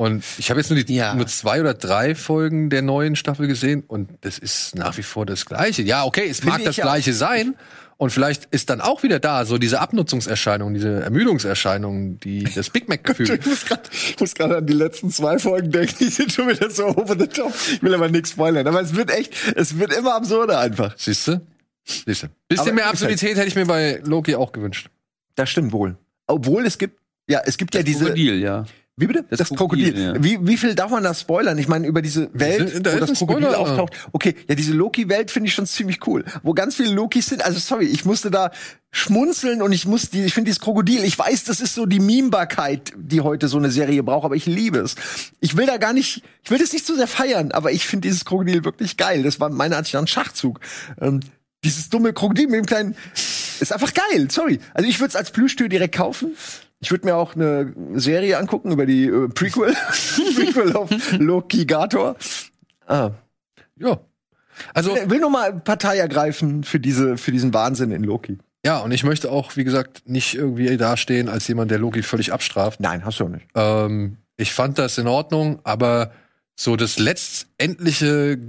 Und 0.02 0.24
ich 0.40 0.50
habe 0.50 0.60
jetzt 0.60 0.72
nur 0.72 0.82
die 0.82 0.96
Ja. 0.96 1.14
nur 1.14 1.28
zwei 1.28 1.60
oder 1.62 1.76
drei 1.76 2.16
Folgen 2.16 2.72
der 2.72 2.82
neuen 2.82 3.16
Staffel 3.16 3.46
gesehen 3.48 3.84
und 3.88 4.10
das 4.22 4.40
ist 4.40 4.76
nach 4.76 4.98
wie 4.98 5.04
vor 5.04 5.28
das 5.28 5.46
Gleiche. 5.46 5.84
Ja, 5.84 6.06
okay, 6.06 6.28
es 6.28 6.44
mag 6.44 6.58
ich 6.58 6.66
das. 6.66 6.76
Gleiche 6.78 7.14
sein. 7.14 7.56
Und 7.98 8.10
vielleicht 8.10 8.46
ist 8.46 8.72
dann 8.72 8.82
auch 8.82 9.04
wieder 9.04 9.20
da 9.20 9.46
so 9.46 9.60
diese 9.60 9.80
Abnutzungserscheinung, 9.80 10.74
diese 10.74 11.02
Ermüdungserscheinung, 11.04 12.20
die 12.20 12.46
das 12.46 12.72
Big 12.72 12.90
Mac-Gefühl. 12.90 13.30
Ich 13.40 13.46
muss 13.46 13.64
grad- 13.64 13.90
ich 13.94 14.20
muss 14.20 14.34
gerade 14.34 14.58
an 14.58 14.66
die 14.66 14.74
letzten 14.74 15.12
zwei 15.12 15.38
Folgen 15.38 15.70
denken, 15.70 15.94
die 16.00 16.08
sind 16.08 16.32
schon 16.32 16.48
wieder 16.50 16.72
so 16.72 16.88
over 16.88 17.16
the 17.20 17.28
top. 17.28 17.54
Ich 17.72 17.84
will 17.84 17.94
aber 17.94 18.10
nichts 18.10 18.32
spoilern. 18.32 18.66
Aber 18.66 18.82
es 18.82 18.96
wird 18.96 19.12
echt, 19.12 19.34
es 19.56 19.78
wird 19.78 19.94
immer 19.94 20.16
absurder 20.16 20.60
einfach. 20.60 20.96
Siehst 20.98 21.28
du? 21.28 21.42
Siehst 21.86 22.24
du? 22.24 22.28
Bisschen 22.48 22.62
Aber 22.66 22.74
mehr 22.74 22.86
mir 22.86 22.90
Absurdität 22.90 23.38
hätte 23.38 23.48
ich 23.48 23.56
mir 23.56 23.68
bei 23.68 24.02
Loki 24.04 24.34
auch 24.36 24.52
gewünscht. 24.52 24.90
Das 25.36 25.52
stimmt 25.52 25.72
wohl. 25.74 25.96
Obwohl 26.26 26.66
es 26.66 26.80
gibt, 26.80 27.00
ja, 27.28 27.42
es 27.46 27.58
gibt 27.58 27.76
ja 27.76 27.84
diese. 27.84 28.06
Krokodil, 28.06 28.40
ja. 28.42 28.66
Wie 28.98 29.08
bitte? 29.08 29.26
Das 29.30 29.40
Das, 29.40 29.50
Krokodil, 29.50 29.94
Krokodil. 29.94 30.16
ja. 30.16 30.24
Wie, 30.24 30.38
wie 30.48 30.58
viel 30.58 30.76
darf 30.76 30.92
man 30.92 31.04
da 31.04 31.14
spoilern? 31.14 31.58
Ich 31.58 31.68
meine, 31.68 31.88
über 31.88 32.02
diese 32.02 32.30
Welt, 32.34 32.86
da 32.86 32.94
wo 32.94 33.00
das 33.00 33.18
Krokodil 33.18 33.44
Spoiler, 33.44 33.60
auftaucht. 33.60 33.94
Okay, 34.12 34.36
ja, 34.48 34.56
diese 34.56 34.74
Loki-Welt 34.74 35.32
finde 35.32 35.48
ich 35.48 35.54
schon 35.54 35.66
ziemlich 35.66 36.06
cool. 36.08 36.26
Wo 36.44 36.54
ganz 36.54 36.76
viele 36.76 36.92
Lokis 36.94 37.28
sind. 37.28 37.44
Also 37.44 37.58
sorry, 37.60 37.86
ich 37.86 38.06
musste 38.06 38.30
da 38.30 38.52
schmunzeln 38.92 39.62
und 39.62 39.72
ich 39.72 39.88
muss 39.88 40.10
die, 40.10 40.24
ich 40.26 40.34
finde 40.34 40.50
dieses 40.50 40.60
Krokodil, 40.60 41.04
ich 41.06 41.18
weiß, 41.18 41.46
das 41.46 41.62
ist 41.62 41.76
so 41.76 41.86
die 41.86 42.00
Memebarkeit, 42.02 42.92
die 42.98 43.22
heute 43.22 43.48
so 43.48 43.58
eine 43.58 43.72
Serie 43.72 44.04
braucht, 44.04 44.26
aber 44.26 44.36
ich 44.36 44.46
liebe 44.46 44.80
es. 44.80 44.96
Ich 45.40 45.56
will 45.56 45.66
da 45.66 45.78
gar 45.78 45.94
nicht, 45.94 46.24
ich 46.44 46.52
will 46.52 46.60
das 46.60 46.74
nicht 46.74 46.86
zu 46.86 46.96
sehr 46.96 47.08
feiern, 47.08 47.54
aber 47.54 47.72
ich 47.72 47.88
finde 47.88 48.08
dieses 48.10 48.26
Krokodil 48.26 48.66
wirklich 48.66 48.98
geil. 48.98 49.24
Das 49.24 49.40
war 49.40 49.50
meiner 49.50 49.78
Ansicht 49.78 49.94
nach 49.94 50.02
ein 50.02 50.08
Schachzug. 50.08 50.60
Ähm, 51.00 51.22
dieses 51.64 51.90
dumme 51.90 52.12
Krokodil 52.12 52.48
mit 52.48 52.56
dem 52.56 52.66
kleinen, 52.66 52.96
ist 53.60 53.72
einfach 53.72 53.94
geil, 53.94 54.28
sorry. 54.30 54.60
Also 54.74 54.90
ich 54.90 55.00
würde 55.00 55.10
es 55.10 55.16
als 55.16 55.32
Plüschtür 55.32 55.70
direkt 55.70 55.96
kaufen. 55.96 56.36
Ich 56.82 56.90
würde 56.92 57.06
mir 57.06 57.16
auch 57.16 57.36
eine 57.36 57.74
Serie 57.94 58.38
angucken 58.38 58.72
über 58.72 58.86
die 58.86 59.06
äh, 59.06 59.30
Prequel. 59.30 59.74
Prequel 60.36 60.76
auf 60.76 60.90
Loki 61.20 61.66
Gator. 61.66 62.16
Ah. 62.88 63.12
Ja. 63.78 64.00
Also, 64.74 64.96
Will 65.06 65.20
nur 65.20 65.30
mal 65.30 65.54
Partei 65.60 65.98
ergreifen 65.98 66.64
für 66.64 66.80
diese, 66.80 67.18
für 67.18 67.32
diesen 67.32 67.54
Wahnsinn 67.54 67.92
in 67.92 68.04
Loki. 68.04 68.38
ja, 68.66 68.80
und 68.80 68.92
ich 68.92 69.04
möchte 69.04 69.32
auch, 69.32 69.56
wie 69.56 69.64
gesagt, 69.64 70.04
nicht 70.08 70.36
irgendwie 70.36 70.76
dastehen 70.78 71.30
als 71.30 71.48
jemand, 71.48 71.72
der 71.72 71.80
Loki 71.80 72.04
völlig 72.04 72.34
abstraft. 72.34 72.80
Nein, 72.80 73.06
hast 73.06 73.20
du 73.20 73.26
auch 73.26 73.30
nicht. 73.30 73.46
Ähm, 73.56 74.18
ich 74.38 74.54
fand 74.54 74.78
das 74.78 74.98
in 74.98 75.08
Ordnung, 75.08 75.60
aber 75.64 76.12
so 76.56 76.76
das 76.76 77.00
letztendliche 77.00 78.40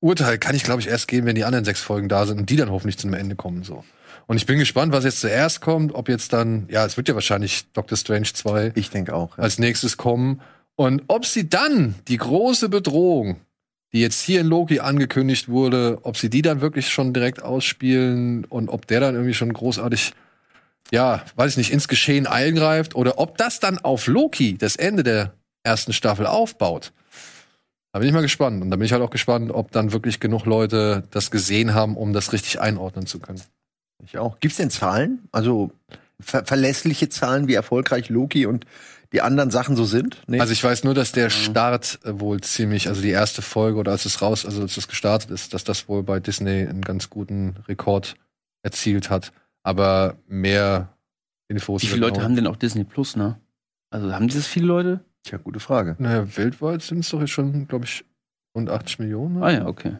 Urteil 0.00 0.38
kann 0.38 0.54
ich, 0.54 0.62
glaube 0.62 0.80
ich, 0.80 0.88
erst 0.88 1.08
geben, 1.08 1.26
wenn 1.26 1.34
die 1.34 1.44
anderen 1.44 1.64
sechs 1.64 1.80
Folgen 1.80 2.08
da 2.08 2.24
sind 2.24 2.38
und 2.38 2.50
die 2.50 2.56
dann 2.56 2.70
hoffentlich 2.70 2.98
zum 2.98 3.14
Ende 3.14 3.34
kommen. 3.36 3.64
So. 3.64 3.84
Und 4.28 4.36
ich 4.36 4.44
bin 4.44 4.58
gespannt, 4.58 4.92
was 4.92 5.04
jetzt 5.04 5.20
zuerst 5.20 5.62
kommt, 5.62 5.94
ob 5.94 6.10
jetzt 6.10 6.34
dann, 6.34 6.68
ja, 6.70 6.84
es 6.84 6.98
wird 6.98 7.08
ja 7.08 7.14
wahrscheinlich 7.14 7.72
Doctor 7.72 7.96
Strange 7.96 8.26
2 8.30 8.72
Ich 8.74 8.90
denke 8.90 9.14
auch. 9.14 9.38
Ja. 9.38 9.44
als 9.44 9.58
nächstes 9.58 9.96
kommen. 9.96 10.42
Und 10.76 11.02
ob 11.08 11.24
sie 11.24 11.48
dann 11.48 11.94
die 12.08 12.18
große 12.18 12.68
Bedrohung, 12.68 13.40
die 13.94 14.02
jetzt 14.02 14.20
hier 14.20 14.42
in 14.42 14.46
Loki 14.46 14.80
angekündigt 14.80 15.48
wurde, 15.48 16.00
ob 16.02 16.18
sie 16.18 16.28
die 16.28 16.42
dann 16.42 16.60
wirklich 16.60 16.90
schon 16.90 17.14
direkt 17.14 17.42
ausspielen 17.42 18.44
und 18.44 18.68
ob 18.68 18.86
der 18.86 19.00
dann 19.00 19.14
irgendwie 19.14 19.32
schon 19.32 19.50
großartig, 19.50 20.12
ja, 20.92 21.24
weiß 21.36 21.52
ich 21.52 21.56
nicht, 21.56 21.72
ins 21.72 21.88
Geschehen 21.88 22.26
eingreift 22.26 22.94
oder 22.94 23.18
ob 23.18 23.38
das 23.38 23.60
dann 23.60 23.78
auf 23.78 24.08
Loki 24.08 24.58
das 24.58 24.76
Ende 24.76 25.04
der 25.04 25.32
ersten 25.62 25.94
Staffel 25.94 26.26
aufbaut. 26.26 26.92
Da 27.92 28.00
bin 28.00 28.08
ich 28.08 28.14
mal 28.14 28.20
gespannt. 28.20 28.60
Und 28.60 28.70
da 28.70 28.76
bin 28.76 28.84
ich 28.84 28.92
halt 28.92 29.02
auch 29.02 29.08
gespannt, 29.08 29.50
ob 29.50 29.72
dann 29.72 29.92
wirklich 29.92 30.20
genug 30.20 30.44
Leute 30.44 31.04
das 31.12 31.30
gesehen 31.30 31.72
haben, 31.72 31.96
um 31.96 32.12
das 32.12 32.34
richtig 32.34 32.60
einordnen 32.60 33.06
zu 33.06 33.20
können. 33.20 33.40
Ich 34.04 34.18
auch. 34.18 34.38
Gibt's 34.40 34.56
denn 34.56 34.70
Zahlen? 34.70 35.28
Also 35.32 35.72
ver 36.20 36.44
verlässliche 36.44 37.08
Zahlen, 37.08 37.48
wie 37.48 37.54
erfolgreich 37.54 38.08
Loki 38.08 38.46
und 38.46 38.64
die 39.12 39.22
anderen 39.22 39.50
Sachen 39.50 39.76
so 39.76 39.84
sind? 39.84 40.22
Nee. 40.26 40.40
Also 40.40 40.52
ich 40.52 40.62
weiß 40.62 40.84
nur, 40.84 40.94
dass 40.94 41.12
der 41.12 41.30
Start 41.30 41.98
äh, 42.04 42.20
wohl 42.20 42.40
ziemlich, 42.40 42.88
also 42.88 43.00
die 43.00 43.10
erste 43.10 43.42
Folge 43.42 43.78
oder 43.78 43.92
als 43.92 44.04
es 44.04 44.20
raus, 44.20 44.44
also 44.44 44.62
als 44.62 44.76
es 44.76 44.88
gestartet 44.88 45.30
ist, 45.30 45.54
dass 45.54 45.64
das 45.64 45.88
wohl 45.88 46.02
bei 46.02 46.20
Disney 46.20 46.66
einen 46.66 46.82
ganz 46.82 47.08
guten 47.08 47.56
Rekord 47.68 48.16
erzielt 48.62 49.10
hat. 49.10 49.32
Aber 49.62 50.16
mehr 50.26 50.94
Infos. 51.48 51.82
Wie 51.82 51.86
viele 51.86 52.00
Leute 52.00 52.14
genau- 52.14 52.24
haben 52.24 52.36
denn 52.36 52.46
auch 52.46 52.56
Disney 52.56 52.84
Plus, 52.84 53.16
ne? 53.16 53.40
Also 53.90 54.12
haben 54.12 54.28
dieses 54.28 54.46
viele 54.46 54.66
Leute? 54.66 55.00
Tja, 55.24 55.38
gute 55.38 55.60
Frage. 55.60 55.96
Naja, 55.98 56.36
weltweit 56.36 56.82
sind 56.82 57.00
es 57.00 57.08
doch 57.10 57.20
jetzt 57.20 57.30
schon, 57.30 57.66
glaube 57.66 57.86
ich, 57.86 58.04
rund 58.54 58.68
80 58.68 58.98
Millionen. 58.98 59.42
Ah 59.42 59.50
ja, 59.50 59.66
okay. 59.66 59.96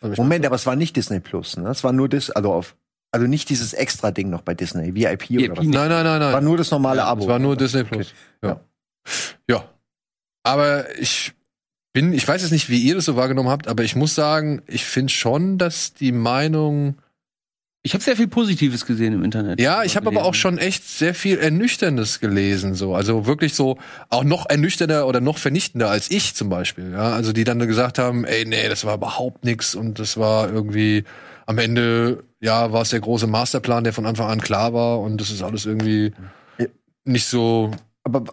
Also 0.00 0.22
Moment, 0.22 0.46
aber 0.46 0.54
es 0.54 0.66
war 0.66 0.76
nicht 0.76 0.96
Disney 0.96 1.20
Plus, 1.20 1.56
ne? 1.56 1.68
Es 1.68 1.82
war 1.82 1.92
nur 1.92 2.08
das, 2.08 2.30
also 2.30 2.52
auf, 2.52 2.76
also 3.14 3.28
nicht 3.28 3.48
dieses 3.48 3.72
extra 3.72 4.10
Ding 4.10 4.28
noch 4.28 4.42
bei 4.42 4.54
Disney, 4.54 4.94
VIP 4.94 5.30
oder 5.30 5.40
VIP, 5.40 5.56
was. 5.58 5.64
Nein, 5.66 5.88
nein, 5.88 6.04
nein, 6.04 6.18
nein. 6.20 6.32
War 6.32 6.40
nur 6.40 6.56
das 6.56 6.70
normale 6.72 6.98
Ja, 6.98 7.06
Abo. 7.06 7.22
Es 7.22 7.28
war 7.28 7.38
nur 7.38 7.56
Disney 7.56 7.84
Plus. 7.84 8.12
Ja. 8.42 8.60
ja. 9.48 9.64
Aber 10.42 10.98
ich 10.98 11.32
bin, 11.92 12.12
ich 12.12 12.26
weiß 12.26 12.42
jetzt 12.42 12.50
nicht, 12.50 12.68
wie 12.68 12.80
ihr 12.80 12.96
das 12.96 13.04
so 13.04 13.14
wahrgenommen 13.14 13.48
habt, 13.50 13.68
aber 13.68 13.84
ich 13.84 13.94
muss 13.94 14.16
sagen, 14.16 14.62
ich 14.66 14.84
finde 14.84 15.12
schon, 15.12 15.58
dass 15.58 15.94
die 15.94 16.10
Meinung 16.10 16.96
Ich 17.84 17.94
habe 17.94 18.02
sehr 18.02 18.16
viel 18.16 18.26
Positives 18.26 18.84
gesehen 18.84 19.12
im 19.12 19.22
Internet. 19.22 19.60
Ja, 19.60 19.84
ich 19.84 19.94
habe 19.94 20.08
aber 20.08 20.24
auch 20.24 20.34
schon 20.34 20.58
echt 20.58 20.88
sehr 20.88 21.14
viel 21.14 21.38
Ernüchterndes 21.38 22.18
gelesen, 22.18 22.74
so. 22.74 22.96
Also 22.96 23.26
wirklich 23.26 23.54
so, 23.54 23.78
auch 24.10 24.24
noch 24.24 24.46
ernüchternder 24.50 25.06
oder 25.06 25.20
noch 25.20 25.38
vernichtender 25.38 25.88
als 25.88 26.10
ich 26.10 26.34
zum 26.34 26.48
Beispiel, 26.48 26.90
ja. 26.92 27.12
Also 27.12 27.32
die 27.32 27.44
dann 27.44 27.60
gesagt 27.60 27.98
haben, 28.00 28.24
ey, 28.24 28.44
nee, 28.44 28.68
das 28.68 28.84
war 28.84 28.96
überhaupt 28.96 29.44
nix 29.44 29.76
und 29.76 30.00
das 30.00 30.16
war 30.16 30.50
irgendwie, 30.50 31.04
am 31.46 31.58
Ende, 31.58 32.24
ja, 32.40 32.72
war 32.72 32.82
es 32.82 32.90
der 32.90 33.00
große 33.00 33.26
Masterplan, 33.26 33.84
der 33.84 33.92
von 33.92 34.06
Anfang 34.06 34.28
an 34.28 34.40
klar 34.40 34.72
war 34.72 35.00
und 35.00 35.20
das 35.20 35.30
ist 35.30 35.42
alles 35.42 35.66
irgendwie 35.66 36.12
nicht 37.04 37.26
so, 37.26 37.70
Aber 38.02 38.24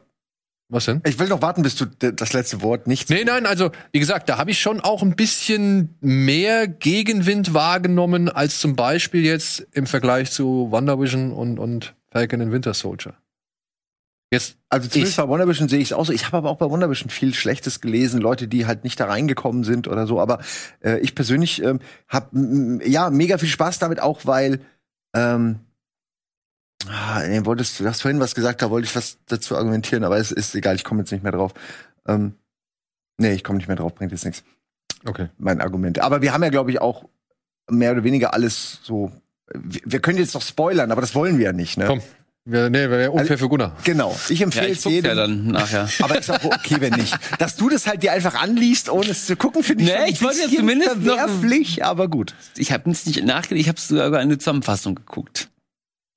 Was 0.69 0.86
denn? 0.86 1.02
Ich 1.06 1.19
will 1.19 1.28
noch 1.28 1.41
warten, 1.41 1.63
bis 1.63 1.76
du 1.76 1.86
das 1.86 2.32
letzte 2.32 2.62
Wort 2.62 2.88
nicht. 2.88 3.10
Nee, 3.10 3.26
nein, 3.26 3.45
also 3.45 3.71
wie 3.91 4.00
gesagt, 4.00 4.30
da 4.30 4.38
habe 4.38 4.52
ich 4.52 4.62
schon 4.62 4.80
auch 4.80 5.02
ein 5.02 5.17
bisschen 5.17 5.97
mehr 6.00 6.67
Gegenwind 6.67 7.54
wahrgenommen 7.54 8.30
als 8.30 8.60
zum 8.60 8.78
Beispiel 8.78 9.26
jetzt 9.26 9.67
im 9.74 9.86
Vergleich 9.86 10.32
zu 10.32 10.71
WandaVision 10.71 11.34
und, 11.34 11.60
und 11.60 11.93
Falcon 12.10 12.41
and 12.41 12.52
Winter 12.54 12.74
Soldier. 12.74 13.13
Jetzt, 14.33 14.57
Also 14.69 14.87
zumindest 14.87 15.17
Ich- 15.17 15.23
bei 15.23 15.29
WandaVision 15.29 15.67
sehe 15.67 15.79
ich 15.79 15.89
es 15.89 15.93
auch 15.93 16.05
so. 16.05 16.13
Ich 16.13 16.25
habe 16.25 16.37
aber 16.37 16.49
auch 16.49 16.57
bei 16.57 16.69
WandaVision 16.71 17.09
viel 17.09 17.33
Schlechtes 17.33 17.81
gelesen, 17.81 18.21
Leute, 18.21 18.47
die 18.47 18.65
halt 18.65 18.85
nicht 18.85 18.97
da 18.99 19.05
reingekommen 19.05 19.63
sind 19.65 19.87
oder 19.89 20.07
so. 20.07 20.21
Aber 20.21 20.39
äh, 20.81 20.99
ich 20.99 21.15
persönlich 21.15 21.61
ähm, 21.61 21.79
habe 22.07 22.79
ja 22.85 23.09
mega 23.09 23.37
viel 23.37 23.49
Spaß 23.49 23.79
damit, 23.79 23.99
auch 23.99 24.25
weil 24.25 24.61
ähm, 25.13 25.59
ah, 26.87 27.21
nee, 27.27 27.43
wolltest 27.45 27.79
du 27.81 27.85
hast 27.85 28.01
vorhin 28.01 28.21
was 28.21 28.33
gesagt, 28.33 28.61
da 28.61 28.69
wollte 28.69 28.85
ich 28.87 28.95
was 28.95 29.17
dazu 29.25 29.57
argumentieren, 29.57 30.05
aber 30.05 30.17
es 30.17 30.31
ist 30.31 30.55
egal, 30.55 30.75
ich 30.75 30.85
komme 30.85 31.01
jetzt 31.01 31.11
nicht 31.11 31.23
mehr 31.23 31.33
drauf. 31.33 31.53
Ähm, 32.07 32.35
nee, 33.17 33.33
ich 33.33 33.43
komme 33.43 33.57
nicht 33.57 33.67
mehr 33.67 33.75
drauf, 33.75 33.93
bringt 33.93 34.13
jetzt 34.13 34.23
nichts. 34.23 34.43
okay. 35.05 35.27
Mein 35.37 35.59
Argument. 35.59 35.99
Aber 35.99 36.21
wir 36.21 36.31
haben 36.33 36.43
ja, 36.43 36.49
glaube 36.49 36.71
ich, 36.71 36.79
auch 36.79 37.03
mehr 37.69 37.91
oder 37.91 38.05
weniger 38.05 38.33
alles 38.33 38.79
so. 38.83 39.11
Wir, 39.53 39.81
wir 39.83 39.99
können 39.99 40.17
jetzt 40.19 40.33
noch 40.33 40.41
spoilern, 40.41 40.89
aber 40.91 41.01
das 41.01 41.13
wollen 41.15 41.37
wir 41.37 41.45
ja 41.47 41.53
nicht, 41.53 41.77
ne? 41.77 41.85
Komm. 41.87 42.01
Wär, 42.45 42.71
nee, 42.71 42.89
wäre 42.89 43.12
unfair 43.12 43.38
für 43.38 43.47
Gunnar. 43.49 43.77
Genau. 43.84 44.17
Ich 44.30 44.39
Ja, 44.39 44.45
empfehle 44.45 44.69
ich 44.69 44.80
es 44.80 44.84
jedem. 44.86 45.06
ja 45.10 45.15
dann 45.15 45.47
nachher. 45.47 45.88
Aber 46.01 46.17
ist 46.17 46.32
auch 46.32 46.43
okay, 46.43 46.77
wenn 46.80 46.93
nicht. 46.93 47.15
Dass 47.38 47.56
du 47.56 47.69
das 47.69 47.86
halt 47.86 48.01
dir 48.01 48.13
einfach 48.13 48.34
anliest, 48.34 48.89
ohne 48.89 49.10
es 49.12 49.27
zu 49.27 49.36
gucken, 49.36 49.62
finde 49.63 49.84
ich 49.84 49.91
Nee, 49.91 50.10
ich 50.10 50.21
wollte 50.23 50.39
ja 50.41 50.47
zumindest 50.49 50.97
noch- 50.97 51.15
verwerflich, 51.17 51.86
aber 51.86 52.08
gut. 52.08 52.34
Ich 52.58 52.71
habe 52.71 52.89
nicht 52.89 53.23
nachgedacht, 53.23 53.62
ich 53.62 53.67
habe 53.67 53.80
sogar 53.80 54.19
eine 54.19 54.38
Zusammenfassung 54.39 54.95
geguckt. 54.95 55.49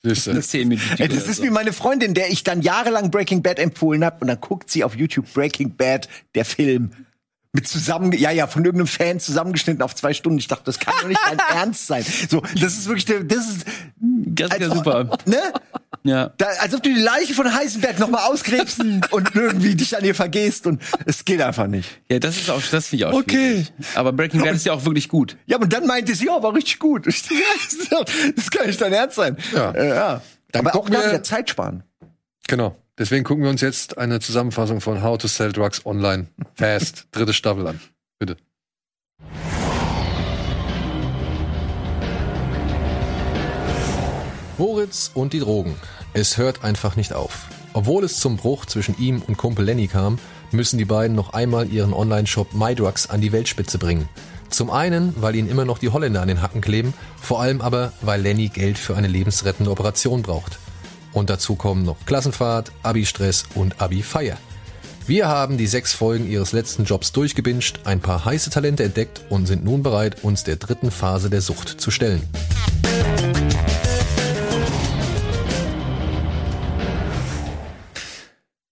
Das 0.02 0.24
zehn 0.48 0.68
Minuten. 0.68 0.86
Ey, 0.98 1.08
das 1.08 1.26
ist 1.28 1.42
wie 1.42 1.48
meine 1.50 1.72
Freundin, 1.72 2.12
der 2.14 2.30
ich 2.30 2.42
dann 2.42 2.60
jahrelang 2.62 3.10
Breaking 3.10 3.42
Bad 3.42 3.58
empfohlen 3.58 4.04
habe 4.04 4.18
und 4.20 4.28
dann 4.28 4.40
guckt 4.40 4.70
sie 4.70 4.84
auf 4.84 4.94
YouTube 4.96 5.32
Breaking 5.32 5.76
Bad, 5.76 6.08
der 6.34 6.44
Film. 6.44 6.90
Mit 7.52 7.68
zusammen, 7.68 8.10
ja, 8.12 8.30
ja, 8.32 8.46
von 8.48 8.64
irgendeinem 8.64 8.88
Fan 8.88 9.20
zusammengeschnitten 9.20 9.80
auf 9.82 9.94
zwei 9.94 10.12
Stunden. 10.12 10.38
Ich 10.38 10.48
dachte, 10.48 10.64
das 10.64 10.78
kann 10.80 10.92
doch 11.00 11.06
nicht 11.08 11.20
dein 11.26 11.38
Ernst 11.56 11.86
sein. 11.86 12.04
So, 12.28 12.42
das 12.60 12.72
ist 12.76 12.86
wirklich, 12.86 13.04
der- 13.04 13.22
das 13.24 13.48
ist, 13.48 13.64
Das 14.00 14.50
ist 14.50 14.60
ja 14.60 14.66
als- 14.68 14.74
super. 14.76 15.04
ne? 15.26 15.38
Ja. 16.06 16.34
Da, 16.36 16.46
als 16.60 16.74
ob 16.74 16.82
du 16.82 16.92
die 16.92 17.00
Leiche 17.00 17.32
von 17.32 17.52
Heisenberg 17.54 17.98
nochmal 17.98 18.30
ausgräbst 18.30 18.78
und 19.10 19.34
irgendwie 19.34 19.74
dich 19.74 19.96
an 19.96 20.04
ihr 20.04 20.14
vergehst 20.14 20.66
und 20.66 20.82
es 21.06 21.24
geht 21.24 21.40
einfach 21.40 21.66
nicht. 21.66 21.88
Ja, 22.10 22.18
das 22.18 22.36
ist 22.36 22.50
auch, 22.50 22.60
das 22.70 22.88
finde 22.88 23.04
ich 23.04 23.04
auch 23.06 23.14
Okay. 23.18 23.64
schwierig. 23.64 23.72
Aber 23.94 24.12
Breaking 24.12 24.42
Bad 24.42 24.54
ist 24.54 24.66
ja 24.66 24.74
auch 24.74 24.84
wirklich 24.84 25.08
gut. 25.08 25.36
Ja, 25.46 25.56
und 25.56 25.72
dann 25.72 25.86
meinte 25.86 26.14
sie, 26.14 26.26
ja, 26.26 26.42
war 26.42 26.54
richtig 26.54 26.78
gut. 26.78 27.06
Das 28.36 28.50
kann 28.50 28.66
nicht 28.66 28.80
dein 28.80 28.92
Ernst 28.92 29.16
sein. 29.16 29.36
Ja. 29.54 29.70
Äh, 29.70 29.88
ja. 29.88 30.22
Dann 30.52 30.66
Aber 30.66 30.78
auch 30.78 30.90
wir- 30.90 30.98
wieder 30.98 31.22
Zeit 31.22 31.48
sparen. 31.50 31.82
Genau. 32.48 32.76
Deswegen 32.98 33.24
gucken 33.24 33.42
wir 33.42 33.50
uns 33.50 33.60
jetzt 33.62 33.96
eine 33.98 34.20
Zusammenfassung 34.20 34.80
von 34.80 35.02
How 35.02 35.18
to 35.18 35.26
Sell 35.26 35.52
Drugs 35.52 35.84
Online 35.86 36.26
Fast, 36.54 37.06
dritte 37.12 37.32
Staffel 37.32 37.66
an. 37.66 37.80
Bitte. 38.18 38.36
Moritz 44.58 45.10
und 45.14 45.32
die 45.32 45.40
Drogen. 45.40 45.74
Es 46.12 46.36
hört 46.36 46.64
einfach 46.64 46.96
nicht 46.96 47.12
auf. 47.12 47.46
Obwohl 47.72 48.04
es 48.04 48.18
zum 48.18 48.36
Bruch 48.36 48.66
zwischen 48.66 48.96
ihm 48.98 49.22
und 49.26 49.36
Kumpel 49.36 49.64
Lenny 49.64 49.88
kam, 49.88 50.18
müssen 50.52 50.78
die 50.78 50.84
beiden 50.84 51.16
noch 51.16 51.32
einmal 51.32 51.68
ihren 51.72 51.92
Online-Shop 51.92 52.54
MyDrugs 52.54 53.10
an 53.10 53.20
die 53.20 53.32
Weltspitze 53.32 53.78
bringen. 53.78 54.08
Zum 54.50 54.70
einen, 54.70 55.14
weil 55.20 55.34
ihnen 55.34 55.48
immer 55.48 55.64
noch 55.64 55.78
die 55.78 55.88
Holländer 55.88 56.22
an 56.22 56.28
den 56.28 56.40
Hacken 56.40 56.60
kleben, 56.60 56.94
vor 57.20 57.40
allem 57.40 57.60
aber, 57.60 57.92
weil 58.02 58.20
Lenny 58.20 58.48
Geld 58.48 58.78
für 58.78 58.96
eine 58.96 59.08
lebensrettende 59.08 59.70
Operation 59.70 60.22
braucht. 60.22 60.58
Und 61.12 61.30
dazu 61.30 61.56
kommen 61.56 61.84
noch 61.84 61.96
Klassenfahrt, 62.06 62.70
Abi-Stress 62.82 63.46
und 63.54 63.80
Abi-Feier. 63.80 64.36
Wir 65.06 65.28
haben 65.28 65.58
die 65.58 65.66
sechs 65.66 65.92
Folgen 65.92 66.30
ihres 66.30 66.52
letzten 66.52 66.84
Jobs 66.84 67.12
durchgebinged, 67.12 67.80
ein 67.84 68.00
paar 68.00 68.24
heiße 68.24 68.50
Talente 68.50 68.84
entdeckt 68.84 69.22
und 69.28 69.46
sind 69.46 69.64
nun 69.64 69.82
bereit, 69.82 70.22
uns 70.22 70.44
der 70.44 70.56
dritten 70.56 70.90
Phase 70.90 71.28
der 71.28 71.40
Sucht 71.40 71.68
zu 71.80 71.90
stellen. 71.90 72.22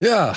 Ja, 0.03 0.35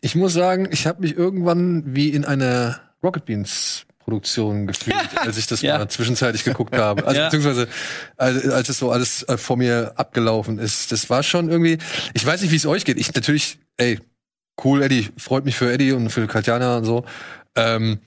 ich 0.00 0.14
muss 0.14 0.32
sagen, 0.32 0.68
ich 0.70 0.86
habe 0.86 1.00
mich 1.02 1.16
irgendwann 1.16 1.94
wie 1.94 2.10
in 2.10 2.24
einer 2.24 2.80
Rocket 3.02 3.24
Beans 3.24 3.84
Produktion 3.98 4.66
gefühlt, 4.66 4.96
als 5.16 5.36
ich 5.36 5.46
das 5.46 5.60
Ja. 5.60 5.76
mal 5.78 5.88
zwischenzeitlich 5.88 6.44
geguckt 6.44 6.74
habe. 6.76 7.04
Also 7.06 7.18
Ja. 7.20 7.26
beziehungsweise 7.26 7.68
als, 8.16 8.46
als 8.48 8.68
es 8.68 8.78
so 8.78 8.90
alles 8.90 9.22
äh, 9.24 9.36
vor 9.36 9.56
mir 9.56 9.92
abgelaufen 9.96 10.58
ist. 10.58 10.92
Das 10.92 11.10
war 11.10 11.22
schon 11.22 11.50
irgendwie. 11.50 11.78
Ich 12.14 12.24
weiß 12.24 12.40
nicht, 12.42 12.50
wie 12.52 12.56
es 12.56 12.64
euch 12.66 12.84
geht. 12.84 12.96
Ich 12.98 13.12
natürlich, 13.14 13.58
ey, 13.76 14.00
cool, 14.64 14.82
Eddie, 14.82 15.08
freut 15.18 15.44
mich 15.44 15.56
für 15.56 15.70
Eddie 15.70 15.92
und 15.92 16.10
für 16.10 16.26
Katjana 16.26 16.78
und 16.78 16.84
so. 16.84 17.04
Ähm, 17.54 17.98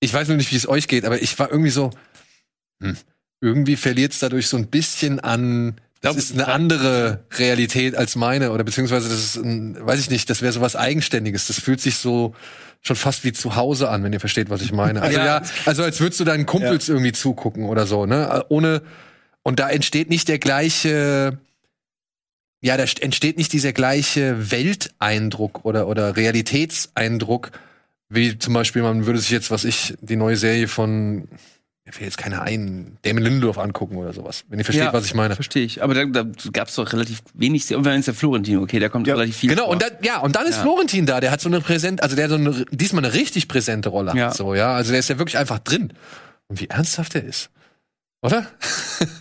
ich 0.00 0.12
weiß 0.14 0.28
nur 0.28 0.36
nicht, 0.36 0.52
wie 0.52 0.56
es 0.56 0.68
euch 0.68 0.88
geht, 0.88 1.04
aber 1.04 1.20
ich 1.20 1.38
war 1.38 1.50
irgendwie 1.50 1.70
so. 1.70 1.90
Hm, 2.82 2.96
irgendwie 3.42 3.76
verliert 3.76 4.12
es 4.12 4.20
dadurch 4.20 4.46
so 4.48 4.56
ein 4.56 4.68
bisschen 4.68 5.20
an. 5.20 5.76
Das 6.06 6.16
ist 6.16 6.32
eine 6.34 6.48
andere 6.48 7.24
Realität 7.38 7.94
als 7.96 8.16
meine 8.16 8.52
oder 8.52 8.64
beziehungsweise 8.64 9.08
das 9.08 9.18
ist, 9.18 9.36
ein, 9.36 9.76
weiß 9.78 10.00
ich 10.00 10.10
nicht, 10.10 10.28
das 10.30 10.42
wäre 10.42 10.52
so 10.52 10.60
was 10.60 10.76
Eigenständiges. 10.76 11.46
Das 11.46 11.60
fühlt 11.60 11.80
sich 11.80 11.96
so 11.96 12.34
schon 12.82 12.96
fast 12.96 13.24
wie 13.24 13.32
zu 13.32 13.56
Hause 13.56 13.88
an, 13.90 14.02
wenn 14.04 14.12
ihr 14.12 14.20
versteht, 14.20 14.48
was 14.50 14.62
ich 14.62 14.72
meine. 14.72 15.02
Also 15.02 15.18
ja, 15.18 15.24
Ja. 15.24 15.42
also 15.64 15.82
als 15.82 16.00
würdest 16.00 16.20
du 16.20 16.24
deinen 16.24 16.46
Kumpels 16.46 16.88
irgendwie 16.88 17.12
zugucken 17.12 17.64
oder 17.64 17.86
so, 17.86 18.06
ne? 18.06 18.44
Ohne 18.48 18.82
und 19.42 19.58
da 19.60 19.68
entsteht 19.68 20.08
nicht 20.10 20.28
der 20.28 20.38
gleiche 20.38 21.38
ja, 22.62 22.76
da 22.76 22.84
st- 22.84 23.02
entsteht 23.02 23.36
nicht 23.36 23.52
dieser 23.52 23.72
gleiche 23.72 24.50
Welteindruck 24.50 25.64
oder 25.64 25.86
oder 25.88 26.16
Realitätseindruck, 26.16 27.50
wie 28.08 28.38
zum 28.38 28.54
Beispiel 28.54 28.82
man 28.82 29.06
würde 29.06 29.18
sich 29.18 29.30
jetzt, 29.30 29.50
was 29.50 29.64
ich, 29.64 29.94
die 30.00 30.16
neue 30.16 30.36
Serie 30.36 30.66
von 30.68 31.28
mir 31.86 31.92
fällt 31.92 32.06
jetzt 32.06 32.18
keiner 32.18 32.42
ein, 32.42 32.98
Damon 33.02 33.22
Lindelof 33.22 33.58
angucken 33.58 33.96
oder 33.96 34.12
sowas. 34.12 34.44
Wenn 34.48 34.58
ihr 34.58 34.64
versteht, 34.64 34.84
Ja, 34.86 34.92
was 34.92 35.04
ich 35.06 35.14
meine. 35.14 35.36
Verstehe 35.36 35.64
ich. 35.64 35.82
Aber 35.84 35.94
da, 35.94 36.04
da 36.04 36.24
gab 36.52 36.66
es 36.68 36.74
doch 36.74 36.92
relativ 36.92 37.22
wenig. 37.34 37.72
Und 37.74 37.84
wenn 37.84 38.00
es 38.00 38.06
der 38.06 38.14
Florentin, 38.14 38.58
okay, 38.58 38.80
da 38.80 38.88
kommt 38.88 39.06
Ja, 39.06 39.14
relativ 39.14 39.36
viel. 39.36 39.50
Genau, 39.50 39.64
vor. 39.64 39.72
und 39.72 39.82
dann, 39.82 39.92
ja, 40.02 40.18
und 40.18 40.34
dann 40.34 40.46
ist 40.46 40.56
Ja. 40.56 40.62
Florentin 40.62 41.06
da, 41.06 41.20
der 41.20 41.30
hat 41.30 41.40
so 41.40 41.48
eine 41.48 41.60
präsent, 41.60 42.02
also 42.02 42.16
der 42.16 42.24
hat 42.24 42.30
so 42.30 42.36
eine, 42.36 42.64
diesmal 42.72 43.04
eine 43.04 43.14
richtig 43.14 43.46
präsente 43.46 43.88
Rolle 43.88 44.12
Ja. 44.16 44.26
hat, 44.26 44.36
so, 44.36 44.54
ja. 44.54 44.74
Also 44.74 44.90
der 44.90 44.98
ist 44.98 45.08
ja 45.08 45.18
wirklich 45.18 45.38
einfach 45.38 45.60
drin. 45.60 45.92
Und 46.48 46.60
wie 46.60 46.66
ernsthaft 46.68 47.14
er 47.14 47.22
ist. 47.24 47.50
Oder? 48.22 48.46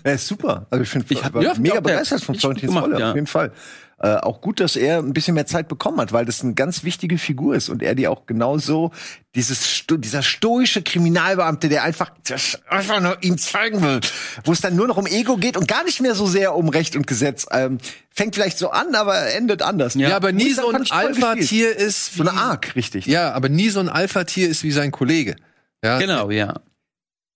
Er 0.03 0.15
ist 0.15 0.25
super. 0.27 0.65
Also 0.71 0.81
ich 0.81 0.89
finde, 0.89 1.05
Ich 1.09 1.23
hab- 1.23 1.33
war 1.35 1.43
ja, 1.43 1.53
mega 1.59 1.79
begeistert 1.79 2.23
von 2.23 2.33
Florentins 2.33 2.73
Rolle, 2.73 2.99
ja. 2.99 3.09
auf 3.09 3.15
jeden 3.15 3.27
Fall. 3.27 3.51
Äh, 3.97 4.15
auch 4.17 4.41
gut, 4.41 4.59
dass 4.59 4.75
er 4.75 4.97
ein 4.99 5.13
bisschen 5.13 5.35
mehr 5.35 5.45
Zeit 5.45 5.69
bekommen 5.69 6.01
hat, 6.01 6.11
weil 6.11 6.25
das 6.25 6.41
eine 6.43 6.53
ganz 6.53 6.83
wichtige 6.83 7.17
Figur 7.17 7.55
ist 7.55 7.69
und 7.69 7.81
er 7.81 7.95
die 7.95 8.09
auch 8.09 8.25
genauso 8.25 8.91
dieses 9.35 9.85
dieser 9.89 10.21
stoische 10.21 10.81
Kriminalbeamte, 10.81 11.69
der 11.69 11.83
einfach 11.83 12.11
das 12.27 12.59
einfach 12.67 12.99
nur 12.99 13.17
ihm 13.23 13.37
zeigen 13.37 13.81
will, 13.81 14.01
wo 14.43 14.51
es 14.51 14.59
dann 14.59 14.75
nur 14.75 14.87
noch 14.87 14.97
um 14.97 15.05
Ego 15.05 15.37
geht 15.37 15.55
und 15.55 15.69
gar 15.69 15.85
nicht 15.85 16.01
mehr 16.01 16.13
so 16.13 16.25
sehr 16.25 16.55
um 16.55 16.67
Recht 16.67 16.97
und 16.97 17.07
Gesetz. 17.07 17.45
Ähm, 17.51 17.77
fängt 18.09 18.35
vielleicht 18.35 18.57
so 18.57 18.69
an, 18.69 18.95
aber 18.95 19.31
endet 19.33 19.61
anders. 19.61 19.93
Ja. 19.95 20.09
Ja, 20.09 20.15
aber 20.17 20.33
nie 20.33 20.51
so 20.51 20.69
ein. 20.69 20.85
Alpha-Tier 20.89 21.73
ist 21.75 22.13
wie, 22.15 22.23
So 22.23 22.29
eine 22.29 22.37
Arc, 22.37 22.75
richtig. 22.75 23.05
Ja, 23.05 23.31
aber 23.31 23.47
nie 23.47 23.69
so 23.69 23.79
ein 23.79 23.87
Alpha-Tier 23.87 24.49
ist 24.49 24.63
wie 24.63 24.71
sein 24.71 24.91
Kollege. 24.91 25.37
Ja. 25.81 25.99
Genau, 25.99 26.31
ja. 26.31 26.53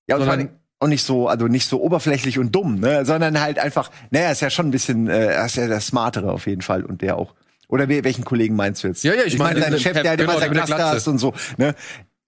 Ja, 0.08 0.15
und 0.17 0.24
vor 0.26 0.32
Sondern- 0.34 0.39
allem 0.50 0.50
auch 0.79 0.87
nicht 0.87 1.03
so, 1.03 1.27
also 1.27 1.47
nicht 1.47 1.67
so 1.67 1.81
oberflächlich 1.81 2.39
und 2.39 2.53
dumm, 2.55 2.79
ne, 2.79 3.05
sondern 3.05 3.39
halt 3.41 3.59
einfach, 3.59 3.91
naja, 4.11 4.27
er 4.27 4.31
ist 4.31 4.41
ja 4.41 4.49
schon 4.49 4.67
ein 4.67 4.71
bisschen, 4.71 5.07
äh, 5.07 5.25
er 5.33 5.45
ist 5.45 5.55
ja 5.57 5.67
der 5.67 5.81
Smartere 5.81 6.31
auf 6.31 6.47
jeden 6.47 6.61
Fall 6.61 6.85
und 6.85 7.01
der 7.01 7.17
auch. 7.17 7.35
Oder 7.67 7.87
we- 7.89 8.03
welchen 8.03 8.23
Kollegen 8.25 8.55
meinst 8.55 8.83
du 8.83 8.87
jetzt? 8.87 9.03
Ja, 9.03 9.13
ja, 9.13 9.23
ich 9.25 9.37
meine, 9.37 9.59
deinen 9.59 9.73
den 9.73 9.79
Chef, 9.81 9.93
der 10.01 10.09
halt 10.09 10.19
genau, 10.19 10.31
immer 10.31 10.39
sein 10.39 10.51
Glatze. 10.51 10.83
hast 10.85 11.07
und 11.07 11.17
so, 11.19 11.33
ne. 11.57 11.75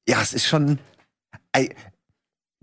Ja, 0.08 0.22
es 0.22 0.34
ist 0.34 0.46
schon, 0.48 0.80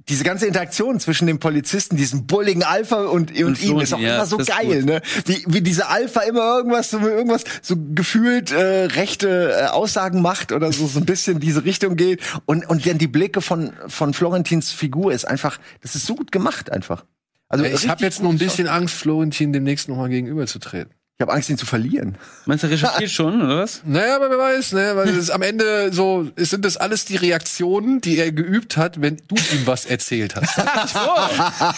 diese 0.09 0.25
ganze 0.25 0.47
Interaktion 0.47 1.01
zwischen 1.01 1.27
dem 1.27 1.38
Polizisten, 1.38 1.97
diesem 1.97 2.27
bulligen 2.27 2.62
Alpha 2.62 3.05
und, 3.05 3.31
und, 3.31 3.44
Und 3.44 3.62
ihm 3.62 3.81
ist 3.81 3.92
auch 3.92 3.99
ja, 3.99 4.16
immer 4.16 4.27
so 4.27 4.38
geil, 4.38 4.85
ne? 4.85 5.03
Wie, 5.27 5.44
wie 5.47 5.61
dieser 5.61 5.90
Alpha 5.90 6.21
immer 6.21 6.57
irgendwas, 6.57 6.90
so 6.90 6.99
irgendwas 6.99 7.44
so 7.62 7.77
gefühlt 7.94 8.51
äh, 8.51 8.85
rechte 8.87 9.53
äh, 9.53 9.66
Aussagen 9.66 10.23
macht 10.23 10.53
oder 10.53 10.73
so 10.73 10.87
so 10.87 10.99
ein 10.99 11.07
bisschen 11.07 11.40
diese 11.40 11.64
Richtung 11.64 11.97
geht 11.97 12.21
und 12.47 12.68
und 12.68 12.87
dann 12.87 12.99
die 12.99 13.09
Blicke 13.09 13.40
von 13.40 13.73
von 13.87 14.14
Florentins 14.14 14.73
Figur 14.73 15.12
ist 15.12 15.27
einfach, 15.27 15.59
das 15.83 15.94
ist 15.94 16.07
so 16.07 16.14
gut 16.14 16.33
gemacht 16.33 16.71
einfach. 16.73 17.05
Also 17.49 17.64
Ich 17.64 17.88
habe 17.88 18.03
jetzt 18.05 18.23
nur 18.23 18.31
ein 18.31 18.38
bisschen 18.38 18.68
Angst, 18.68 18.94
Florentin 18.94 19.53
demnächst 19.53 19.88
nochmal 19.88 20.11
gegenüberzutreten. 20.11 20.92
Ich 21.21 21.23
habe 21.23 21.33
Angst, 21.33 21.51
ihn 21.51 21.59
zu 21.59 21.67
verlieren. 21.67 22.17
Meinst 22.47 22.63
du, 22.63 22.69
er 22.69 22.75
recherchiert 22.75 23.11
schon, 23.11 23.43
oder 23.43 23.59
was? 23.59 23.83
Naja, 23.85 24.15
aber 24.15 24.31
wer 24.31 24.39
weiß, 24.39 24.71
ne? 24.75 24.93
Weil 24.95 25.09
es 25.09 25.31
am 25.31 25.43
Ende 25.43 25.93
so, 25.93 26.31
es 26.37 26.51
sind 26.51 26.65
das 26.65 26.77
alles 26.77 27.07
die 27.07 27.17
Reaktionen, 27.17 28.01
die 28.01 28.19
er 28.19 28.31
geübt 28.31 28.77
hat, 28.77 29.01
wenn 29.03 29.17
du 29.27 29.35
ihm 29.35 29.67
was 29.67 29.85
erzählt 29.85 30.37
hast. 30.37 30.57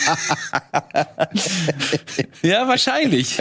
Ja, 2.43 2.68
wahrscheinlich. 2.68 3.38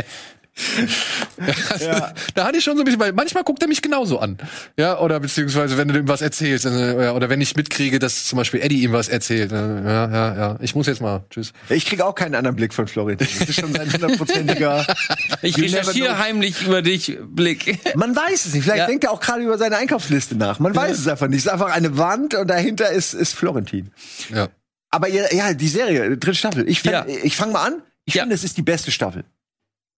Ja. 1.79 2.13
Da 2.35 2.45
hatte 2.45 2.57
ich 2.57 2.63
schon 2.63 2.75
so 2.75 2.81
ein 2.81 2.85
bisschen, 2.85 2.99
weil 2.99 3.13
manchmal 3.13 3.43
guckt 3.43 3.61
er 3.61 3.67
mich 3.67 3.81
genauso 3.81 4.19
an. 4.19 4.37
Ja, 4.77 4.99
oder 4.99 5.19
beziehungsweise 5.19 5.77
wenn 5.77 5.87
du 5.87 5.97
ihm 5.97 6.07
was 6.07 6.21
erzählst, 6.21 6.65
äh, 6.65 7.03
ja, 7.05 7.13
oder 7.13 7.29
wenn 7.29 7.39
ich 7.41 7.55
mitkriege, 7.55 7.99
dass 7.99 8.25
zum 8.25 8.37
Beispiel 8.37 8.61
Eddie 8.61 8.83
ihm 8.83 8.91
was 8.91 9.07
erzählt. 9.07 9.51
äh, 9.51 9.55
Ja, 9.55 10.09
ja, 10.11 10.35
ja. 10.35 10.57
Ich 10.61 10.75
muss 10.75 10.87
jetzt 10.87 11.01
mal. 11.01 11.23
Tschüss. 11.29 11.53
Ich 11.69 11.85
kriege 11.85 12.05
auch 12.05 12.15
keinen 12.15 12.35
anderen 12.35 12.55
Blick 12.55 12.73
von 12.73 12.87
Florentin. 12.87 13.27
Das 13.39 13.49
ist 13.49 13.59
schon 13.59 13.73
sein 13.73 13.91
hundertprozentiger. 13.91 14.85
Ich 15.41 15.57
recherchiere 15.57 16.17
heimlich 16.19 16.61
über 16.63 16.81
dich, 16.81 17.17
Blick. 17.21 17.79
Man 17.95 18.15
weiß 18.15 18.45
es 18.47 18.53
nicht. 18.53 18.63
Vielleicht 18.63 18.79
Ja. 18.79 18.87
denkt 18.87 19.03
er 19.05 19.11
auch 19.11 19.21
gerade 19.21 19.41
über 19.43 19.57
seine 19.57 19.77
Einkaufsliste 19.77 20.35
nach. 20.35 20.59
Man 20.59 20.75
weiß 20.75 20.97
es 20.99 21.07
einfach 21.07 21.27
nicht. 21.27 21.39
Es 21.39 21.45
ist 21.45 21.51
einfach 21.51 21.71
eine 21.71 21.97
Wand 21.97 22.33
und 22.35 22.47
dahinter 22.49 22.89
ist, 22.91 23.13
ist 23.13 23.35
Florentin. 23.35 23.91
Ja. 24.33 24.49
Aber 24.89 25.07
ja, 25.07 25.53
die 25.53 25.67
Serie, 25.67 26.17
dritte 26.17 26.35
Staffel. 26.35 26.67
Ich, 26.67 26.83
Ja. 26.83 27.05
ich 27.07 27.35
fange 27.37 27.53
mal 27.53 27.65
an. 27.67 27.81
Ich 28.05 28.15
Ja. 28.15 28.23
finde, 28.23 28.35
es 28.35 28.43
ist 28.43 28.57
die 28.57 28.61
beste 28.63 28.91
Staffel. 28.91 29.23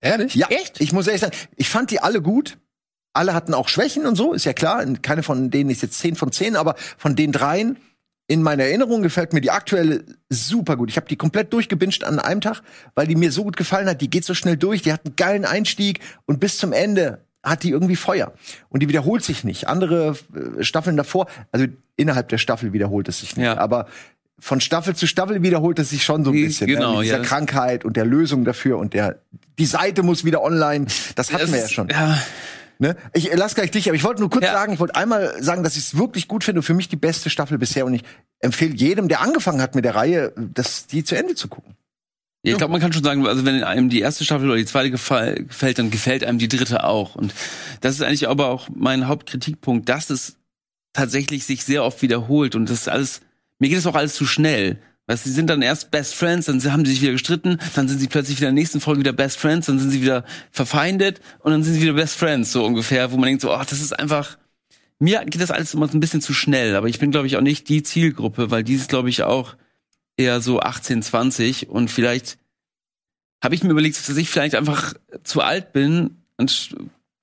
Ehrlich? 0.02 0.36
Ja, 0.36 0.48
echt? 0.48 0.82
Ich 0.82 0.94
muss 0.94 1.08
ehrlich 1.08 1.22
sagen, 1.22 1.36
ich 1.56 1.70
fand 1.70 1.92
die 1.92 2.02
alle 2.02 2.22
gut. 2.22 2.58
Alle 3.14 3.34
hatten 3.34 3.54
auch 3.54 3.68
Schwächen 3.68 4.06
und 4.06 4.16
so, 4.16 4.34
ist 4.34 4.46
ja 4.46 4.54
klar. 4.54 4.86
Keine 5.02 5.22
von 5.22 5.52
denen 5.52 5.70
ist 5.70 5.82
jetzt 5.82 6.00
10 6.00 6.16
von 6.16 6.32
10, 6.32 6.56
aber 6.56 6.76
von 6.98 7.16
den 7.16 7.32
dreien 7.32 7.78
in 8.28 8.44
meiner 8.44 8.64
Erinnerung 8.64 9.02
gefällt 9.02 9.34
mir 9.34 9.42
die 9.42 9.52
aktuelle 9.52 10.06
super 10.30 10.78
gut. 10.78 10.90
Ich 10.90 10.96
habe 10.96 11.08
die 11.08 11.18
komplett 11.18 11.52
durchgebinged 11.52 12.06
an 12.06 12.18
einem 12.18 12.40
Tag, 12.40 12.62
weil 12.96 13.06
die 13.06 13.16
mir 13.16 13.30
so 13.30 13.44
gut 13.44 13.58
gefallen 13.58 13.90
hat. 13.90 14.00
Die 14.00 14.10
geht 14.10 14.24
so 14.24 14.34
schnell 14.34 14.56
durch, 14.56 14.82
die 14.82 14.94
hat 14.94 15.06
einen 15.06 15.18
geilen 15.18 15.44
Einstieg 15.44 16.00
und 16.26 16.40
bis 16.40 16.58
zum 16.58 16.72
Ende 16.72 17.26
hat 17.44 17.64
die 17.64 17.72
irgendwie 17.72 17.98
Feuer. 17.98 18.32
Und 18.70 18.82
die 18.82 18.88
wiederholt 18.88 19.24
sich 19.24 19.44
nicht. 19.44 19.68
Andere 19.68 20.16
äh, 20.34 20.64
Staffeln 20.64 20.96
davor, 20.96 21.28
also 21.52 21.66
innerhalb 21.98 22.30
der 22.30 22.38
Staffel 22.38 22.72
wiederholt 22.72 23.10
es 23.10 23.20
sich 23.20 23.36
nicht. 23.36 23.46
Ja. 23.46 23.58
Aber 23.58 23.88
von 24.42 24.60
Staffel 24.60 24.96
zu 24.96 25.08
Staffel 25.08 25.42
wiederholt 25.44 25.80
es 25.80 25.92
sich 25.92 26.04
schon 26.04 26.26
so 26.26 26.32
ein 26.32 26.36
bisschen. 26.36 26.68
genau, 26.68 26.92
ne? 26.92 26.98
Mit 26.98 27.06
dieser 27.06 27.18
ja. 27.18 27.24
Krankheit 27.24 27.86
und 27.86 27.96
der 27.96 28.06
Lösung 28.06 28.44
dafür 28.44 28.78
und 28.78 28.94
der 28.94 29.22
die 29.60 29.66
Seite 29.66 30.04
muss 30.04 30.26
wieder 30.26 30.42
online. 30.42 30.88
Das 31.16 31.32
hatten 31.32 31.44
Das 31.44 31.52
wir 31.54 31.60
ja 31.60 31.70
schon. 31.70 31.88
Ja, 31.90 32.18
Ne? 32.80 32.96
Ich 33.14 33.32
äh, 33.32 33.36
lass 33.36 33.54
gleich 33.54 33.70
dich, 33.70 33.88
aber 33.88 33.96
ich 33.96 34.04
wollte 34.04 34.22
nur 34.22 34.32
kurz 34.32 34.44
Ja. 34.46 34.54
sagen, 34.54 34.74
ich 34.74 34.80
wollte 34.80 34.96
einmal 34.96 35.36
sagen, 35.44 35.62
dass 35.64 35.74
ich 35.78 35.84
es 35.84 35.98
wirklich 36.00 36.28
gut 36.28 36.44
finde. 36.44 36.64
Für 36.64 36.74
mich 36.74 36.90
die 36.90 36.96
beste 36.96 37.30
Staffel 37.30 37.60
bisher 37.60 37.86
und 37.86 37.94
ich 37.94 38.02
empfehle 38.40 38.74
jedem, 38.74 39.08
der 39.08 39.22
angefangen 39.22 39.62
hat 39.62 39.76
mit 39.76 39.86
der 39.86 39.94
Reihe, 39.94 40.34
das 40.36 40.88
die 40.88 41.04
zu 41.04 41.16
Ende 41.16 41.36
zu 41.36 41.48
gucken. 41.48 41.76
Ja, 42.44 42.54
ich 42.54 42.58
glaube, 42.58 42.72
man 42.72 42.82
kann 42.82 42.92
schon 42.92 43.04
sagen, 43.04 43.28
also 43.28 43.46
wenn 43.46 43.64
einem 43.64 43.90
die 43.90 44.00
erste 44.00 44.26
Staffel 44.26 44.48
oder 44.50 44.58
die 44.58 44.66
zweite 44.66 44.90
gefällt, 44.90 45.78
dann 45.78 45.92
gefällt 45.92 46.24
einem 46.24 46.40
die 46.40 46.48
dritte 46.48 46.84
auch. 46.84 47.14
Und 47.14 47.36
das 47.82 47.94
ist 47.94 48.02
eigentlich 48.02 48.28
aber 48.28 48.48
auch 48.48 48.68
mein 48.74 49.08
Hauptkritikpunkt, 49.08 49.88
dass 49.88 50.10
es 50.10 50.38
tatsächlich 50.94 51.46
sich 51.46 51.64
sehr 51.64 51.84
oft 51.84 52.02
wiederholt 52.02 52.56
und 52.56 52.68
das 52.68 52.80
ist 52.80 52.90
alles, 52.90 53.22
mir 53.62 53.70
geht 53.70 53.78
es 53.78 53.86
auch 53.86 53.96
alles 53.96 54.16
zu 54.16 54.26
schnell. 54.26 54.80
Weißt, 55.06 55.24
sie 55.24 55.32
sind 55.32 55.48
dann 55.48 55.62
erst 55.62 55.92
Best 55.92 56.16
Friends, 56.16 56.48
dann 56.48 56.64
haben 56.72 56.84
sie 56.84 56.94
sich 56.94 57.02
wieder 57.02 57.12
gestritten, 57.12 57.60
dann 57.76 57.88
sind 57.88 58.00
sie 58.00 58.08
plötzlich 58.08 58.38
wieder 58.38 58.50
in 58.50 58.56
der 58.56 58.62
nächsten 58.62 58.82
Folge 58.82 59.02
wieder 59.02 59.14
Best 59.14 59.38
Friends, 59.38 59.68
dann 59.68 59.78
sind 59.78 59.92
sie 59.92 60.02
wieder 60.02 60.26
verfeindet 60.52 61.22
und 61.40 61.52
dann 61.52 61.62
sind 61.62 61.76
sie 61.76 61.82
wieder 61.82 61.94
Best 61.94 62.16
Friends, 62.16 62.52
so 62.52 62.66
ungefähr, 62.66 63.12
wo 63.12 63.18
man 63.18 63.28
denkt 63.28 63.44
so, 63.44 63.54
oh, 63.54 63.60
das 63.60 63.74
ist 63.74 63.98
einfach, 63.98 64.40
mir 64.98 65.24
geht 65.26 65.42
das 65.42 65.52
alles 65.52 65.76
immer 65.76 65.88
so 65.88 65.96
ein 65.96 66.00
bisschen 66.00 66.22
zu 66.22 66.34
schnell, 66.34 66.76
aber 66.76 66.88
ich 66.88 66.98
bin, 66.98 67.12
glaube 67.12 67.28
ich, 67.28 67.38
auch 67.38 67.42
nicht 67.42 67.70
die 67.70 67.84
Zielgruppe, 67.84 68.50
weil 68.50 68.64
die 68.64 68.74
ist, 68.74 68.90
glaube 68.90 69.10
ich, 69.10 69.22
auch 69.22 69.56
eher 70.18 70.42
so 70.42 70.60
18, 70.60 71.04
20 71.04 71.70
und 71.70 71.92
vielleicht 71.92 72.40
habe 73.44 73.54
ich 73.54 73.64
mir 73.64 73.72
überlegt, 73.72 73.98
dass 73.98 74.18
ich 74.18 74.30
vielleicht 74.30 74.56
einfach 74.56 74.96
zu 75.24 75.42
alt 75.42 75.72
bin 75.72 76.24
und 76.38 76.76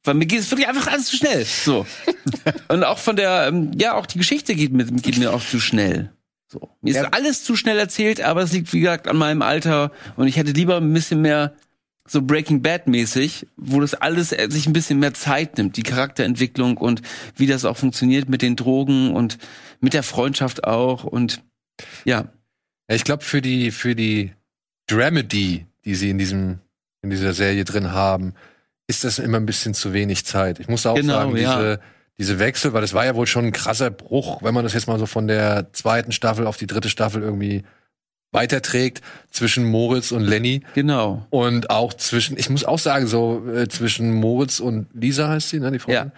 weil 0.05 0.15
mir 0.15 0.27
geht 0.27 0.41
es 0.41 0.51
wirklich 0.51 0.69
einfach 0.69 0.87
alles 0.87 1.07
zu 1.07 1.17
schnell. 1.17 1.45
So. 1.45 1.87
und 2.69 2.85
auch 2.85 2.99
von 2.99 3.17
der, 3.17 3.49
ähm, 3.49 3.73
ja, 3.79 3.95
auch 3.95 4.07
die 4.07 4.19
Geschichte 4.19 4.55
geht 4.55 4.73
mir, 4.73 4.85
geht 4.85 5.19
mir 5.19 5.33
auch 5.33 5.45
zu 5.45 5.61
schnell. 5.61 6.13
So. 6.51 6.71
Mir 6.81 6.91
ist 6.91 6.97
Ja. 6.97 7.09
alles 7.11 7.45
zu 7.45 7.57
schnell 7.57 7.79
erzählt, 7.79 8.21
aber 8.23 8.43
es 8.43 8.53
liegt, 8.53 8.73
wie 8.73 8.81
gesagt, 8.81 9.07
an 9.07 9.17
meinem 9.17 9.43
Alter 9.43 9.93
und 10.17 10.29
ich 10.29 10.37
hätte 10.37 10.53
lieber 10.53 10.79
ein 10.79 10.93
bisschen 10.93 11.21
mehr 11.21 11.55
so 12.11 12.23
Breaking 12.23 12.63
Bad 12.63 12.87
mäßig, 12.87 13.47
wo 13.59 13.81
das 13.81 13.93
alles 13.93 14.33
äh, 14.33 14.49
sich 14.51 14.67
ein 14.67 14.73
bisschen 14.73 14.99
mehr 14.99 15.13
Zeit 15.13 15.59
nimmt, 15.59 15.77
die 15.77 15.83
Charakterentwicklung 15.83 16.79
und 16.79 17.03
wie 17.37 17.47
das 17.47 17.67
auch 17.67 17.77
funktioniert 17.77 18.31
mit 18.31 18.41
den 18.41 18.57
Drogen 18.57 19.13
und 19.15 19.37
mit 19.81 19.93
der 19.93 20.03
Freundschaft 20.03 20.65
auch 20.65 21.05
und 21.05 21.43
ja, 22.07 22.33
ich 22.89 23.05
glaube, 23.05 23.23
für 23.25 23.43
die, 23.43 23.71
für 23.71 23.95
die 23.95 24.33
Dramedy, 24.87 25.67
die 25.85 25.95
sie 25.95 26.09
in 26.09 26.17
diesem, 26.19 26.61
in 27.03 27.11
dieser 27.11 27.35
Serie 27.35 27.65
drin 27.65 27.93
haben, 27.93 28.33
ist 28.87 29.05
das 29.05 29.19
immer 29.19 29.37
ein 29.37 29.45
bisschen 29.47 29.75
zu 29.75 29.93
wenig 29.93 30.25
Zeit. 30.25 30.61
Ich 30.61 30.69
muss 30.69 30.87
auch 30.87 30.95
Genau, 30.95 31.13
sagen, 31.13 31.37
ja. 31.37 31.79
Diese, 32.19 32.39
Wechsel, 32.39 32.73
weil 32.73 32.81
das 32.81 32.95
war 32.95 33.05
ja 33.05 33.15
wohl 33.15 33.27
schon 33.27 33.47
ein 33.47 33.53
krasser 33.53 33.91
Bruch, 33.91 34.43
wenn 34.43 34.55
man 34.55 34.65
das 34.65 34.75
jetzt 34.75 34.87
mal 34.87 34.99
so 34.99 35.07
von 35.07 35.29
der 35.29 35.73
zweiten 35.73 36.13
Staffel 36.13 36.47
auf 36.47 36.57
die 36.57 36.67
dritte 36.67 36.89
Staffel 36.89 37.23
irgendwie 37.23 37.65
weiterträgt, 38.33 39.01
zwischen 39.31 39.65
Moritz 39.65 40.13
und 40.13 40.23
Lenny. 40.23 40.63
genau. 40.75 41.27
Und 41.31 41.71
auch 41.71 41.95
zwischen, 41.95 42.37
ich 42.37 42.51
muss 42.51 42.65
auch 42.65 42.79
sagen, 42.79 43.07
so 43.07 43.49
äh, 43.49 43.69
zwischen 43.69 44.13
Moritz 44.13 44.61
und 44.61 44.89
Lisa 44.93 45.29
heißt 45.29 45.49
sie, 45.49 45.61
ne, 45.61 45.71
die 45.73 45.79
Freundin. 45.79 46.13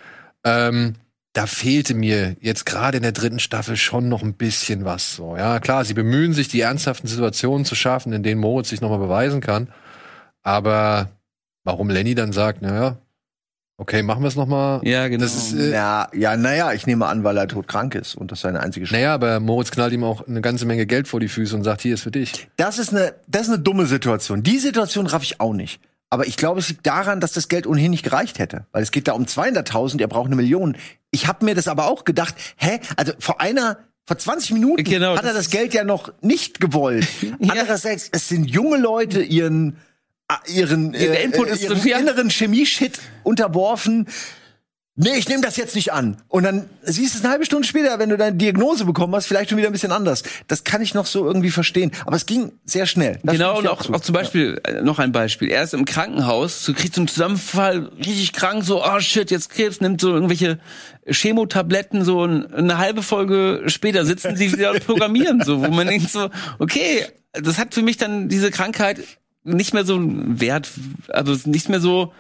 Ähm, 0.45 0.95
da 1.33 1.47
fehlte 1.47 1.95
mir 1.95 2.37
jetzt 2.41 2.67
gerade 2.67 2.97
in 2.97 3.05
der 3.05 3.13
dritten 3.13 3.39
Staffel 3.39 3.77
schon 3.77 4.09
noch 4.09 4.23
ein 4.23 4.35
bisschen 4.35 4.85
was. 4.85 5.15
So, 5.15 5.37
ja, 5.37 5.61
klar, 5.61 5.85
sie 5.85 5.95
bemühen 5.95 6.33
sich, 6.33 6.49
die 6.49 6.61
ernsthaften 6.61 7.07
Situationen 7.07 7.65
zu 7.65 7.77
schaffen, 7.77 8.13
in 8.13 8.23
denen 8.23 8.41
Moritz 8.41 8.71
sich 8.71 8.81
nochmal 8.81 8.99
beweisen 8.99 9.41
kann. 9.41 9.69
Aber 10.43 11.11
warum 11.63 11.89
Lenny 11.89 12.15
dann 12.15 12.33
sagt, 12.33 12.63
naja, 12.63 12.99
okay, 13.81 14.03
machen 14.03 14.23
wir 14.23 14.29
es 14.29 14.37
nochmal. 14.37 14.81
Ja, 14.85 15.09
genau. 15.09 15.25
Das 15.25 15.35
ist, 15.35 15.55
äh, 15.55 15.73
Ja, 15.73 16.09
ja, 16.15 16.37
naja, 16.37 16.73
ich 16.73 16.87
nehme 16.87 17.07
an, 17.07 17.25
weil 17.25 17.37
er 17.37 17.49
todkrank 17.49 17.95
ist 17.95 18.15
und 18.15 18.31
das 18.31 18.41
seine 18.43 18.61
einzige 18.61 18.87
Chance. 18.87 18.95
naja, 19.01 19.15
aber 19.15 19.41
Moritz 19.41 19.71
knallt 19.71 19.93
ihm 19.93 20.05
auch 20.05 20.27
eine 20.27 20.41
ganze 20.41 20.67
Menge 20.67 20.87
Geld 20.87 21.09
vor 21.09 21.21
die 21.21 21.29
Füße 21.29 21.57
und 21.57 21.65
sagt, 21.65 21.81
hier 21.81 21.95
ist 21.95 22.03
für 22.03 22.11
dich. 22.11 22.49
Das 22.57 22.79
ist 22.79 22.91
eine, 22.95 23.15
das 23.27 23.43
ist 23.43 23.55
eine 23.55 23.59
dumme 23.59 23.87
Situation. 23.87 24.43
Die 24.43 24.59
Situation 24.59 25.07
raff 25.07 25.23
ich 25.23 25.41
auch 25.41 25.53
nicht. 25.55 25.81
Aber 26.13 26.27
ich 26.27 26.37
glaube, 26.37 26.59
es 26.59 26.69
liegt 26.69 26.87
daran, 26.87 27.21
dass 27.21 27.33
das 27.33 27.49
Geld 27.49 27.67
ohnehin 27.69 27.93
nicht 27.93 28.03
gereicht 28.03 28.41
hätte. 28.41 28.67
Weil 28.73 28.83
es 28.83 28.91
geht 28.91 29.07
da 29.07 29.13
um 29.13 29.25
200.000, 29.25 30.01
er 30.01 30.09
braucht 30.09 30.27
eine 30.27 30.35
Million. 30.37 30.77
Ich 31.13 31.29
habe 31.29 31.45
mir 31.45 31.55
das 31.55 31.69
aber 31.69 31.87
auch 31.87 32.05
gedacht, 32.05 32.35
hä? 32.57 32.81
Also 32.97 33.13
vor 33.21 33.41
einer, 33.41 33.79
vor 34.07 34.19
20 34.19 34.53
Minuten 34.55 34.83
Genau, 34.83 35.17
hat 35.17 35.25
er 35.25 35.33
das 35.33 35.45
das 35.45 35.51
Geld 35.51 35.73
ja 35.73 35.85
noch 35.85 36.13
nicht 36.21 36.59
gewollt. 36.61 37.07
Andererseits, 37.41 38.09
es 38.11 38.29
sind 38.29 38.51
junge 38.51 38.79
Leute 38.79 39.23
ihren, 39.23 39.77
ihren, 40.47 40.95
Ihr 40.95 41.21
Input 41.21 41.49
ist 41.49 41.63
ihren 41.63 41.87
ja. 41.87 41.99
inneren 41.99 42.31
Chemie-Shit 42.31 42.99
unterworfen. 43.23 44.07
Nee, 45.03 45.17
ich 45.17 45.29
nehme 45.31 45.41
das 45.41 45.57
jetzt 45.57 45.75
nicht 45.77 45.95
an. 45.95 46.19
Und 46.29 46.43
dann 46.43 46.69
siehst 46.83 47.15
du 47.15 47.19
es 47.19 47.25
eine 47.25 47.33
halbe 47.33 47.47
Stunde 47.47 47.67
später, 47.67 47.99
wenn 47.99 48.11
du 48.11 48.19
deine 48.19 48.37
Diagnose 48.37 48.85
bekommen 48.85 49.15
hast, 49.15 49.27
vielleicht 49.27 49.49
schon 49.49 49.57
wieder 49.57 49.69
ein 49.69 49.73
bisschen 49.73 49.93
anders. 49.93 50.25
Das 50.47 50.63
kann 50.63 50.83
ich 50.83 50.93
noch 50.93 51.07
so 51.07 51.25
irgendwie 51.25 51.51
verstehen. 51.51 51.91
Aber 52.05 52.17
es 52.17 52.27
ging 52.27 52.53
sehr 52.67 52.85
schnell. 52.85 53.19
Das 53.23 53.33
Genau, 53.33 53.59
und 53.59 53.67
auch, 53.67 53.89
auch 53.89 54.01
zum 54.01 54.13
Beispiel, 54.13 54.61
äh, 54.65 54.83
noch 54.83 54.99
ein 54.99 55.11
Beispiel. 55.11 55.49
Er 55.49 55.63
ist 55.63 55.73
im 55.73 55.87
Krankenhaus, 55.87 56.67
so 56.67 56.75
kriegt 56.75 56.95
so 56.95 57.01
einen 57.01 57.09
Zusammenfall, 57.09 57.91
richtig 57.97 58.35
krank, 58.35 58.63
so, 58.63 58.85
oh 58.85 59.01
shit, 59.01 59.31
jetzt 59.31 59.49
Krebs, 59.49 59.81
nimmt 59.81 60.03
so 60.03 60.13
irgendwelche 60.13 60.59
Chemotabletten, 61.07 62.05
so 62.05 62.27
ein, 62.27 62.53
eine 62.53 62.77
halbe 62.77 63.03
Folge 63.03 63.63
später 63.69 64.05
sitzen 64.05 64.37
sie 64.37 64.53
wieder 64.53 64.73
und 64.73 64.85
programmieren, 64.85 65.43
so, 65.43 65.63
wo 65.65 65.69
man 65.69 65.87
denkt 65.87 66.11
so, 66.11 66.29
okay, 66.59 67.07
das 67.33 67.57
hat 67.57 67.73
für 67.73 67.83
mich 67.83 67.97
dann 67.97 68.29
diese 68.29 68.51
Krankheit 68.51 68.99
nicht 69.45 69.75
mehr 69.75 69.85
so 69.85 69.99
Wert, 70.01 70.71
also 71.09 71.37
nicht 71.49 71.69
mehr 71.69 71.81
so, 71.81 72.13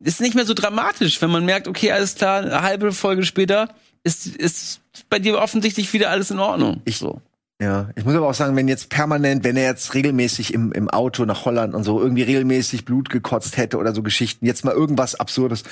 ist 0.00 0.20
nicht 0.20 0.34
mehr 0.34 0.44
so 0.46 0.54
dramatisch, 0.54 1.20
wenn 1.22 1.30
man 1.30 1.44
merkt, 1.44 1.68
okay, 1.68 1.92
alles 1.92 2.14
klar, 2.16 2.40
eine 2.42 2.62
halbe 2.62 2.92
Folge 2.92 3.24
später 3.24 3.68
ist, 4.04 4.26
ist 4.26 4.80
bei 5.08 5.18
dir 5.18 5.38
offensichtlich 5.38 5.92
wieder 5.92 6.10
alles 6.10 6.30
in 6.30 6.38
Ordnung. 6.38 6.82
Ich- 6.84 6.98
so. 6.98 7.20
Ja, 7.58 7.88
ich 7.96 8.04
muss 8.04 8.14
aber 8.14 8.28
auch 8.28 8.34
sagen, 8.34 8.54
wenn 8.54 8.68
jetzt 8.68 8.90
permanent, 8.90 9.42
wenn 9.42 9.56
er 9.56 9.64
jetzt 9.64 9.94
regelmäßig 9.94 10.52
im, 10.52 10.72
im 10.72 10.90
Auto 10.90 11.24
nach 11.24 11.46
Holland 11.46 11.74
und 11.74 11.84
so 11.84 11.98
irgendwie 11.98 12.20
regelmäßig 12.22 12.84
Blut 12.84 13.08
gekotzt 13.08 13.56
hätte 13.56 13.78
oder 13.78 13.94
so 13.94 14.02
Geschichten, 14.02 14.44
jetzt 14.44 14.62
mal 14.66 14.74
irgendwas 14.74 15.14
Absurdes, 15.14 15.62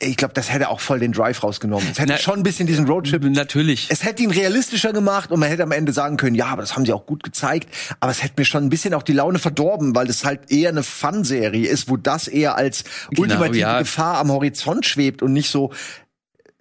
ich 0.00 0.18
glaube, 0.18 0.34
das 0.34 0.52
hätte 0.52 0.68
auch 0.68 0.80
voll 0.80 0.98
den 1.00 1.12
Drive 1.12 1.42
rausgenommen. 1.42 1.88
Es 1.90 1.98
hätte 1.98 2.12
Na- 2.12 2.18
schon 2.18 2.34
ein 2.40 2.42
bisschen 2.42 2.66
diesen 2.66 2.86
Roadtrip. 2.86 3.24
Natürlich. 3.24 3.88
Es 3.90 4.04
hätte 4.04 4.22
ihn 4.22 4.30
realistischer 4.30 4.92
gemacht 4.92 5.30
und 5.32 5.40
man 5.40 5.48
hätte 5.48 5.62
am 5.62 5.72
Ende 5.72 5.92
sagen 5.94 6.18
können, 6.18 6.34
ja, 6.36 6.46
aber 6.48 6.60
das 6.60 6.76
haben 6.76 6.84
sie 6.84 6.92
auch 6.92 7.06
gut 7.06 7.22
gezeigt. 7.22 7.68
Aber 7.98 8.12
es 8.12 8.22
hätte 8.22 8.34
mir 8.36 8.44
schon 8.44 8.64
ein 8.64 8.68
bisschen 8.70 8.92
auch 8.92 9.02
die 9.02 9.14
Laune 9.14 9.38
verdorben, 9.38 9.94
weil 9.94 10.08
es 10.10 10.26
halt 10.26 10.50
eher 10.52 10.68
eine 10.68 10.82
Fun-Serie 10.82 11.66
ist, 11.66 11.88
wo 11.88 11.96
das 11.96 12.28
eher 12.28 12.56
als 12.56 12.84
Genau, 13.08 13.22
ultimative 13.22 13.58
ja. 13.58 13.78
Gefahr 13.78 14.18
am 14.18 14.30
Horizont 14.30 14.84
schwebt 14.84 15.22
und 15.22 15.32
nicht 15.32 15.50
so, 15.50 15.72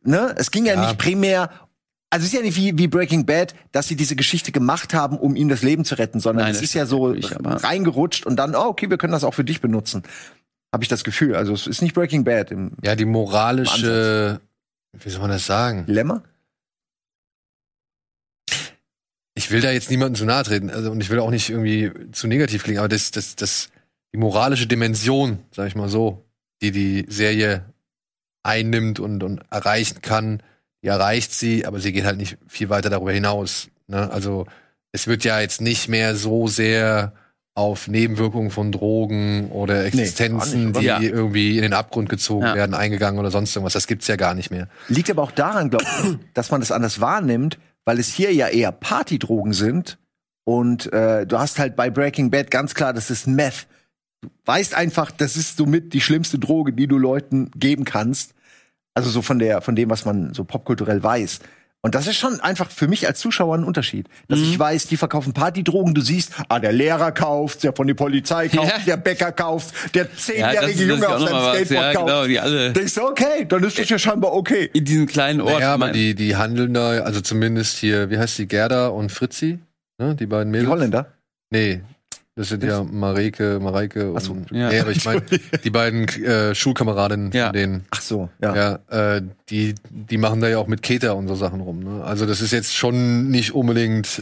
ne? 0.04 0.34
Es 0.38 0.50
ging 0.52 0.66
ja, 0.66 0.76
Ja. 0.76 0.86
nicht 0.88 0.98
primär 0.98 1.50
also 2.12 2.24
es 2.24 2.34
ist 2.34 2.38
ja 2.38 2.41
nicht 2.41 2.57
wie, 2.57 2.78
wie 2.78 2.88
Breaking 2.88 3.26
Bad, 3.26 3.53
dass 3.72 3.88
sie 3.88 3.95
diese 3.95 4.16
Geschichte 4.16 4.51
gemacht 4.51 4.93
haben, 4.93 5.18
um 5.18 5.36
ihm 5.36 5.47
das 5.49 5.62
Leben 5.62 5.86
zu 5.86 5.95
retten, 5.95 6.20
sondern 6.20 6.45
Nein, 6.45 6.55
es 6.55 6.62
ist 6.62 6.74
ja 6.74 6.86
so 6.86 7.14
aber- 7.36 7.64
reingerutscht 7.64 8.26
und 8.26 8.36
dann, 8.38 8.55
oh, 8.55 8.66
okay, 8.66 8.89
wir 8.89 8.97
können 8.97 9.14
das 9.14 9.24
auch 9.24 9.34
für 9.34 9.43
dich 9.43 9.62
benutzen. 9.62 10.03
Habe 10.74 10.84
ich 10.84 10.88
das 10.89 11.03
Gefühl. 11.03 11.36
Also 11.36 11.53
es 11.53 11.68
ist 11.68 11.82
nicht 11.82 11.93
Breaking 11.95 12.24
Bad 12.24 12.51
im 12.51 12.72
Ja, 12.84 12.95
die 12.95 13.05
moralische, 13.05 14.39
wie 14.93 15.10
soll 15.10 15.22
man 15.22 15.30
das 15.32 15.45
sagen? 15.45 15.86
Dilemma. 15.86 16.24
ich 19.36 19.51
will 19.51 19.62
da 19.62 19.72
jetzt 19.72 19.89
niemandem 19.89 20.16
zu 20.16 20.26
nahe 20.26 20.43
treten, 20.43 20.70
also 20.70 20.91
und 20.91 20.99
ich 20.99 21.10
will 21.10 21.20
auch 21.20 21.30
nicht 21.32 21.49
irgendwie 21.49 21.91
zu 22.12 22.28
negativ 22.28 22.64
klingen, 22.64 22.80
aber 22.80 22.89
das, 22.89 23.12
das, 23.12 23.38
das, 23.38 23.70
die 24.14 24.18
moralische 24.18 24.68
Dimension, 24.68 25.39
sag 25.51 25.68
ich 25.68 25.76
mal 25.76 25.88
so, 25.88 26.26
die 26.62 26.72
die 26.72 27.05
Serie 27.07 27.64
einnimmt 28.43 28.99
und, 28.99 29.24
und 29.24 29.41
erreichen 29.49 30.01
kann, 30.01 30.43
die 30.84 30.88
erreicht 30.88 31.34
sie, 31.34 31.66
aber 31.66 31.80
sie 31.80 31.92
geht 31.92 32.06
halt 32.06 32.18
nicht 32.18 32.38
viel 32.48 32.70
weiter 32.70 32.90
darüber 32.90 33.12
hinaus. 33.12 33.68
Ne? 33.88 34.10
Also 34.12 34.46
es 34.92 35.08
wird 35.08 35.24
ja 35.24 35.40
jetzt 35.40 35.62
nicht 35.62 35.88
mehr 35.88 36.16
so 36.16 36.48
sehr 36.48 37.14
auf 37.56 37.88
Nebenwirkungen 37.90 38.52
von 38.52 38.72
Drogen 38.72 39.50
oder 39.52 39.84
Existenzen, 39.86 40.72
gar 40.72 40.82
die 40.82 40.88
Ja. 40.88 41.02
irgendwie 41.02 41.58
in 41.58 41.64
den 41.64 41.74
Abgrund 41.74 42.08
gezogen 42.08 42.46
Ja. 42.46 42.56
werden, 42.56 42.74
eingegangen 42.74 43.20
oder 43.20 43.32
sonst 43.32 43.54
irgendwas. 43.56 43.74
Das 43.74 43.88
gibt's 43.88 44.08
ja 44.08 44.16
gar 44.16 44.34
nicht 44.34 44.50
mehr. 44.50 44.70
Liegt 44.88 45.10
aber 45.10 45.24
auch 45.24 45.32
daran, 45.32 45.70
glaube 45.70 45.84
ich, 45.86 46.18
dass 46.34 46.52
man 46.52 46.62
das 46.62 46.72
anders 46.72 47.02
wahrnimmt, 47.02 47.60
weil 47.86 48.00
es 48.00 48.08
hier 48.14 48.34
ja 48.34 48.48
eher 48.48 48.72
Partydrogen 48.72 49.52
sind. 49.54 49.98
Und 50.46 50.92
äh, 50.94 51.28
du 51.28 51.38
hast 51.38 51.60
halt 51.60 51.76
bei 51.76 51.90
Breaking 51.90 52.32
Bad 52.32 52.50
ganz 52.50 52.74
klar, 52.74 52.94
das 52.94 53.12
ist 53.12 53.28
Meth. 53.28 53.68
Du 54.22 54.30
weißt 54.46 54.74
einfach, 54.76 55.12
das 55.12 55.36
ist 55.36 55.58
somit 55.58 55.94
die 55.94 56.02
schlimmste 56.02 56.40
Droge, 56.40 56.72
die 56.74 56.88
du 56.88 56.98
Leuten 56.98 57.52
geben 57.56 57.84
kannst. 57.84 58.34
Also 58.96 59.10
so 59.10 59.22
von 59.22 59.40
der, 59.40 59.62
von 59.62 59.76
dem, 59.76 59.90
was 59.90 60.06
man 60.06 60.34
so 60.34 60.44
popkulturell 60.44 61.02
weiß. 61.02 61.40
Und 61.82 61.96
das 61.96 62.08
ist 62.08 62.18
schon 62.18 62.42
einfach 62.42 62.70
für 62.70 62.90
mich 62.90 63.08
als 63.08 63.22
Zuschauer 63.22 63.56
ein 63.58 63.64
Unterschied. 63.64 64.10
Dass 64.28 64.38
ich 64.40 64.60
weiß, 64.60 64.88
die 64.88 64.98
verkaufen 64.98 65.32
Partydrogen, 65.32 65.94
du 65.94 66.02
siehst, 66.02 66.34
ah, 66.50 66.60
der 66.60 66.74
Lehrer 66.74 67.14
kauft, 67.14 67.64
der 67.64 67.72
von 67.72 67.88
der 67.88 67.94
Polizei 67.94 68.50
kauft, 68.54 68.68
Ja. 68.80 68.80
der 68.86 68.98
Bäcker 68.98 69.32
kauft, 69.32 69.96
der 69.96 70.04
Ja, 70.04 70.10
zehnjährige 70.18 70.72
ist 70.72 70.80
Junge 70.82 71.02
ja 71.04 71.16
auf 71.16 71.22
seinem. 71.22 71.40
Skateboard 71.56 71.70
Ja, 71.72 71.94
kauft. 71.94 72.06
genau, 72.08 72.26
die 72.28 72.40
alle- 72.42 72.74
Denkst 72.74 72.96
du, 72.96 73.02
okay, 73.04 73.46
dann 73.48 73.64
ist 73.64 73.80
das 73.80 73.88
ja 73.88 73.98
scheinbar 73.98 74.34
okay. 74.34 74.70
In 74.74 74.84
diesen 74.84 75.08
kleinen 75.08 75.40
Ort. 75.40 75.62
Ja, 75.62 75.76
aber 75.76 75.86
mein- 75.86 75.94
die, 75.94 76.16
die 76.16 76.36
handeln 76.36 76.74
da, 76.74 76.90
also 77.04 77.22
zumindest 77.22 77.78
hier, 77.78 78.10
wie 78.10 78.18
heißt 78.18 78.38
die, 78.40 78.48
Gerda 78.48 78.90
und 78.90 79.10
Fritzi? 79.14 79.60
Ne, 80.00 80.16
die 80.16 80.26
beiden 80.26 80.52
Die 80.52 80.58
Mädels? 80.60 80.72
Holländer? 80.72 81.06
Nee, 81.50 81.80
das 82.40 82.48
sind 82.48 82.64
ja 82.64 82.86
Mareke, 82.86 83.60
Mareike 83.62 84.14
Ach 84.16 84.22
so, 84.22 84.32
und, 84.32 84.50
ja. 84.52 84.70
nee, 84.70 84.80
aber 84.80 84.92
ich 84.92 85.04
meine, 85.04 85.22
die 85.66 85.70
beiden 85.70 86.08
äh, 86.08 86.56
Schulkameradinnen 86.56 87.34
Ja. 87.34 87.48
von 87.48 87.54
denen. 87.54 87.86
Ach 87.92 88.00
so, 88.02 88.30
ja. 88.42 88.80
Ja, 88.90 89.16
äh, 89.18 89.22
die, 89.50 89.76
die 89.90 90.18
machen 90.18 90.40
da 90.40 90.48
ja 90.48 90.58
auch 90.58 90.68
mit 90.68 90.82
Keter 90.82 91.18
und 91.18 91.28
so 91.28 91.36
Sachen 91.36 91.60
rum. 91.60 91.80
Ne? 91.84 92.02
Also 92.02 92.26
das 92.26 92.40
ist 92.40 92.52
jetzt 92.52 92.74
schon 92.74 93.30
nicht 93.30 93.54
unbedingt 93.54 94.22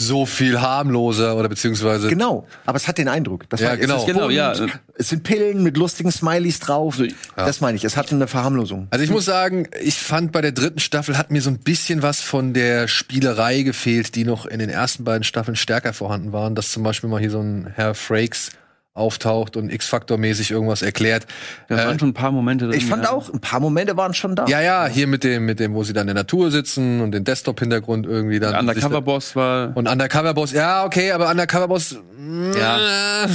so 0.00 0.26
viel 0.26 0.60
harmloser 0.60 1.36
oder 1.36 1.48
beziehungsweise 1.48 2.08
Genau, 2.08 2.46
aber 2.64 2.76
es 2.76 2.86
hat 2.86 2.98
den 2.98 3.08
Eindruck. 3.08 3.48
Das 3.50 3.60
Ja, 3.60 3.74
es 3.74 3.80
genau. 3.80 3.96
ist 3.96 4.06
Genau, 4.06 4.20
bunt, 4.22 4.32
ja. 4.32 4.54
Es 4.96 5.08
sind 5.08 5.24
Pillen 5.24 5.64
mit 5.64 5.76
lustigen 5.76 6.12
Smileys 6.12 6.60
drauf. 6.60 7.02
Das 7.34 7.60
meine 7.60 7.76
ich, 7.76 7.84
es 7.84 7.96
hat 7.96 8.12
eine 8.12 8.28
Verharmlosung. 8.28 8.86
Also 8.90 9.04
ich 9.04 9.10
muss 9.10 9.24
sagen, 9.24 9.66
ich 9.82 9.96
fand 9.98 10.30
bei 10.30 10.40
der 10.40 10.52
dritten 10.52 10.78
Staffel 10.78 11.18
hat 11.18 11.32
mir 11.32 11.42
so 11.42 11.50
ein 11.50 11.58
bisschen 11.58 12.02
was 12.02 12.20
von 12.20 12.54
der 12.54 12.86
Spielerei 12.86 13.62
gefehlt, 13.62 14.14
die 14.14 14.24
noch 14.24 14.46
in 14.46 14.60
den 14.60 14.70
ersten 14.70 15.02
beiden 15.02 15.24
Staffeln 15.24 15.56
stärker 15.56 15.92
vorhanden 15.92 16.32
waren, 16.32 16.54
dass 16.54 16.70
zum 16.70 16.84
Beispiel 16.84 17.10
mal 17.10 17.18
hier 17.20 17.32
so 17.32 17.40
ein 17.40 17.66
Herr 17.74 17.94
Frakes 17.94 18.50
auftaucht 18.98 19.56
und 19.56 19.72
X-Faktor-mäßig 19.72 20.50
irgendwas 20.50 20.82
erklärt. 20.82 21.26
Da 21.68 21.76
waren 21.76 21.96
Äh, 21.96 21.98
schon 21.98 22.08
ein 22.10 22.14
paar 22.14 22.32
Momente 22.32 22.66
drin. 22.66 22.76
Ich 22.76 22.86
fand 22.86 23.04
ja. 23.04 23.10
auch, 23.12 23.32
ein 23.32 23.40
paar 23.40 23.60
Momente 23.60 23.96
waren 23.96 24.12
schon 24.14 24.36
da. 24.36 24.46
ja, 24.46 24.60
ja, 24.60 24.86
hier 24.86 25.06
mit 25.06 25.24
dem, 25.24 25.46
mit 25.46 25.60
dem, 25.60 25.74
wo 25.74 25.84
sie 25.84 25.92
dann 25.92 26.02
in 26.08 26.14
der 26.14 26.22
Natur 26.24 26.50
sitzen 26.50 27.00
und 27.00 27.12
den 27.12 27.24
Desktop-Hintergrund 27.24 28.06
irgendwie 28.06 28.40
dann. 28.40 28.50
sich 28.50 28.60
Undercover 28.60 29.00
Boss 29.02 29.34
war. 29.36 29.76
Und 29.76 29.88
Undercover 29.88 30.34
Boss, 30.34 30.52
ja, 30.52 30.84
okay, 30.84 31.12
aber 31.12 31.30
Undercover 31.30 31.68
Boss, 31.68 31.96
Ja. 32.58 33.24
äh, 33.24 33.28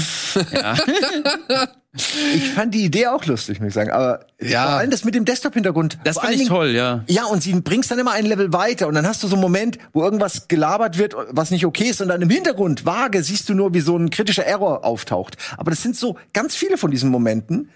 Ja. 0.53 0.75
Ich 1.95 2.49
fand 2.55 2.73
die 2.73 2.83
Idee 2.85 3.05
auch 3.07 3.23
lustig, 3.25 3.59
muss 3.59 3.67
ich 3.69 3.73
sagen. 3.75 3.91
Aber 3.91 4.25
Ja. 4.41 4.63
vor 4.65 4.71
allem 4.79 4.89
das 4.89 5.05
mit 5.05 5.13
dem 5.13 5.25
Desktop-Hintergrund. 5.25 5.99
Das 6.03 6.15
Vor 6.15 6.23
fand 6.23 6.33
ich 6.33 6.39
Dingen- 6.39 6.49
toll, 6.49 6.69
ja. 6.69 7.03
Ja, 7.07 7.25
und 7.25 7.43
sie 7.43 7.53
bringst 7.59 7.91
dann 7.91 7.99
immer 7.99 8.13
ein 8.13 8.25
Level 8.25 8.51
weiter 8.51 8.87
und 8.87 8.95
dann 8.95 9.05
hast 9.07 9.21
du 9.21 9.27
so 9.27 9.35
einen 9.35 9.41
Moment, 9.43 9.77
wo 9.93 10.03
irgendwas 10.03 10.47
gelabert 10.47 10.97
wird, 10.97 11.15
was 11.29 11.51
nicht 11.51 11.65
okay 11.67 11.85
ist 11.89 12.01
und 12.01 12.07
dann 12.07 12.21
im 12.23 12.29
Hintergrund 12.31 12.85
vage 12.85 13.21
siehst 13.23 13.47
du 13.47 13.53
nur, 13.53 13.73
wie 13.75 13.79
so 13.81 13.95
ein 13.95 14.09
kritischer 14.09 14.45
Error 14.45 14.83
auftaucht. 14.85 15.37
Aber 15.57 15.69
das 15.69 15.83
sind 15.83 15.95
so 15.95 16.17
ganz 16.33 16.55
viele 16.55 16.77
von 16.77 16.89
diesen 16.89 17.11
Momenten, 17.11 17.69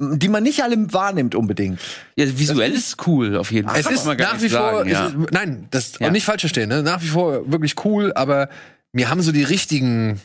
die 0.00 0.28
man 0.28 0.42
nicht 0.42 0.64
alle 0.64 0.92
wahrnimmt 0.92 1.36
unbedingt. 1.36 1.78
Ja, 2.16 2.26
visuell 2.36 2.72
ist 2.72 3.06
cool, 3.06 3.36
auf 3.36 3.52
jeden 3.52 3.68
Fall. 3.68 3.78
Es 3.78 3.86
ist 3.88 4.04
nach 4.04 4.16
nicht 4.16 4.42
wie 4.42 4.48
vor, 4.48 4.58
sagen, 4.78 4.90
ja. 4.90 5.06
es 5.06 5.12
ist, 5.14 5.30
nein, 5.30 5.68
das 5.70 5.92
Ja. 6.00 6.08
auch 6.08 6.10
nicht 6.10 6.24
falsch 6.24 6.40
verstehen, 6.42 6.68
ne? 6.70 6.82
nach 6.82 7.00
wie 7.02 7.06
vor 7.06 7.50
wirklich 7.52 7.76
cool, 7.84 8.12
aber 8.16 8.48
mir 8.92 9.08
haben 9.10 9.22
so 9.22 9.30
die 9.30 9.44
richtigen 9.44 10.20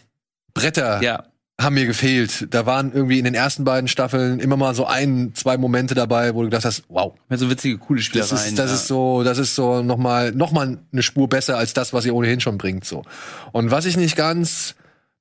Bretter 0.56 1.04
Ja. 1.04 1.26
Haben 1.60 1.74
mir 1.74 1.86
gefehlt. 1.86 2.48
Da 2.52 2.66
waren 2.66 2.94
irgendwie 2.94 3.20
in 3.20 3.26
den 3.26 3.34
ersten 3.34 3.66
beiden 3.66 3.88
Staffeln 3.90 4.40
immer 4.40 4.56
mal 4.56 4.74
so 4.74 4.86
ein, 4.86 5.34
zwei 5.36 5.58
Momente 5.58 5.94
dabei, 5.94 6.34
wo 6.34 6.40
du 6.40 6.46
gedacht 6.46 6.66
hast, 6.66 6.84
wow, 6.88 7.14
so 7.30 7.50
witzige, 7.50 7.78
coole 7.78 8.00
das 8.00 8.06
Spielereien. 8.06 8.48
ist, 8.48 8.58
das 8.60 8.70
ja. 8.70 8.76
ist 8.76 8.88
so, 8.88 9.24
das 9.24 9.38
ist 9.38 9.56
so 9.56 9.84
noch 9.84 9.98
mal, 9.98 10.32
noch 10.32 10.52
mal 10.54 10.80
eine 10.92 11.04
Spur 11.04 11.28
besser 11.28 11.58
als 11.58 11.74
das, 11.74 11.92
was 11.92 12.06
ihr 12.06 12.16
ohnehin 12.16 12.40
schon 12.40 12.58
bringt, 12.58 12.86
so. 12.86 13.04
Und 13.52 13.72
was 13.72 13.86
ich 13.86 13.98
nicht 13.98 14.16
ganz, 14.16 14.76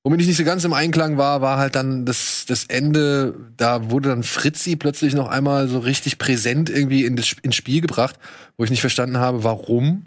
womit 0.05 0.21
ich 0.21 0.29
nicht 0.29 0.37
so 0.37 0.45
ganz 0.45 0.65
im 0.65 0.73
Einklang 0.73 1.19
war, 1.19 1.41
war 1.41 1.59
halt 1.59 1.75
dann 1.75 2.07
das, 2.07 2.45
das 2.47 2.65
Ende, 2.67 3.35
da 3.57 3.91
wurde 3.91 4.11
dann 4.11 4.23
Fritzi 4.23 4.77
plötzlich 4.77 5.15
noch 5.15 5.29
einmal 5.29 5.67
so 5.67 5.81
richtig 5.81 6.19
präsent 6.19 6.71
irgendwie 6.71 7.05
in 7.05 7.17
das, 7.17 7.35
ins 7.43 7.57
Spiel 7.57 7.81
gebracht, 7.81 8.17
wo 8.57 8.63
ich 8.63 8.71
nicht 8.71 8.81
verstanden 8.81 9.19
habe, 9.19 9.43
warum, 9.43 10.05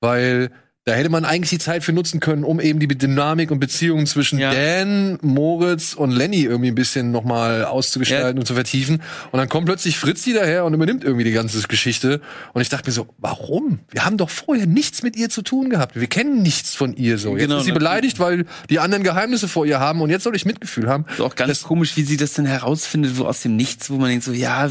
weil 0.00 0.50
da 0.86 0.92
hätte 0.92 1.08
man 1.08 1.24
eigentlich 1.24 1.48
die 1.48 1.58
Zeit 1.58 1.82
für 1.82 1.94
nutzen 1.94 2.20
können, 2.20 2.44
um 2.44 2.60
eben 2.60 2.78
die 2.78 2.86
Dynamik 2.86 3.50
und 3.50 3.58
Beziehungen 3.58 4.06
zwischen 4.06 4.38
Ja. 4.38 4.52
Dan, 4.52 5.18
Moritz 5.22 5.94
und 5.94 6.10
Lenny 6.10 6.42
irgendwie 6.42 6.68
ein 6.70 6.74
bisschen 6.74 7.10
noch 7.10 7.24
mal 7.24 7.64
auszugestalten 7.64 8.36
Ja. 8.36 8.40
und 8.40 8.46
zu 8.46 8.52
vertiefen. 8.54 9.00
Und 9.32 9.38
dann 9.38 9.48
kommt 9.48 9.64
plötzlich 9.64 9.96
Fritzi 9.98 10.34
daher 10.34 10.66
und 10.66 10.74
übernimmt 10.74 11.02
irgendwie 11.02 11.24
die 11.24 11.32
ganze 11.32 11.60
Geschichte. 11.66 12.20
Und 12.52 12.60
ich 12.60 12.68
dachte 12.68 12.88
mir 12.90 12.92
so, 12.92 13.06
warum? 13.16 13.78
Wir 13.90 14.04
haben 14.04 14.18
doch 14.18 14.28
vorher 14.28 14.66
nichts 14.66 15.02
mit 15.02 15.16
ihr 15.16 15.30
zu 15.30 15.40
tun 15.40 15.70
gehabt. 15.70 15.98
Wir 15.98 16.06
kennen 16.06 16.42
nichts 16.42 16.74
von 16.74 16.94
ihr 16.94 17.16
so. 17.16 17.30
Jetzt 17.36 17.46
Genau, 17.46 17.58
ist 17.60 17.64
sie 17.64 17.70
ne? 17.72 17.78
beleidigt, 17.78 18.18
weil 18.20 18.44
die 18.68 18.78
anderen 18.78 19.04
Geheimnisse 19.04 19.48
vor 19.48 19.64
ihr 19.64 19.80
haben 19.80 20.02
und 20.02 20.10
jetzt 20.10 20.24
soll 20.24 20.36
ich 20.36 20.44
Mitgefühl 20.44 20.86
haben. 20.88 21.06
Ist 21.10 21.22
auch 21.22 21.34
ganz 21.34 21.62
komisch, 21.62 21.96
wie 21.96 22.02
sie 22.02 22.18
das 22.18 22.34
denn 22.34 22.44
herausfindet, 22.44 23.16
so 23.16 23.26
aus 23.26 23.40
dem 23.40 23.56
Nichts, 23.56 23.88
wo 23.88 23.94
man 23.96 24.10
denkt 24.10 24.24
so, 24.24 24.32
ja, 24.32 24.68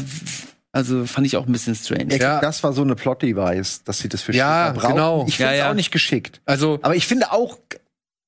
also 0.74 1.06
fand 1.06 1.26
ich 1.26 1.36
auch 1.36 1.46
ein 1.46 1.52
bisschen 1.52 1.74
strange. 1.74 2.16
Ja. 2.18 2.40
Das 2.40 2.62
war 2.64 2.72
so 2.72 2.82
eine 2.82 2.94
Plot-Device, 2.96 3.84
dass 3.84 3.98
sie 3.98 4.08
das 4.08 4.22
für 4.22 4.32
Ja, 4.32 4.66
später 4.70 4.80
brauchen. 4.80 4.94
genau. 4.96 5.24
Ich 5.28 5.36
finde 5.36 5.52
es 5.52 5.58
Ja, 5.58 5.64
ja. 5.66 5.70
auch 5.70 5.74
nicht 5.74 5.92
geschickt. 5.92 6.40
Also, 6.44 6.78
Aber 6.82 6.96
ich 6.96 7.06
finde 7.06 7.30
auch, 7.32 7.58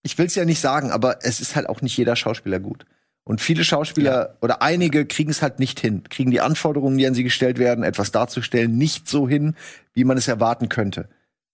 ich 0.02 0.16
will 0.16 0.26
es 0.26 0.34
ja 0.36 0.44
nicht 0.44 0.60
sagen, 0.60 0.90
aber 0.92 1.18
es 1.24 1.40
ist 1.40 1.56
halt 1.56 1.68
auch 1.68 1.82
nicht 1.82 1.96
jeder 1.96 2.14
Schauspieler 2.16 2.60
gut. 2.60 2.86
Und 3.24 3.40
viele 3.40 3.64
Schauspieler 3.64 4.36
oder 4.40 4.62
einige 4.62 5.04
kriegen 5.06 5.30
es 5.30 5.42
halt 5.42 5.58
nicht 5.58 5.80
hin, 5.80 6.04
kriegen 6.08 6.30
die 6.30 6.40
Anforderungen, 6.40 6.96
die 6.96 7.06
an 7.08 7.14
sie 7.14 7.24
gestellt 7.24 7.58
werden, 7.58 7.82
etwas 7.82 8.12
darzustellen, 8.12 8.78
nicht 8.78 9.08
so 9.08 9.28
hin, 9.28 9.56
wie 9.94 10.04
man 10.04 10.16
es 10.16 10.28
erwarten 10.28 10.68
könnte. 10.68 11.08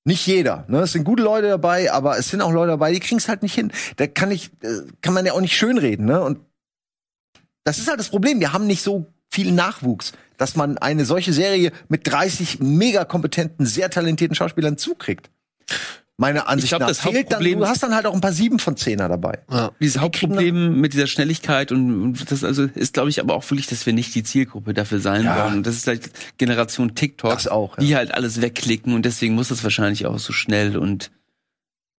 Nicht 0.04 0.26
jeder, 0.26 0.66
ne? 0.68 0.80
Es 0.80 0.92
sind 0.92 1.04
gute 1.04 1.22
Leute 1.22 1.48
dabei, 1.48 1.90
aber 1.90 2.18
es 2.18 2.28
sind 2.28 2.42
auch 2.42 2.52
Leute 2.52 2.72
dabei, 2.72 2.92
die 2.92 3.00
kriegen 3.00 3.16
es 3.16 3.28
halt 3.28 3.42
nicht 3.42 3.54
hin. 3.54 3.72
Da 3.96 4.06
kann 4.06 4.30
ich, 4.30 4.50
äh, 4.62 4.82
kann 5.00 5.14
man 5.14 5.24
ja 5.24 5.32
auch 5.32 5.40
nicht 5.40 5.56
schönreden, 5.56 6.04
ne? 6.04 6.20
Und 6.20 6.40
das 7.64 7.78
ist 7.78 7.88
halt 7.88 8.00
das 8.00 8.08
Problem. 8.10 8.40
Wir 8.40 8.52
haben 8.52 8.66
nicht 8.66 8.82
so 8.82 9.06
viel 9.30 9.52
Nachwuchs, 9.52 10.12
dass 10.42 10.56
man 10.56 10.76
eine 10.76 11.04
solche 11.04 11.32
Serie 11.32 11.70
mit 11.88 12.04
30 12.10 12.58
mega 12.58 13.04
kompetenten, 13.04 13.64
sehr 13.64 13.90
talentierten 13.90 14.34
Schauspielern 14.34 14.76
zukriegt. 14.76 15.30
Meiner 16.16 16.48
Ansicht 16.48 16.70
glaub, 16.70 16.80
nach 16.80 16.88
das 16.88 16.98
fehlt 16.98 17.30
dann, 17.30 17.44
du 17.44 17.64
hast 17.64 17.84
dann 17.84 17.94
halt 17.94 18.06
auch 18.06 18.14
ein 18.14 18.20
paar 18.20 18.32
Sieben 18.32 18.58
von 18.58 18.76
Zehner 18.76 19.08
dabei. 19.08 19.38
Dieses 19.78 19.94
Die 19.94 19.98
Hauptproblem 20.00 20.80
mit 20.80 20.94
dieser 20.94 21.06
Schnelligkeit 21.06 21.70
und 21.70 22.28
das 22.28 22.42
also 22.42 22.64
ist, 22.64 22.94
glaube 22.94 23.08
ich, 23.08 23.20
aber 23.20 23.34
auch 23.34 23.48
wirklich, 23.48 23.68
dass 23.68 23.86
wir 23.86 23.92
nicht 23.92 24.16
die 24.16 24.24
Zielgruppe 24.24 24.74
dafür 24.74 24.98
sein 24.98 25.22
Ja. 25.22 25.44
wollen. 25.44 25.62
Das 25.62 25.76
ist 25.76 25.86
halt 25.86 26.10
Generation 26.38 26.96
TikTok, 26.96 27.30
Das 27.30 27.46
auch, 27.46 27.78
ja. 27.78 27.84
die 27.84 27.94
halt 27.96 28.12
alles 28.12 28.42
wegklicken 28.42 28.94
und 28.94 29.04
deswegen 29.06 29.36
muss 29.36 29.48
das 29.48 29.62
wahrscheinlich 29.62 30.06
auch 30.06 30.18
so 30.18 30.32
schnell 30.32 30.76
und 30.76 31.12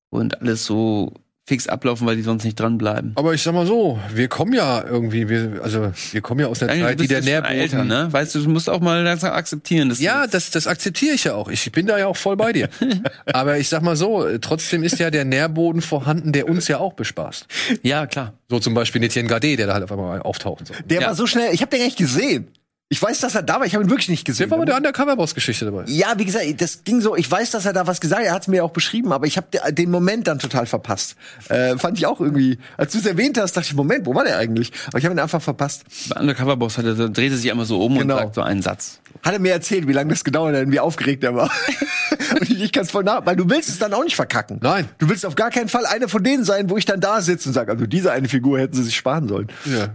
und 0.10 0.41
alles 0.41 0.66
so 0.66 1.14
fix 1.46 1.68
ablaufen, 1.68 2.08
weil 2.08 2.16
die 2.16 2.22
sonst 2.22 2.46
nicht 2.46 2.58
dranbleiben. 2.58 3.12
aber 3.16 3.34
ich 3.34 3.41
sag 3.44 3.54
mal 3.54 3.66
so, 3.68 4.00
wir 4.14 4.30
kommen 4.30 4.54
ja 4.54 4.82
irgendwie, 4.82 5.28
wir, 5.28 5.60
also 5.62 5.91
wir 6.12 6.22
kommen 6.22 6.39
ja 6.39 6.48
aus 6.48 6.60
der 6.60 6.70
Daniel, 6.70 6.86
Zeit, 6.88 7.00
die 7.02 7.08
der 7.08 7.22
Nährboden. 7.22 7.58
älter, 7.58 7.84
ne? 7.84 8.08
Weißt 8.12 8.34
du, 8.36 8.39
du 8.44 8.50
musst 8.50 8.70
auch 8.70 8.80
mal 8.80 9.04
langsam 9.04 9.34
akzeptieren, 9.34 9.89
dass 9.89 10.00
Ja, 10.00 10.26
das, 10.26 10.52
das 10.52 10.68
akzeptiere 10.68 11.16
ich 11.16 11.26
ja 11.26 11.36
auch. 11.36 11.50
Ich 11.50 11.70
bin 11.74 11.86
da 11.86 11.98
ja 12.00 12.08
auch 12.08 12.16
voll 12.16 12.38
bei 12.38 12.54
dir. 12.54 12.70
Aber 13.34 13.58
ich 13.58 13.68
sag 13.68 13.82
mal 13.82 13.98
so, 13.98 14.26
trotzdem 14.39 14.84
ist 14.84 15.00
ja 15.00 15.12
der 15.12 15.26
Nährboden 15.26 15.82
vorhanden, 15.82 16.32
der 16.32 16.48
uns 16.48 16.70
ja 16.70 16.78
auch 16.78 16.94
bespaßt. 16.94 17.46
ja 17.82 18.08
klar. 18.08 18.34
So 18.50 18.60
zum 18.60 18.74
Beispiel 18.74 19.04
Etienne 19.04 19.28
Gade, 19.28 19.58
der 19.58 19.68
da 19.68 19.74
halt 19.74 19.84
auf 19.84 19.91
einmal 19.91 20.22
auftaucht. 20.22 20.62
und 20.62 20.68
So. 20.68 20.74
Der 20.86 21.02
Ja. 21.02 21.08
war 21.08 21.16
so 21.16 21.28
schnell, 21.28 21.54
ich 21.54 21.60
habe 21.62 21.72
den 21.72 21.80
gar 21.80 21.86
nicht 21.88 21.98
gesehen. 21.98 22.48
Ich 22.89 23.01
weiß, 23.01 23.21
dass 23.21 23.34
er 23.34 23.41
da 23.41 23.55
war, 23.59 23.65
ich 23.65 23.73
habe 23.73 23.84
ihn 23.84 23.89
wirklich 23.89 24.09
nicht 24.09 24.23
gesehen. 24.23 24.49
Der 24.49 24.51
war 24.51 24.59
bei 24.59 24.65
der 24.65 24.77
Undercover-Boss-Geschichte 24.77 25.65
dabei. 25.65 25.86
ja, 25.88 26.13
wie 26.17 26.25
gesagt, 26.25 26.45
das 26.61 26.84
ging 26.84 27.01
so, 27.01 27.15
ich 27.15 27.29
weiß, 27.31 27.49
dass 27.49 27.65
er 27.65 27.73
da 27.73 27.88
was 27.88 27.99
gesagt 27.99 28.21
hat, 28.21 28.27
er 28.27 28.34
hat 28.36 28.43
es 28.43 28.47
mir 28.47 28.63
auch 28.63 28.69
beschrieben, 28.69 29.11
aber 29.13 29.25
ich 29.25 29.36
habe 29.38 29.47
den 29.73 29.89
Moment 29.89 30.27
dann 30.27 30.38
total 30.38 30.67
verpasst. 30.67 31.15
Äh, 31.49 31.75
fand 31.79 31.97
ich 31.97 32.05
auch 32.05 32.19
irgendwie, 32.21 32.59
als 32.77 32.91
du 32.91 32.99
es 32.99 33.07
erwähnt 33.07 33.39
hast, 33.39 33.53
dachte 33.57 33.67
ich, 33.69 33.73
Moment, 33.73 34.05
wo 34.05 34.13
war 34.13 34.25
der 34.25 34.38
eigentlich? 34.38 34.71
Aber 34.89 34.99
ich 34.99 35.05
habe 35.05 35.15
ihn 35.15 35.19
einfach 35.19 35.41
verpasst. 35.41 35.86
Bei 36.13 36.19
Undercover 36.21 36.55
Boss 36.55 36.77
hat 36.77 36.86
er, 36.86 36.93
da 36.93 37.07
dreht 37.07 37.31
er 37.31 37.38
sich 37.38 37.49
einmal 37.49 37.65
so 37.65 37.84
um 37.84 37.97
Genau. 37.97 38.13
und 38.15 38.19
sagt 38.21 38.36
so 38.36 38.41
einen 38.41 38.61
Satz. 38.61 38.99
Hat 39.23 39.34
er 39.34 39.39
mir 39.39 39.53
erzählt, 39.53 39.88
wie 39.88 39.93
lange 39.93 40.11
das 40.11 40.23
gedauert 40.23 40.55
hat 40.55 40.63
und 40.65 40.71
wie 40.71 40.79
aufgeregt 40.79 41.23
er 41.23 41.34
war. 41.34 41.49
und 42.39 42.43
ich, 42.43 42.61
ich 42.61 42.71
kann 42.71 42.84
es 42.84 42.91
voll 42.91 43.03
nach, 43.03 43.25
weil 43.25 43.36
du 43.38 43.49
willst 43.49 43.69
es 43.69 43.79
dann 43.79 43.93
auch 43.95 44.03
nicht 44.03 44.15
verkacken. 44.15 44.59
Nein. 44.61 44.88
Du 44.99 45.09
willst 45.09 45.25
auf 45.25 45.34
gar 45.34 45.49
keinen 45.49 45.69
Fall 45.69 45.88
einer 45.88 46.09
von 46.09 46.23
denen 46.23 46.43
sein, 46.43 46.69
wo 46.69 46.77
ich 46.77 46.86
dann 46.86 46.99
da 47.01 47.21
sitze 47.21 47.49
und 47.49 47.53
sage, 47.53 47.71
also 47.71 47.88
diese 47.88 48.11
eine 48.11 48.29
Figur 48.29 48.59
hätten 48.59 48.75
sie 48.75 48.84
sich 48.84 48.95
sparen 48.95 49.27
sollen. 49.27 49.47
Ja. 49.65 49.88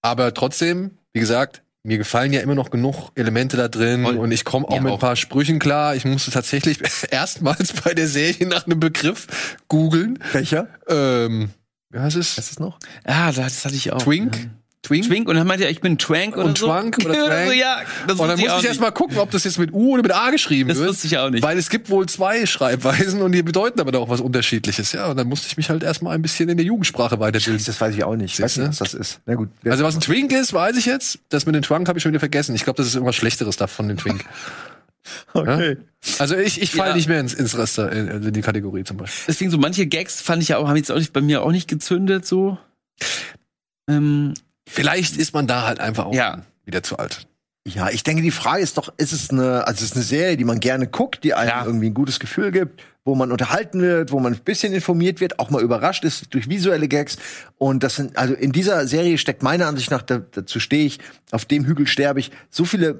Aber 0.00 0.32
trotzdem, 0.32 0.92
wie 1.14 1.20
gesagt, 1.20 1.62
mir 1.84 1.98
gefallen 1.98 2.32
ja 2.32 2.40
immer 2.40 2.54
noch 2.54 2.70
genug 2.70 3.10
Elemente 3.14 3.56
da 3.56 3.68
drin 3.68 4.02
Voll. 4.02 4.16
und 4.18 4.32
ich 4.32 4.44
komme 4.44 4.66
auch 4.68 4.80
mit 4.80 4.90
auch. 4.90 4.96
ein 4.96 5.00
paar 5.00 5.16
Sprüchen 5.16 5.58
klar. 5.58 5.94
Ich 5.94 6.04
musste 6.04 6.30
tatsächlich 6.30 6.80
erstmals 7.10 7.72
bei 7.72 7.94
der 7.94 8.08
Serie 8.08 8.46
nach 8.46 8.66
einem 8.66 8.80
Begriff 8.80 9.56
googeln. 9.68 10.18
Welcher? 10.32 10.68
Ähm, 10.88 11.50
wie 11.90 11.98
heißt 11.98 12.16
es? 12.16 12.36
Ist 12.36 12.50
es 12.52 12.58
noch? 12.58 12.78
Ja, 13.06 13.30
das 13.30 13.64
hatte 13.64 13.76
ich 13.76 13.92
auch. 13.92 14.02
Twink? 14.02 14.50
Twink. 14.84 15.06
Twink 15.06 15.28
und 15.28 15.34
dann 15.34 15.46
meinte 15.46 15.64
er, 15.64 15.70
ich 15.70 15.80
bin 15.80 15.98
Twank 15.98 16.36
oder 16.36 16.44
Und 16.44 16.58
so. 16.58 16.66
Twank 16.66 16.98
oder 17.04 17.14
Twank. 17.26 17.46
so, 17.48 17.52
ja, 17.52 17.78
das 18.06 18.20
Und 18.20 18.28
dann 18.28 18.36
wusste 18.36 18.42
muss 18.42 18.50
auch 18.52 18.58
ich 18.60 18.64
erst 18.66 18.74
nicht. 18.74 18.80
mal 18.80 18.90
gucken, 18.90 19.18
ob 19.18 19.30
das 19.30 19.42
jetzt 19.44 19.58
mit 19.58 19.72
U 19.72 19.94
oder 19.94 20.02
mit 20.02 20.12
A 20.14 20.30
geschrieben 20.30 20.68
Das 20.68 20.78
wird. 20.78 20.90
wusste 20.90 21.06
ich 21.06 21.18
auch 21.18 21.30
nicht. 21.30 21.42
Weil 21.42 21.58
es 21.58 21.70
gibt 21.70 21.90
wohl 21.90 22.06
zwei 22.06 22.46
Schreibweisen 22.46 23.22
und 23.22 23.32
die 23.32 23.42
bedeuten 23.42 23.80
aber 23.80 23.98
auch 23.98 24.08
was 24.10 24.20
Unterschiedliches. 24.20 24.92
Ja, 24.92 25.06
und 25.06 25.16
dann 25.16 25.26
musste 25.26 25.46
ich 25.48 25.56
mich 25.56 25.70
halt 25.70 25.82
erstmal 25.82 26.14
ein 26.14 26.22
bisschen 26.22 26.48
in 26.48 26.56
der 26.56 26.66
Jugendsprache 26.66 27.18
weiterbilden. 27.18 27.64
Das 27.64 27.80
weiß 27.80 27.94
ich 27.94 28.04
auch 28.04 28.14
nicht. 28.14 28.34
Ich 28.34 28.42
weiß 28.44 28.54
Siehst 28.54 28.64
du? 28.64 28.68
nicht, 28.68 28.80
was 28.80 28.90
das 28.92 29.00
ist. 29.00 29.20
Na 29.26 29.34
gut. 29.34 29.48
Also 29.64 29.82
was 29.84 29.94
ein 29.96 30.00
Twink 30.00 30.30
ist, 30.32 30.52
weiß 30.52 30.76
ich 30.76 30.86
jetzt. 30.86 31.18
Das 31.30 31.46
mit 31.46 31.54
dem 31.54 31.62
Twunk 31.62 31.88
habe 31.88 31.98
ich 31.98 32.02
schon 32.02 32.12
wieder 32.12 32.20
vergessen. 32.20 32.54
Ich 32.54 32.64
glaube, 32.64 32.76
das 32.76 32.86
ist 32.86 32.94
irgendwas 32.94 33.16
Schlechteres 33.16 33.56
da 33.56 33.66
von 33.66 33.88
den 33.88 33.96
Twink. 33.96 34.24
okay. 35.32 35.78
Also 36.18 36.36
ich, 36.36 36.60
ich 36.60 36.70
falle 36.72 36.90
Ja. 36.90 36.96
nicht 36.96 37.08
mehr 37.08 37.20
ins, 37.20 37.32
ins 37.34 37.56
Raster, 37.56 37.90
in, 37.90 38.08
in 38.08 38.32
die 38.32 38.40
Kategorie 38.42 38.84
zum 38.84 38.98
Beispiel. 38.98 39.24
Deswegen 39.28 39.50
so 39.50 39.56
manche 39.58 39.86
Gags 39.86 40.20
fand 40.20 40.42
ich 40.42 40.50
ja 40.50 40.58
auch, 40.58 40.68
haben 40.68 40.76
jetzt 40.76 40.92
auch 40.92 40.98
nicht 40.98 41.12
bei 41.14 41.20
mir 41.22 41.42
auch 41.42 41.52
nicht 41.52 41.68
gezündet, 41.68 42.26
so. 42.26 42.58
Ähm, 43.88 44.34
Vielleicht 44.68 45.16
ist 45.16 45.34
man 45.34 45.46
da 45.46 45.66
halt 45.66 45.80
einfach 45.80 46.06
auch 46.06 46.14
Ja. 46.14 46.42
wieder 46.64 46.82
zu 46.82 46.98
alt. 46.98 47.26
Ja, 47.66 47.88
ich 47.88 48.02
denke, 48.02 48.20
die 48.20 48.30
Frage 48.30 48.62
ist 48.62 48.76
doch, 48.76 48.92
ist 48.98 49.12
es 49.12 49.30
eine, 49.30 49.66
also 49.66 49.78
es 49.78 49.90
ist 49.90 49.94
eine 49.96 50.04
Serie, 50.04 50.36
die 50.36 50.44
man 50.44 50.60
gerne 50.60 50.86
guckt, 50.86 51.24
die 51.24 51.32
einem 51.32 51.48
Ja. 51.48 51.64
irgendwie 51.64 51.86
ein 51.86 51.94
gutes 51.94 52.20
Gefühl 52.20 52.50
gibt, 52.50 52.82
wo 53.06 53.14
man 53.14 53.32
unterhalten 53.32 53.80
wird, 53.80 54.12
wo 54.12 54.20
man 54.20 54.34
ein 54.34 54.40
bisschen 54.40 54.74
informiert 54.74 55.18
wird, 55.20 55.38
auch 55.38 55.48
mal 55.48 55.62
überrascht 55.62 56.04
ist 56.04 56.34
durch 56.34 56.50
visuelle 56.50 56.88
Gags. 56.88 57.16
Und 57.56 57.82
das 57.82 57.96
sind, 57.96 58.18
also 58.18 58.34
in 58.34 58.52
dieser 58.52 58.86
Serie 58.86 59.16
steckt 59.16 59.42
meiner 59.42 59.66
Ansicht 59.66 59.90
nach, 59.90 60.02
da, 60.02 60.18
dazu 60.18 60.60
stehe 60.60 60.84
ich, 60.84 60.98
auf 61.30 61.46
dem 61.46 61.64
Hügel 61.64 61.86
sterbe 61.86 62.20
ich, 62.20 62.32
so 62.50 62.66
viele 62.66 62.98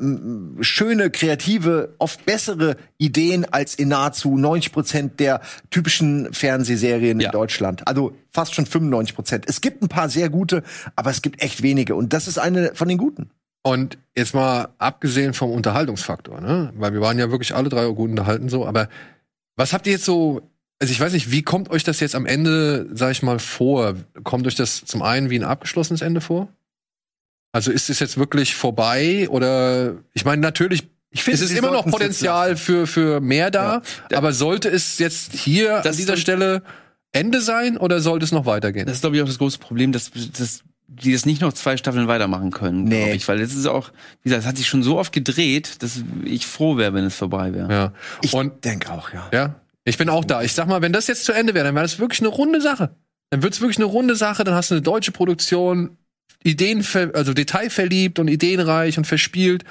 schöne, 0.63 1.11
kreative, 1.11 1.95
oft 1.99 2.25
bessere 2.25 2.79
Ideen 2.97 3.45
als 3.45 3.75
in 3.75 3.89
nahezu 3.89 4.35
90 4.39 4.73
Prozent 4.73 5.21
der 5.21 5.43
typischen 5.69 6.33
Fernsehserien 6.33 7.21
Ja. 7.21 7.27
in 7.29 7.33
Deutschland. 7.33 7.87
Also 7.87 8.17
fast 8.31 8.55
schon 8.55 8.65
95 8.65 9.15
Prozent. 9.15 9.45
Es 9.47 9.61
gibt 9.61 9.83
ein 9.83 9.89
paar 9.89 10.09
sehr 10.09 10.31
gute, 10.31 10.63
aber 10.97 11.11
es 11.11 11.21
gibt 11.21 11.43
echt 11.43 11.63
wenige. 11.63 11.95
Und 11.97 12.15
das 12.15 12.29
ist 12.29 12.39
eine 12.39 12.75
von 12.75 12.89
den 12.89 12.97
guten. 12.97 13.29
Und 13.67 13.97
jetzt 14.15 14.35
mal 14.35 14.69
abgesehen 14.79 15.33
vom 15.33 15.51
Unterhaltungsfaktor, 15.51 16.41
ne? 16.41 16.71
Weil 16.77 16.93
wir 16.93 17.01
waren 17.01 17.19
ja 17.19 17.31
wirklich 17.31 17.55
alle 17.55 17.71
drei 17.71 17.87
gut 17.87 18.11
unterhalten 18.11 18.51
so, 18.51 18.67
aber 18.67 18.89
was 19.57 19.73
habt 19.73 19.87
ihr 19.87 19.95
jetzt 19.95 20.05
so, 20.05 20.43
also 20.81 20.93
ich 20.93 21.01
weiß 21.01 21.15
nicht, 21.15 21.31
wie 21.31 21.43
kommt 21.43 21.71
euch 21.71 21.83
das 21.83 21.99
jetzt 22.01 22.15
am 22.15 22.27
Ende, 22.27 22.87
sag 22.93 23.13
ich 23.13 23.23
mal, 23.23 23.39
vor? 23.39 23.95
Kommt 24.23 24.47
euch 24.47 24.55
das 24.55 24.85
zum 24.85 25.01
einen 25.01 25.31
wie 25.31 25.39
ein 25.39 25.45
abgeschlossenes 25.45 26.03
Ende 26.03 26.21
vor? 26.21 26.49
Also 27.53 27.71
ist 27.71 27.89
es 27.89 28.01
jetzt 28.01 28.19
wirklich 28.19 28.55
vorbei 28.55 29.29
oder 29.31 29.95
ich 30.13 30.27
meine 30.27 30.43
natürlich 30.43 30.87
Ich 31.11 31.23
finde, 31.23 31.37
es 31.37 31.51
ist 31.51 31.57
immer 31.57 31.71
noch 31.71 31.87
Potenzial 31.87 32.57
für, 32.57 32.87
für 32.87 33.21
mehr 33.21 33.51
da, 33.51 33.81
aber 34.13 34.33
sollte 34.33 34.69
es 34.69 34.99
jetzt 34.99 35.33
hier 35.33 35.81
Das 35.85 35.87
an 35.87 35.97
dieser 35.97 36.17
Stelle 36.19 36.63
Ende 37.13 37.41
sein 37.41 37.79
oder 37.79 38.01
sollte 38.01 38.25
es 38.25 38.33
noch 38.33 38.45
weitergehen? 38.45 38.87
das 38.87 38.97
ist, 38.97 39.01
glaube 39.03 39.17
ich, 39.17 39.23
auch 39.23 39.27
das 39.27 39.39
große 39.39 39.59
Problem, 39.59 39.93
dass, 39.93 40.11
dass 40.11 40.65
die 40.87 41.13
das 41.13 41.27
nicht 41.27 41.41
noch 41.41 41.53
zwei 41.53 41.77
Staffeln 41.77 42.07
weitermachen 42.09 42.51
können, 42.51 42.85
Nee. 42.85 42.99
glaube 43.05 43.17
ich. 43.17 43.29
Weil 43.29 43.39
das 43.39 43.55
ist 43.55 43.67
auch, 43.67 43.91
wie 44.23 44.29
gesagt, 44.29 44.43
es 44.43 44.49
hat 44.49 44.57
sich 44.57 44.67
schon 44.69 44.83
so 44.83 44.99
oft 44.99 45.13
gedreht, 45.13 45.83
dass 45.83 46.03
ich 46.25 46.47
froh 46.47 46.77
wäre, 46.77 46.93
wenn 46.95 47.05
es 47.05 47.17
vorbei 47.17 47.53
wäre. 47.55 47.73
ja. 47.73 47.93
Ich 48.23 48.33
Und 48.33 48.65
denke 48.65 48.93
auch, 48.93 49.13
ja. 49.13 49.29
Ja, 49.33 49.55
ich 49.85 49.97
bin 49.99 50.09
auch 50.09 50.25
da. 50.25 50.43
Ich 50.43 50.53
sag 50.53 50.69
mal, 50.69 50.83
wenn 50.83 50.93
das 50.93 51.07
jetzt 51.07 51.25
zu 51.25 51.33
Ende 51.33 51.55
wäre, 51.55 51.65
dann 51.65 51.75
wäre 51.75 51.85
das 51.85 51.99
wirklich 51.99 52.21
eine 52.21 52.29
runde 52.29 52.61
Sache. 52.61 52.95
Dann 53.31 53.43
wird's 53.43 53.61
wirklich 53.61 53.79
eine 53.79 53.87
runde 53.87 54.15
Sache, 54.15 54.45
dann 54.45 54.55
hast 54.55 54.71
du 54.71 54.75
eine 54.77 54.83
deutsche 54.83 55.11
Produktion, 55.13 55.97
Ideen, 56.45 56.85
also 57.15 57.33
detailverliebt 57.33 58.19
und 58.19 58.29
ideenreich 58.29 58.99
und 58.99 59.07
verspielt 59.07 59.65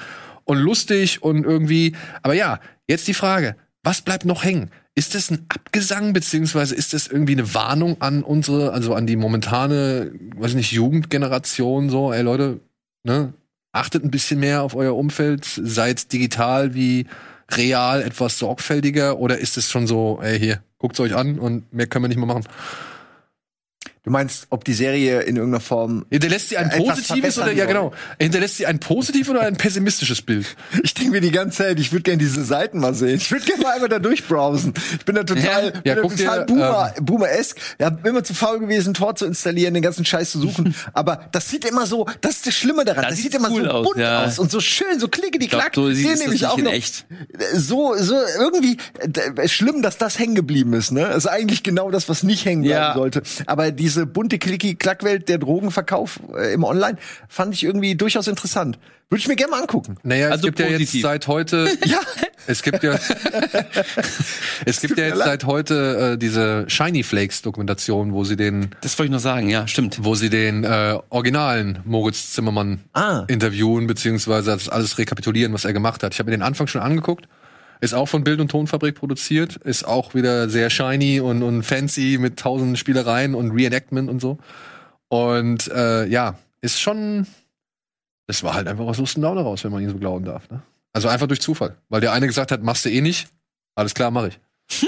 und 0.43 0.57
lustig 0.57 1.21
und 1.21 1.43
irgendwie. 1.45 1.95
Aber 2.23 2.33
ja, 2.33 2.59
jetzt 2.87 3.07
die 3.07 3.13
Frage, 3.13 3.55
was 3.83 4.01
bleibt 4.01 4.25
noch 4.25 4.43
hängen? 4.43 4.71
Ist 4.95 5.15
das 5.15 5.31
ein 5.31 5.45
Abgesang, 5.49 6.13
beziehungsweise 6.13 6.75
ist 6.75 6.93
das 6.93 7.07
irgendwie 7.07 7.33
eine 7.33 7.53
Warnung 7.55 7.99
an 8.01 8.23
unsere, 8.23 8.73
also 8.73 8.93
an 8.93 9.07
die 9.07 9.15
momentane, 9.15 10.11
weiß 10.35 10.51
ich 10.51 10.55
nicht, 10.55 10.71
Jugendgeneration, 10.71 11.89
so, 11.89 12.13
ey 12.13 12.21
Leute, 12.21 12.59
ne, 13.03 13.33
achtet 13.71 14.03
ein 14.03 14.11
bisschen 14.11 14.39
mehr 14.39 14.61
auf 14.61 14.75
euer 14.75 14.95
Umfeld, 14.95 15.45
seid 15.45 16.13
digital 16.13 16.75
wie 16.75 17.07
real 17.51 18.01
etwas 18.01 18.37
sorgfältiger? 18.39 19.17
Oder 19.17 19.39
ist 19.39 19.57
es 19.57 19.69
schon 19.69 19.87
so, 19.87 20.19
ey, 20.21 20.39
hier, 20.39 20.63
guckt's 20.77 20.99
euch 20.99 21.15
an 21.15 21.39
und 21.39 21.73
mehr 21.73 21.87
können 21.87 22.03
wir 22.03 22.09
nicht 22.09 22.17
mehr 22.17 22.27
machen? 22.27 22.45
Du 24.05 24.11
meinst, 24.11 24.47
ob 24.49 24.65
die 24.65 24.73
Serie 24.73 25.21
in 25.21 25.37
irgendeiner 25.37 25.61
Form. 25.61 26.05
Hinterlässt 26.09 26.49
sie 26.49 26.57
ein 26.57 26.69
Etwas 26.69 26.97
positives 26.97 27.37
oder, 27.37 27.53
ja 27.53 27.63
genau, 27.65 27.93
hinterlässt 28.19 28.57
sie 28.57 28.65
ein 28.65 28.79
positives 28.79 29.29
oder 29.29 29.41
ein 29.43 29.55
pessimistisches 29.55 30.21
Bild? 30.21 30.45
Ich 30.83 30.93
denke 30.93 31.11
mir 31.11 31.21
die 31.21 31.31
ganze 31.31 31.59
Zeit, 31.59 31.79
ich 31.79 31.91
würde 31.93 32.03
gerne 32.03 32.17
diese 32.17 32.43
Seiten 32.43 32.79
mal 32.79 32.93
sehen. 32.93 33.15
Ich 33.15 33.31
würde 33.31 33.45
gerne 33.45 33.63
mal 33.63 33.73
einmal 33.75 33.87
da 33.87 33.99
durchbrowsen. 33.99 34.73
Ich 34.99 35.05
bin 35.05 35.15
da 35.15 35.23
total, 35.23 35.65
Ja. 35.65 35.69
bin 35.71 35.81
Ja, 35.85 35.95
da 35.95 36.01
total 36.01 36.39
dir, 36.39 36.45
Boomer, 36.45 36.93
Boomer-esk. 37.01 37.57
Ja, 37.79 37.89
bin 37.89 38.11
immer 38.11 38.23
zu 38.25 38.33
faul 38.33 38.59
gewesen, 38.59 38.93
Tor 38.93 39.15
zu 39.15 39.25
installieren, 39.25 39.73
den 39.73 39.81
ganzen 39.83 40.03
Scheiß 40.03 40.31
zu 40.31 40.39
suchen. 40.41 40.75
Aber 40.93 41.29
das 41.31 41.49
sieht 41.49 41.63
immer 41.63 41.85
so, 41.87 42.05
das 42.19 42.33
ist 42.35 42.47
das 42.47 42.55
Schlimme 42.55 42.83
daran. 42.83 43.03
Das 43.03 43.11
Das, 43.11 43.19
sieht 43.21 43.31
sieht 43.31 43.35
immer 43.39 43.49
cool 43.51 43.63
so 43.63 43.69
aus, 43.69 43.85
bunt 43.87 43.99
ja. 43.99 44.25
aus 44.25 44.37
und 44.37 44.51
so 44.51 44.59
schön, 44.59 44.99
so 44.99 45.07
klicke 45.07 45.39
die 45.39 45.47
klack. 45.47 45.71
so 45.75 45.89
sieht 45.89 46.05
Den 46.09 46.19
nehme 46.19 46.33
ich 46.35 46.45
auch 46.45 46.57
noch. 46.57 46.73
echt. 46.73 47.05
So, 47.55 47.95
so 47.97 48.15
irgendwie 48.37 48.77
äh, 49.37 49.47
schlimm, 49.47 49.81
dass 49.81 49.97
das 49.97 50.19
hängen 50.19 50.35
geblieben 50.35 50.73
ist. 50.73 50.91
Ne, 50.91 51.01
das 51.07 51.17
ist 51.23 51.27
eigentlich 51.27 51.63
genau 51.63 51.89
das, 51.89 52.09
was 52.09 52.23
nicht 52.23 52.43
hängen 52.43 52.63
bleiben 52.63 52.99
sollte. 52.99 53.23
Aber 53.45 53.71
diese 53.71 53.92
bunte 54.05 54.37
Klicki-Klackwelt 54.39 55.27
der 55.29 55.37
Drogenverkauf 55.37 56.19
äh, 56.37 56.53
im 56.53 56.63
Online 56.63 56.97
fand 57.29 57.53
ich 57.53 57.63
irgendwie 57.63 57.95
durchaus 57.95 58.27
interessant. 58.27 58.77
Würde 59.09 59.19
ich 59.21 59.27
mir 59.27 59.35
gerne 59.35 59.51
mal 59.51 59.61
angucken. 59.61 59.97
Naja, 60.03 60.29
Also 60.29 60.37
es 60.39 60.45
gibt 60.45 60.59
ja 60.59 60.65
jetzt 60.67 60.79
positiv. 60.79 61.01
seit 61.03 61.27
heute, 61.27 61.69
Ja, 61.85 61.99
es 62.47 62.63
gibt 62.63 62.81
ja, 62.83 62.93
es 64.65 64.81
gibt 64.81 64.97
ja 64.97 65.05
jetzt 65.05 65.17
leid. 65.17 65.27
seit 65.27 65.43
heute 65.45 66.13
äh, 66.13 66.17
diese 66.17 66.65
Shiny 66.67 67.03
Flakes 67.03 67.41
Dokumentation, 67.41 68.13
wo 68.13 68.23
sie 68.23 68.35
den, 68.35 68.69
Das 68.81 68.97
wollte 68.97 69.07
ich 69.07 69.11
noch 69.13 69.19
sagen, 69.19 69.49
ja, 69.49 69.67
stimmt. 69.67 69.99
wo 70.01 70.15
sie 70.15 70.29
den 70.29 70.63
äh, 70.63 70.97
originalen 71.09 71.79
Moritz 71.85 72.31
Zimmermann 72.33 72.79
Ah. 72.93 73.23
interviewen 73.27 73.87
beziehungsweise 73.87 74.51
das 74.51 74.69
alles 74.69 74.97
rekapitulieren, 74.97 75.53
was 75.53 75.65
er 75.65 75.73
gemacht 75.73 76.03
hat. 76.03 76.13
Ich 76.13 76.19
habe 76.19 76.29
mir 76.31 76.37
den 76.37 76.43
Anfang 76.43 76.67
schon 76.67 76.81
angeguckt. 76.81 77.27
Ist 77.83 77.93
auch 77.93 78.05
von 78.05 78.23
Bild 78.23 78.39
und 78.39 78.49
Tonfabrik 78.49 78.95
produziert, 78.95 79.57
ist 79.57 79.85
auch 79.85 80.15
wieder 80.15 80.47
sehr 80.47 80.69
shiny 80.69 81.19
und, 81.19 81.43
und 81.43 81.63
fancy 81.63 82.17
mit 82.17 82.39
tausend 82.39 82.79
Spielereien 82.79 83.35
und 83.35 83.51
Reenactment 83.51 84.09
und 84.09 84.21
so. 84.21 84.37
Und 85.09 85.67
äh, 85.67 86.05
ja, 86.05 86.39
ist 86.61 86.79
schon. 86.79 87.27
Das 88.25 88.41
war 88.41 88.53
halt 88.53 88.69
einfach 88.69 88.85
aus 88.85 88.99
Lust 88.99 89.17
und 89.17 89.23
Laune 89.23 89.41
raus, 89.41 89.65
wenn 89.65 89.73
man 89.73 89.83
ihn 89.83 89.89
so 89.89 89.97
glauben 89.97 90.23
darf. 90.23 90.49
Ne? 90.49 90.61
Also 90.93 91.09
einfach 91.09 91.27
durch 91.27 91.41
Zufall. 91.41 91.75
Weil 91.89 91.99
der 91.99 92.13
eine 92.13 92.25
gesagt 92.25 92.53
hat, 92.53 92.63
machst 92.63 92.85
du 92.85 92.89
eh 92.89 93.01
nicht. 93.01 93.27
Alles 93.75 93.93
klar, 93.93 94.11
mach 94.11 94.27
ich. 94.27 94.39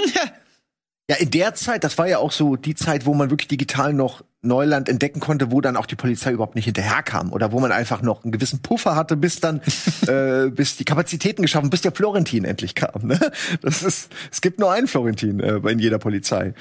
Ja, 1.08 1.18
in 1.18 1.30
der 1.30 1.54
Zeit, 1.54 1.84
das 1.84 1.98
war 1.98 2.08
ja 2.08 2.18
auch 2.18 2.32
so 2.32 2.56
die 2.56 2.74
Zeit, 2.74 3.06
wo 3.06 3.14
man 3.14 3.30
wirklich 3.30 3.46
digital 3.46 3.92
noch 3.92 4.24
Neuland 4.46 4.88
entdecken 4.88 5.20
konnte, 5.20 5.50
wo 5.50 5.60
dann 5.60 5.76
auch 5.76 5.86
die 5.86 5.96
Polizei 5.96 6.32
überhaupt 6.32 6.54
nicht 6.54 6.64
hinterherkam 6.64 7.32
oder 7.32 7.52
wo 7.52 7.60
man 7.60 7.72
einfach 7.72 8.02
noch 8.02 8.24
einen 8.24 8.32
gewissen 8.32 8.60
Puffer 8.62 8.96
hatte, 8.96 9.16
bis 9.16 9.40
dann, 9.40 9.60
äh, 10.06 10.48
bis 10.50 10.76
die 10.76 10.84
Kapazitäten 10.84 11.42
geschaffen, 11.42 11.70
bis 11.70 11.82
der 11.82 11.92
Florentin 11.92 12.44
endlich 12.44 12.74
kam. 12.74 13.06
Ne? 13.06 13.18
Das 13.62 13.82
ist, 13.82 14.10
es 14.30 14.40
gibt 14.40 14.58
nur 14.58 14.72
einen 14.72 14.86
Florentin 14.86 15.40
äh, 15.40 15.56
in 15.70 15.78
jeder 15.78 15.98
Polizei. 15.98 16.54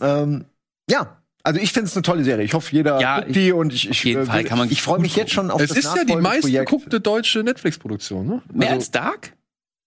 Ähm, 0.00 0.44
ja. 0.90 1.16
Also 1.44 1.60
ich 1.60 1.72
finde 1.72 1.88
es 1.88 1.96
eine 1.96 2.02
tolle 2.02 2.24
Serie. 2.24 2.44
Ich 2.44 2.52
hoffe, 2.52 2.74
jeder 2.74 3.00
Ja, 3.00 3.20
guckt 3.20 3.34
die 3.34 3.52
und 3.52 3.72
ich, 3.72 3.88
ich, 3.88 4.04
jeden 4.04 4.22
äh, 4.22 4.26
Fall 4.26 4.44
kann 4.44 4.58
man 4.58 4.70
ich 4.70 4.82
freue 4.82 4.98
mich 4.98 5.16
jetzt 5.16 5.32
schon 5.32 5.50
auf 5.50 5.60
es 5.60 5.68
das 5.68 5.78
ist 5.78 5.96
ja 5.96 6.04
die 6.04 6.16
meistgeguckte 6.16 7.00
deutsche 7.00 7.42
Netflix-Produktion. 7.42 8.26
Ne? 8.26 8.42
Mehr 8.52 8.68
also, 8.68 8.80
als 8.80 8.90
Dark? 8.90 9.32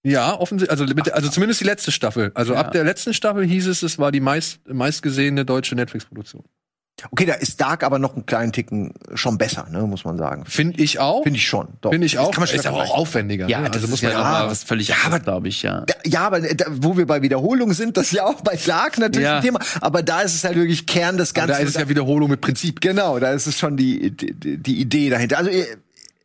Ja, 0.03 0.39
offensichtlich. 0.39 0.71
Also, 0.71 0.91
mit, 0.93 1.11
also 1.13 1.29
zumindest 1.29 1.61
die 1.61 1.65
letzte 1.65 1.91
Staffel. 1.91 2.31
Also 2.33 2.53
Ja. 2.53 2.61
ab 2.61 2.71
der 2.71 2.83
letzten 2.83 3.13
Staffel 3.13 3.45
hieß 3.45 3.67
es, 3.67 3.83
es 3.83 3.99
war 3.99 4.11
die 4.11 4.19
meist, 4.19 4.67
meistgesehene 4.67 5.45
deutsche 5.45 5.75
Netflix-Produktion. 5.75 6.43
Okay, 7.11 7.25
da 7.25 7.33
ist 7.33 7.59
Dark 7.59 7.83
aber 7.83 7.97
noch 7.97 8.13
einen 8.13 8.27
kleinen 8.27 8.51
Ticken 8.51 8.93
schon 9.15 9.39
besser, 9.39 9.65
ne, 9.71 9.81
muss 9.87 10.05
man 10.05 10.19
sagen. 10.19 10.45
Finde 10.45 10.83
ich 10.83 10.99
auch. 10.99 11.23
Finde 11.23 11.37
ich 11.39 11.47
schon. 11.47 11.69
Doch. 11.81 11.89
Finde 11.89 12.05
ich 12.05 12.13
Das 12.13 12.21
auch. 12.21 12.31
Kann 12.31 12.43
man 12.43 12.53
ist 12.53 12.67
aber 12.67 12.77
auch 12.77 12.91
aufwendiger. 12.95 13.47
Ja, 13.47 13.61
ne? 13.61 13.67
das 13.69 13.77
also 13.77 13.87
muss 13.87 13.99
ist 13.99 14.03
man 14.03 14.11
ja 14.11 14.17
ja 14.19 14.23
noch 14.23 14.29
auch 14.37 14.43
mal 14.43 14.51
was 14.51 14.63
völlig 14.63 14.89
Ja, 14.89 14.95
anderes, 14.97 15.13
aber- 15.15 15.23
glaube 15.23 15.47
ich, 15.47 15.63
ja. 15.63 15.85
Ja, 15.89 15.95
Ja, 16.05 16.19
aber 16.27 16.43
äh, 16.43 16.55
da, 16.55 16.65
wo 16.69 16.97
wir 16.97 17.07
bei 17.07 17.23
Wiederholung 17.23 17.73
sind, 17.73 17.97
das 17.97 18.07
ist 18.07 18.13
ja 18.13 18.25
auch 18.25 18.41
bei 18.41 18.55
Dark 18.55 18.99
natürlich 18.99 19.25
Ja. 19.25 19.37
ein 19.37 19.41
Thema. 19.41 19.59
Aber 19.79 20.03
da 20.03 20.21
ist 20.21 20.35
es 20.35 20.43
halt 20.43 20.55
wirklich 20.57 20.85
Kern 20.85 21.17
des 21.17 21.31
Aber 21.31 21.47
Ganzen. 21.47 21.51
da 21.63 21.67
ist 21.67 21.75
es 21.75 21.81
ja 21.81 21.89
Wiederholung 21.89 22.29
mit 22.29 22.39
Prinzip. 22.41 22.81
genau, 22.81 23.17
da 23.19 23.31
ist 23.31 23.47
es 23.47 23.57
schon 23.57 23.77
die, 23.77 24.11
die, 24.15 24.57
die 24.57 24.79
Idee 24.79 25.09
dahinter. 25.09 25.39
Also 25.39 25.49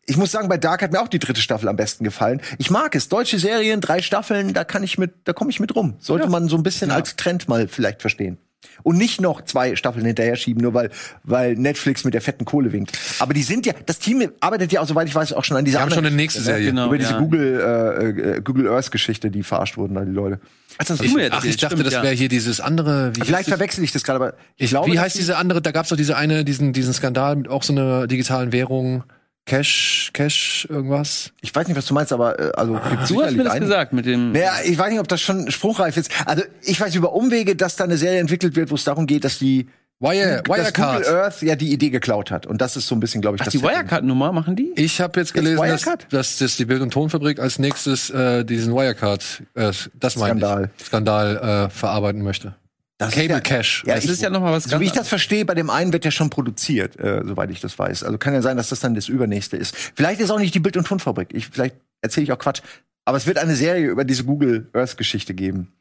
ich 0.04 0.16
muss 0.18 0.30
sagen, 0.30 0.48
bei 0.48 0.58
Dark 0.58 0.82
hat 0.82 0.92
mir 0.92 1.00
auch 1.00 1.08
die 1.08 1.18
dritte 1.18 1.40
Staffel 1.40 1.68
am 1.68 1.76
besten 1.76 2.04
gefallen. 2.04 2.40
Ich 2.58 2.70
mag 2.70 2.94
es. 2.94 3.08
Deutsche 3.08 3.38
Serien, 3.38 3.80
drei 3.80 4.02
Staffeln, 4.02 4.52
da 4.52 4.62
kann 4.64 4.82
ich 4.82 4.98
mit, 4.98 5.14
da 5.24 5.32
komme 5.32 5.50
ich 5.50 5.58
mit 5.58 5.74
rum. 5.74 5.94
Sollte 6.00 6.28
man 6.28 6.48
so 6.48 6.56
ein 6.56 6.62
bisschen 6.62 6.90
als 6.90 7.16
Trend 7.16 7.48
mal 7.48 7.66
vielleicht 7.66 8.02
verstehen. 8.02 8.36
Und 8.82 8.98
nicht 8.98 9.20
noch 9.20 9.42
zwei 9.42 9.76
Staffeln 9.76 10.04
hinterher 10.04 10.36
schieben, 10.36 10.62
nur 10.62 10.74
weil, 10.74 10.90
weil 11.24 11.54
Netflix 11.54 12.04
mit 12.04 12.14
der 12.14 12.20
fetten 12.20 12.44
Kohle 12.44 12.72
winkt. 12.72 12.98
Aber 13.18 13.34
die 13.34 13.42
sind 13.42 13.66
ja, 13.66 13.72
das 13.86 13.98
Team 13.98 14.28
arbeitet 14.40 14.72
ja 14.72 14.80
auch, 14.80 14.86
soweit 14.86 15.08
ich 15.08 15.14
weiß, 15.14 15.32
auch 15.32 15.44
schon 15.44 15.56
an 15.56 15.64
dieser 15.64 15.78
Wir 15.78 15.82
haben 15.82 15.90
schon 15.90 16.06
eine 16.06 16.14
nächste 16.14 16.40
ne? 16.40 16.44
Serie. 16.46 16.66
Genau. 16.70 16.86
Über 16.86 16.98
diese 16.98 17.12
ja. 17.12 17.18
Google, 17.18 17.60
äh, 17.60 18.36
äh, 18.36 18.40
Google 18.40 18.68
Earth 18.68 18.90
Geschichte, 18.90 19.30
die 19.30 19.42
verarscht 19.42 19.76
wurden 19.76 19.94
da, 19.94 20.04
die 20.04 20.10
Leute. 20.12 20.40
Ach, 20.78 20.84
das 20.84 21.00
Ich, 21.00 21.12
ach, 21.32 21.44
ich 21.44 21.56
dachte, 21.56 21.76
stimmt, 21.76 21.86
das 21.86 22.02
wäre 22.02 22.14
hier 22.14 22.28
dieses 22.28 22.60
andere. 22.60 23.12
Wie, 23.14 23.20
Vielleicht 23.22 23.48
verwechsel 23.48 23.82
ich 23.82 23.92
das 23.92 24.04
gerade, 24.04 24.16
aber 24.16 24.34
ich 24.56 24.70
glaube. 24.70 24.92
wie 24.92 24.98
heißt 24.98 25.14
die- 25.14 25.20
diese 25.20 25.36
andere? 25.36 25.62
Da 25.62 25.70
gab 25.70 25.84
es 25.84 25.90
doch 25.90 25.96
diese 25.96 26.16
eine, 26.16 26.44
diesen, 26.44 26.72
diesen 26.72 26.92
Skandal 26.92 27.36
mit 27.36 27.48
auch 27.48 27.62
so 27.62 27.72
einer 27.72 28.06
digitalen 28.06 28.52
Währung. 28.52 29.04
Cash, 29.46 30.10
Cash, 30.12 30.66
irgendwas. 30.68 31.30
Ich 31.40 31.54
weiß 31.54 31.68
nicht, 31.68 31.76
was 31.76 31.86
du 31.86 31.94
meinst, 31.94 32.12
aber 32.12 32.38
äh, 32.38 32.50
also 32.56 32.80
gibt's 32.90 33.08
Du 33.08 33.22
hast 33.22 33.36
mir 33.36 33.44
das 33.44 33.52
einige. 33.52 33.66
gesagt 33.66 33.92
mit 33.92 34.04
dem. 34.04 34.32
Naja, 34.32 34.54
ich 34.64 34.76
weiß 34.76 34.90
nicht, 34.90 34.98
ob 35.00 35.06
das 35.08 35.20
schon 35.20 35.50
spruchreif 35.52 35.96
ist. 35.96 36.10
Also 36.26 36.42
ich 36.62 36.80
weiß 36.80 36.94
über 36.96 37.12
Umwege, 37.12 37.54
dass 37.54 37.76
da 37.76 37.84
eine 37.84 37.96
Serie 37.96 38.18
entwickelt 38.18 38.56
wird, 38.56 38.70
wo 38.72 38.74
es 38.74 38.82
darum 38.84 39.06
geht, 39.06 39.22
dass 39.24 39.38
die 39.38 39.68
Wire, 40.00 40.42
dass 40.42 40.44
Google 40.44 40.62
Wirecard. 40.64 41.08
Earth 41.08 41.42
ja 41.42 41.54
die 41.56 41.72
Idee 41.72 41.90
geklaut 41.90 42.30
hat. 42.32 42.44
Und 42.44 42.60
das 42.60 42.76
ist 42.76 42.86
so 42.88 42.94
ein 42.96 43.00
bisschen, 43.00 43.22
glaube 43.22 43.36
ich, 43.36 43.40
Ach, 43.42 43.44
das 43.46 43.52
die. 43.52 43.62
Wirecard-Nummer 43.62 44.32
machen 44.32 44.56
die? 44.56 44.72
Ich 44.74 45.00
habe 45.00 45.18
jetzt 45.20 45.32
gelesen, 45.32 45.56
dass, 45.58 45.86
Wirecard? 45.86 46.06
dass, 46.12 46.38
dass 46.38 46.56
die 46.56 46.64
Bild- 46.66 46.82
und 46.82 46.90
Tonfabrik 46.92 47.38
als 47.38 47.58
nächstes 47.60 48.10
äh, 48.10 48.44
diesen 48.44 48.74
Wirecard, 48.74 49.42
äh, 49.54 49.72
das 49.94 50.16
meine 50.16 50.40
Skandal. 50.40 50.70
ich, 50.76 50.84
Skandal 50.86 51.68
äh, 51.68 51.70
verarbeiten 51.70 52.20
möchte. 52.22 52.56
Das 52.98 53.10
ist 53.10 53.14
Cable 53.14 53.28
ja- 53.30 53.40
Cash. 53.40 53.84
Ja, 53.86 53.94
Das 53.94 54.04
ich- 54.04 54.10
ist 54.10 54.22
ja 54.22 54.30
noch 54.30 54.40
mal 54.40 54.52
was 54.52 54.64
So 54.64 54.80
wie 54.80 54.84
ich 54.84 54.90
ganz 54.90 55.00
das 55.02 55.08
verstehe, 55.08 55.44
bei 55.44 55.54
dem 55.54 55.68
einen 55.68 55.92
wird 55.92 56.04
ja 56.04 56.10
schon 56.10 56.30
produziert, 56.30 56.98
äh, 56.98 57.22
soweit 57.26 57.50
ich 57.50 57.60
das 57.60 57.78
weiß. 57.78 58.02
Also 58.04 58.16
kann 58.18 58.32
ja 58.32 58.40
sein, 58.42 58.56
dass 58.56 58.70
das 58.70 58.80
dann 58.80 58.94
das 58.94 59.08
übernächste 59.08 59.56
ist. 59.56 59.76
Vielleicht 59.94 60.20
ist 60.20 60.30
auch 60.30 60.38
nicht 60.38 60.54
die 60.54 60.60
Bild- 60.60 60.76
und 60.78 60.86
Tonfabrik. 60.86 61.28
Ich, 61.32 61.48
vielleicht 61.48 61.76
erzähle 62.00 62.24
ich 62.24 62.32
auch 62.32 62.38
Quatsch. 62.38 62.62
Aber 63.04 63.18
es 63.18 63.26
wird 63.26 63.38
eine 63.38 63.54
Serie 63.54 63.86
über 63.88 64.04
diese 64.04 64.24
Google 64.24 64.68
Earth-Geschichte 64.72 65.34
geben. 65.34 65.72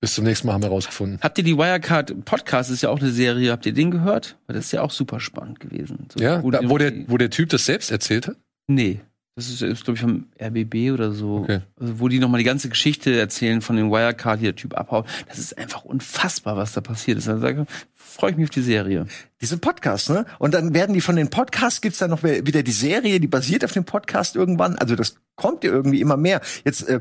Bis 0.00 0.14
zum 0.14 0.24
nächsten 0.24 0.48
Mal 0.48 0.54
haben 0.54 0.62
wir 0.64 0.68
rausgefunden. 0.70 1.20
Habt 1.22 1.38
ihr 1.38 1.44
die 1.44 1.56
Wirecard 1.56 2.24
Podcast 2.24 2.70
ist 2.72 2.82
ja 2.82 2.88
auch 2.88 2.98
eine 3.00 3.10
Serie, 3.12 3.52
habt 3.52 3.64
ihr 3.66 3.72
den 3.72 3.92
gehört? 3.92 4.36
Weil 4.48 4.56
das 4.56 4.64
ist 4.66 4.72
ja 4.72 4.82
auch 4.82 4.90
super 4.90 5.20
spannend 5.20 5.60
gewesen. 5.60 6.08
So, 6.12 6.18
Ja, 6.22 6.42
da, 6.42 6.68
wo, 6.68 6.76
der, 6.76 6.92
wo 7.06 7.16
der 7.18 7.30
Typ 7.30 7.50
das 7.50 7.64
selbst 7.66 7.92
erzählt 7.92 8.26
hat. 8.26 8.36
Nee. 8.66 9.00
Das 9.34 9.48
ist, 9.48 9.62
ist 9.62 9.84
glaube 9.84 9.94
ich, 9.96 10.00
vom 10.02 10.26
RBB 10.40 10.92
oder 10.92 11.12
so. 11.12 11.38
Okay. 11.38 11.60
Also, 11.80 12.00
wo 12.00 12.08
die 12.08 12.18
nochmal 12.18 12.38
die 12.38 12.44
ganze 12.44 12.68
Geschichte 12.68 13.18
erzählen 13.18 13.62
von 13.62 13.76
dem 13.76 13.90
Wirecard, 13.90 14.38
hier 14.40 14.50
der 14.52 14.56
Typ 14.56 14.76
abhaut. 14.76 15.06
Das 15.28 15.38
ist 15.38 15.56
einfach 15.56 15.84
unfassbar, 15.84 16.56
was 16.58 16.72
da 16.72 16.82
passiert 16.82 17.16
ist. 17.16 17.28
Also, 17.28 17.46
da 17.46 17.64
freue 17.94 18.32
ich 18.32 18.36
mich 18.36 18.44
auf 18.44 18.50
die 18.50 18.60
Serie. 18.60 19.06
Diese 19.40 19.56
Podcast, 19.56 20.10
ne? 20.10 20.26
Und 20.38 20.52
dann 20.52 20.74
werden 20.74 20.92
die 20.92 21.00
von 21.00 21.16
den 21.16 21.30
Podcasts 21.30 21.80
gibt's 21.80 21.98
dann 21.98 22.10
noch 22.10 22.22
wieder 22.22 22.62
die 22.62 22.72
Serie, 22.72 23.20
die 23.20 23.26
basiert 23.26 23.64
auf 23.64 23.72
dem 23.72 23.84
Podcast 23.84 24.36
irgendwann. 24.36 24.76
Also 24.76 24.96
das 24.96 25.16
kommt 25.34 25.64
ja 25.64 25.70
irgendwie 25.70 26.02
immer 26.02 26.18
mehr. 26.18 26.42
Jetzt 26.66 26.86
äh, 26.86 27.00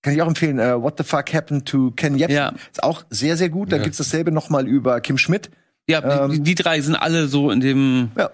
kann 0.00 0.14
ich 0.14 0.22
auch 0.22 0.28
empfehlen, 0.28 0.58
äh, 0.58 0.80
What 0.80 0.94
the 0.96 1.04
Fuck 1.04 1.34
Happened 1.34 1.66
to 1.68 1.90
Ken 1.90 2.16
Jebsen. 2.16 2.36
Ja. 2.36 2.52
Ist 2.72 2.82
auch 2.82 3.04
sehr, 3.10 3.36
sehr 3.36 3.50
gut. 3.50 3.70
Dann 3.70 3.80
Ja. 3.80 3.84
gibt's 3.84 3.98
dasselbe 3.98 4.32
noch 4.32 4.48
mal 4.48 4.66
über 4.66 5.00
Kim 5.02 5.18
Schmidt. 5.18 5.50
Ja, 5.88 6.24
Ähm, 6.24 6.30
die, 6.32 6.40
die 6.40 6.54
drei 6.54 6.80
sind 6.80 6.94
alle 6.96 7.28
so 7.28 7.50
in 7.50 7.60
dem, 7.60 8.10
Ja. 8.16 8.30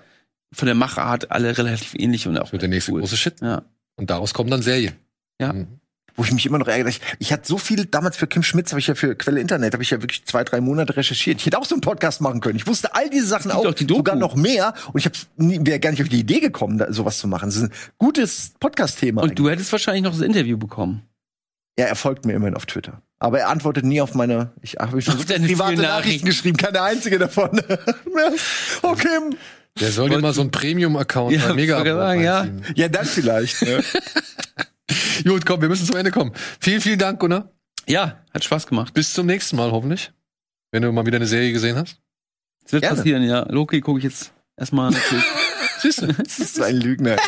Von 0.52 0.66
der 0.66 0.74
Machart 0.74 1.30
alle 1.30 1.56
relativ 1.56 1.94
ähnlich 1.94 2.26
und 2.28 2.36
auch 2.36 2.42
Das 2.42 2.52
wird 2.52 2.62
der 2.62 2.68
nächste 2.68 2.92
cool. 2.92 3.00
große 3.00 3.16
Shit. 3.16 3.40
Ja. 3.40 3.62
Und 3.96 4.10
daraus 4.10 4.34
kommen 4.34 4.50
dann 4.50 4.62
Serien. 4.62 4.94
Ja. 5.40 5.52
Mhm. 5.52 5.80
wo 6.14 6.24
ich 6.24 6.32
mich 6.32 6.44
immer 6.44 6.58
noch 6.58 6.68
ärgere. 6.68 6.90
Ich, 6.90 7.00
ich 7.18 7.32
hatte 7.32 7.48
so 7.48 7.56
viel 7.56 7.86
damals 7.86 8.18
für 8.18 8.26
Kim 8.26 8.42
Schmitz, 8.42 8.70
habe 8.70 8.80
ich 8.80 8.86
ja 8.86 8.94
für 8.94 9.14
Quelle 9.16 9.40
Internet, 9.40 9.72
habe 9.72 9.82
ich 9.82 9.90
ja 9.90 10.02
wirklich 10.02 10.26
zwei, 10.26 10.44
drei 10.44 10.60
Monate 10.60 10.94
recherchiert. 10.96 11.40
Ich 11.40 11.46
hätte 11.46 11.58
auch 11.58 11.64
so 11.64 11.74
einen 11.74 11.80
Podcast 11.80 12.20
machen 12.20 12.40
können. 12.40 12.56
Ich 12.56 12.66
wusste 12.66 12.94
all 12.94 13.08
diese 13.08 13.26
Sachen 13.26 13.50
auch, 13.50 13.72
die 13.72 13.86
sogar 13.86 14.14
noch 14.14 14.34
mehr. 14.34 14.74
Und 14.92 15.00
ich 15.00 15.06
habe 15.06 15.16
wäre 15.38 15.80
gar 15.80 15.90
nicht 15.90 16.02
auf 16.02 16.10
die 16.10 16.20
Idee 16.20 16.40
gekommen, 16.40 16.76
da, 16.76 16.92
sowas 16.92 17.18
zu 17.18 17.28
machen. 17.28 17.46
Das 17.46 17.56
ist 17.56 17.62
ein 17.62 17.72
gutes 17.96 18.52
Podcast-Thema. 18.60 19.22
Und 19.22 19.38
du 19.38 19.48
hättest 19.48 19.72
wahrscheinlich 19.72 20.02
noch 20.02 20.12
das 20.12 20.20
Interview 20.20 20.58
bekommen. 20.58 21.02
Ja, 21.78 21.86
er 21.86 21.96
folgt 21.96 22.26
mir 22.26 22.34
immerhin 22.34 22.56
auf 22.56 22.66
Twitter. 22.66 23.00
Aber 23.18 23.38
er 23.40 23.48
antwortet 23.48 23.84
nie 23.86 24.00
auf 24.02 24.14
meine, 24.14 24.52
ich 24.60 24.76
habe 24.76 25.00
schon 25.00 25.16
so 25.16 25.24
private 25.24 25.46
Nachrichten 25.56 25.80
Nachrichten. 25.80 26.26
geschrieben, 26.26 26.56
keine 26.58 26.82
einzige 26.82 27.18
davon. 27.18 27.50
okay. 28.82 29.08
Der 29.80 29.90
soll 29.90 30.10
dir 30.10 30.18
mal 30.18 30.34
so 30.34 30.42
einen 30.42 30.50
Premium-Account 30.50 31.32
Ja, 31.34 31.54
Mega 31.54 31.82
sagen, 31.84 32.22
ja. 32.22 32.46
Ja, 32.74 32.88
dann 32.88 33.06
vielleicht. 33.06 33.62
Ne? 33.62 33.82
Gut, 35.24 35.46
komm, 35.46 35.60
wir 35.62 35.68
müssen 35.68 35.86
zum 35.86 35.96
Ende 35.96 36.10
kommen. 36.10 36.32
Vielen, 36.60 36.80
vielen 36.80 36.98
Dank, 36.98 37.20
Gunnar. 37.20 37.50
Ja, 37.88 38.22
hat 38.32 38.44
Spaß 38.44 38.66
gemacht. 38.66 38.92
Bis 38.94 39.12
zum 39.14 39.26
nächsten 39.26 39.56
Mal, 39.56 39.70
hoffentlich. 39.72 40.12
Wenn 40.70 40.82
du 40.82 40.92
mal 40.92 41.06
wieder 41.06 41.16
eine 41.16 41.26
Serie 41.26 41.52
gesehen 41.52 41.76
hast. 41.76 41.96
Das 42.64 42.72
wird 42.72 42.82
Gerne. 42.82 42.96
passieren, 42.96 43.22
ja. 43.22 43.46
Loki 43.50 43.80
gucke 43.80 43.98
ich 43.98 44.04
jetzt 44.04 44.32
erstmal 44.56 44.90
natürlich. 44.90 45.24
Siehst 45.80 46.02
du? 46.02 46.06
Das 46.06 46.38
ist 46.38 46.60
ein 46.60 46.76
Lügner. 46.76 47.16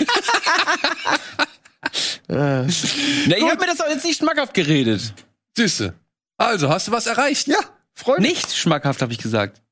Na, 2.29 2.67
ich 2.67 3.43
habe 3.43 3.61
mir 3.61 3.67
das 3.67 3.81
auch 3.81 3.89
jetzt 3.89 4.05
nicht 4.05 4.19
schmackhaft 4.19 4.55
geredet. 4.55 5.13
Du? 5.57 5.95
Also, 6.37 6.69
hast 6.69 6.89
du 6.89 6.93
was 6.93 7.07
erreicht? 7.07 7.47
ja, 7.49 7.59
Freunde. 7.95 8.23
Nicht 8.23 8.57
schmackhaft, 8.57 9.03
habe 9.03 9.13
ich 9.13 9.19
gesagt. 9.19 9.63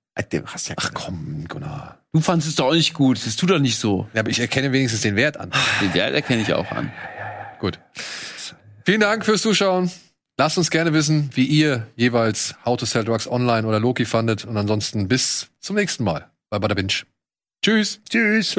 Ach 0.77 0.91
komm, 0.95 1.47
Gunnar. 1.49 2.02
Du 2.13 2.21
fandest 2.21 2.51
es 2.51 2.57
doch 2.57 2.67
auch 2.67 2.75
nicht 2.75 2.93
gut. 2.93 3.25
Das 3.25 3.37
tut 3.37 3.51
doch 3.51 3.59
nicht 3.59 3.79
so. 3.79 4.07
Ja, 4.13 4.21
aber 4.21 4.31
ich 4.31 4.39
erkenne 4.39 4.71
wenigstens 4.73 5.01
den 5.01 5.17
Wert 5.17 5.39
an. 5.39 5.51
Den 5.81 5.95
Wert 5.95 6.15
erkenne 6.15 6.43
ich 6.43 6.53
auch 6.53 6.71
an. 6.71 6.93
Gut. 7.59 7.79
Vielen 8.85 9.01
Dank 9.01 9.25
fürs 9.25 9.41
Zuschauen. 9.41 9.91
Lasst 10.39 10.59
uns 10.59 10.71
gerne 10.71 10.93
wissen, 10.93 11.31
wie 11.35 11.45
ihr 11.45 11.87
jeweils 11.97 12.55
How 12.65 12.77
to 12.77 12.85
Sell 12.85 13.05
Drugs 13.05 13.29
Online 13.29 13.67
oder 13.67 13.81
Loki 13.81 14.05
fandet. 14.05 14.45
Und 14.45 14.57
ansonsten 14.57 15.09
bis 15.09 15.49
zum 15.61 15.77
nächsten 15.77 16.05
Mal 16.05 16.31
bei 16.51 16.59
Bada 16.59 16.75
Binge. 16.75 16.93
Tschüss. 17.65 18.01
Tschüss. 18.11 18.59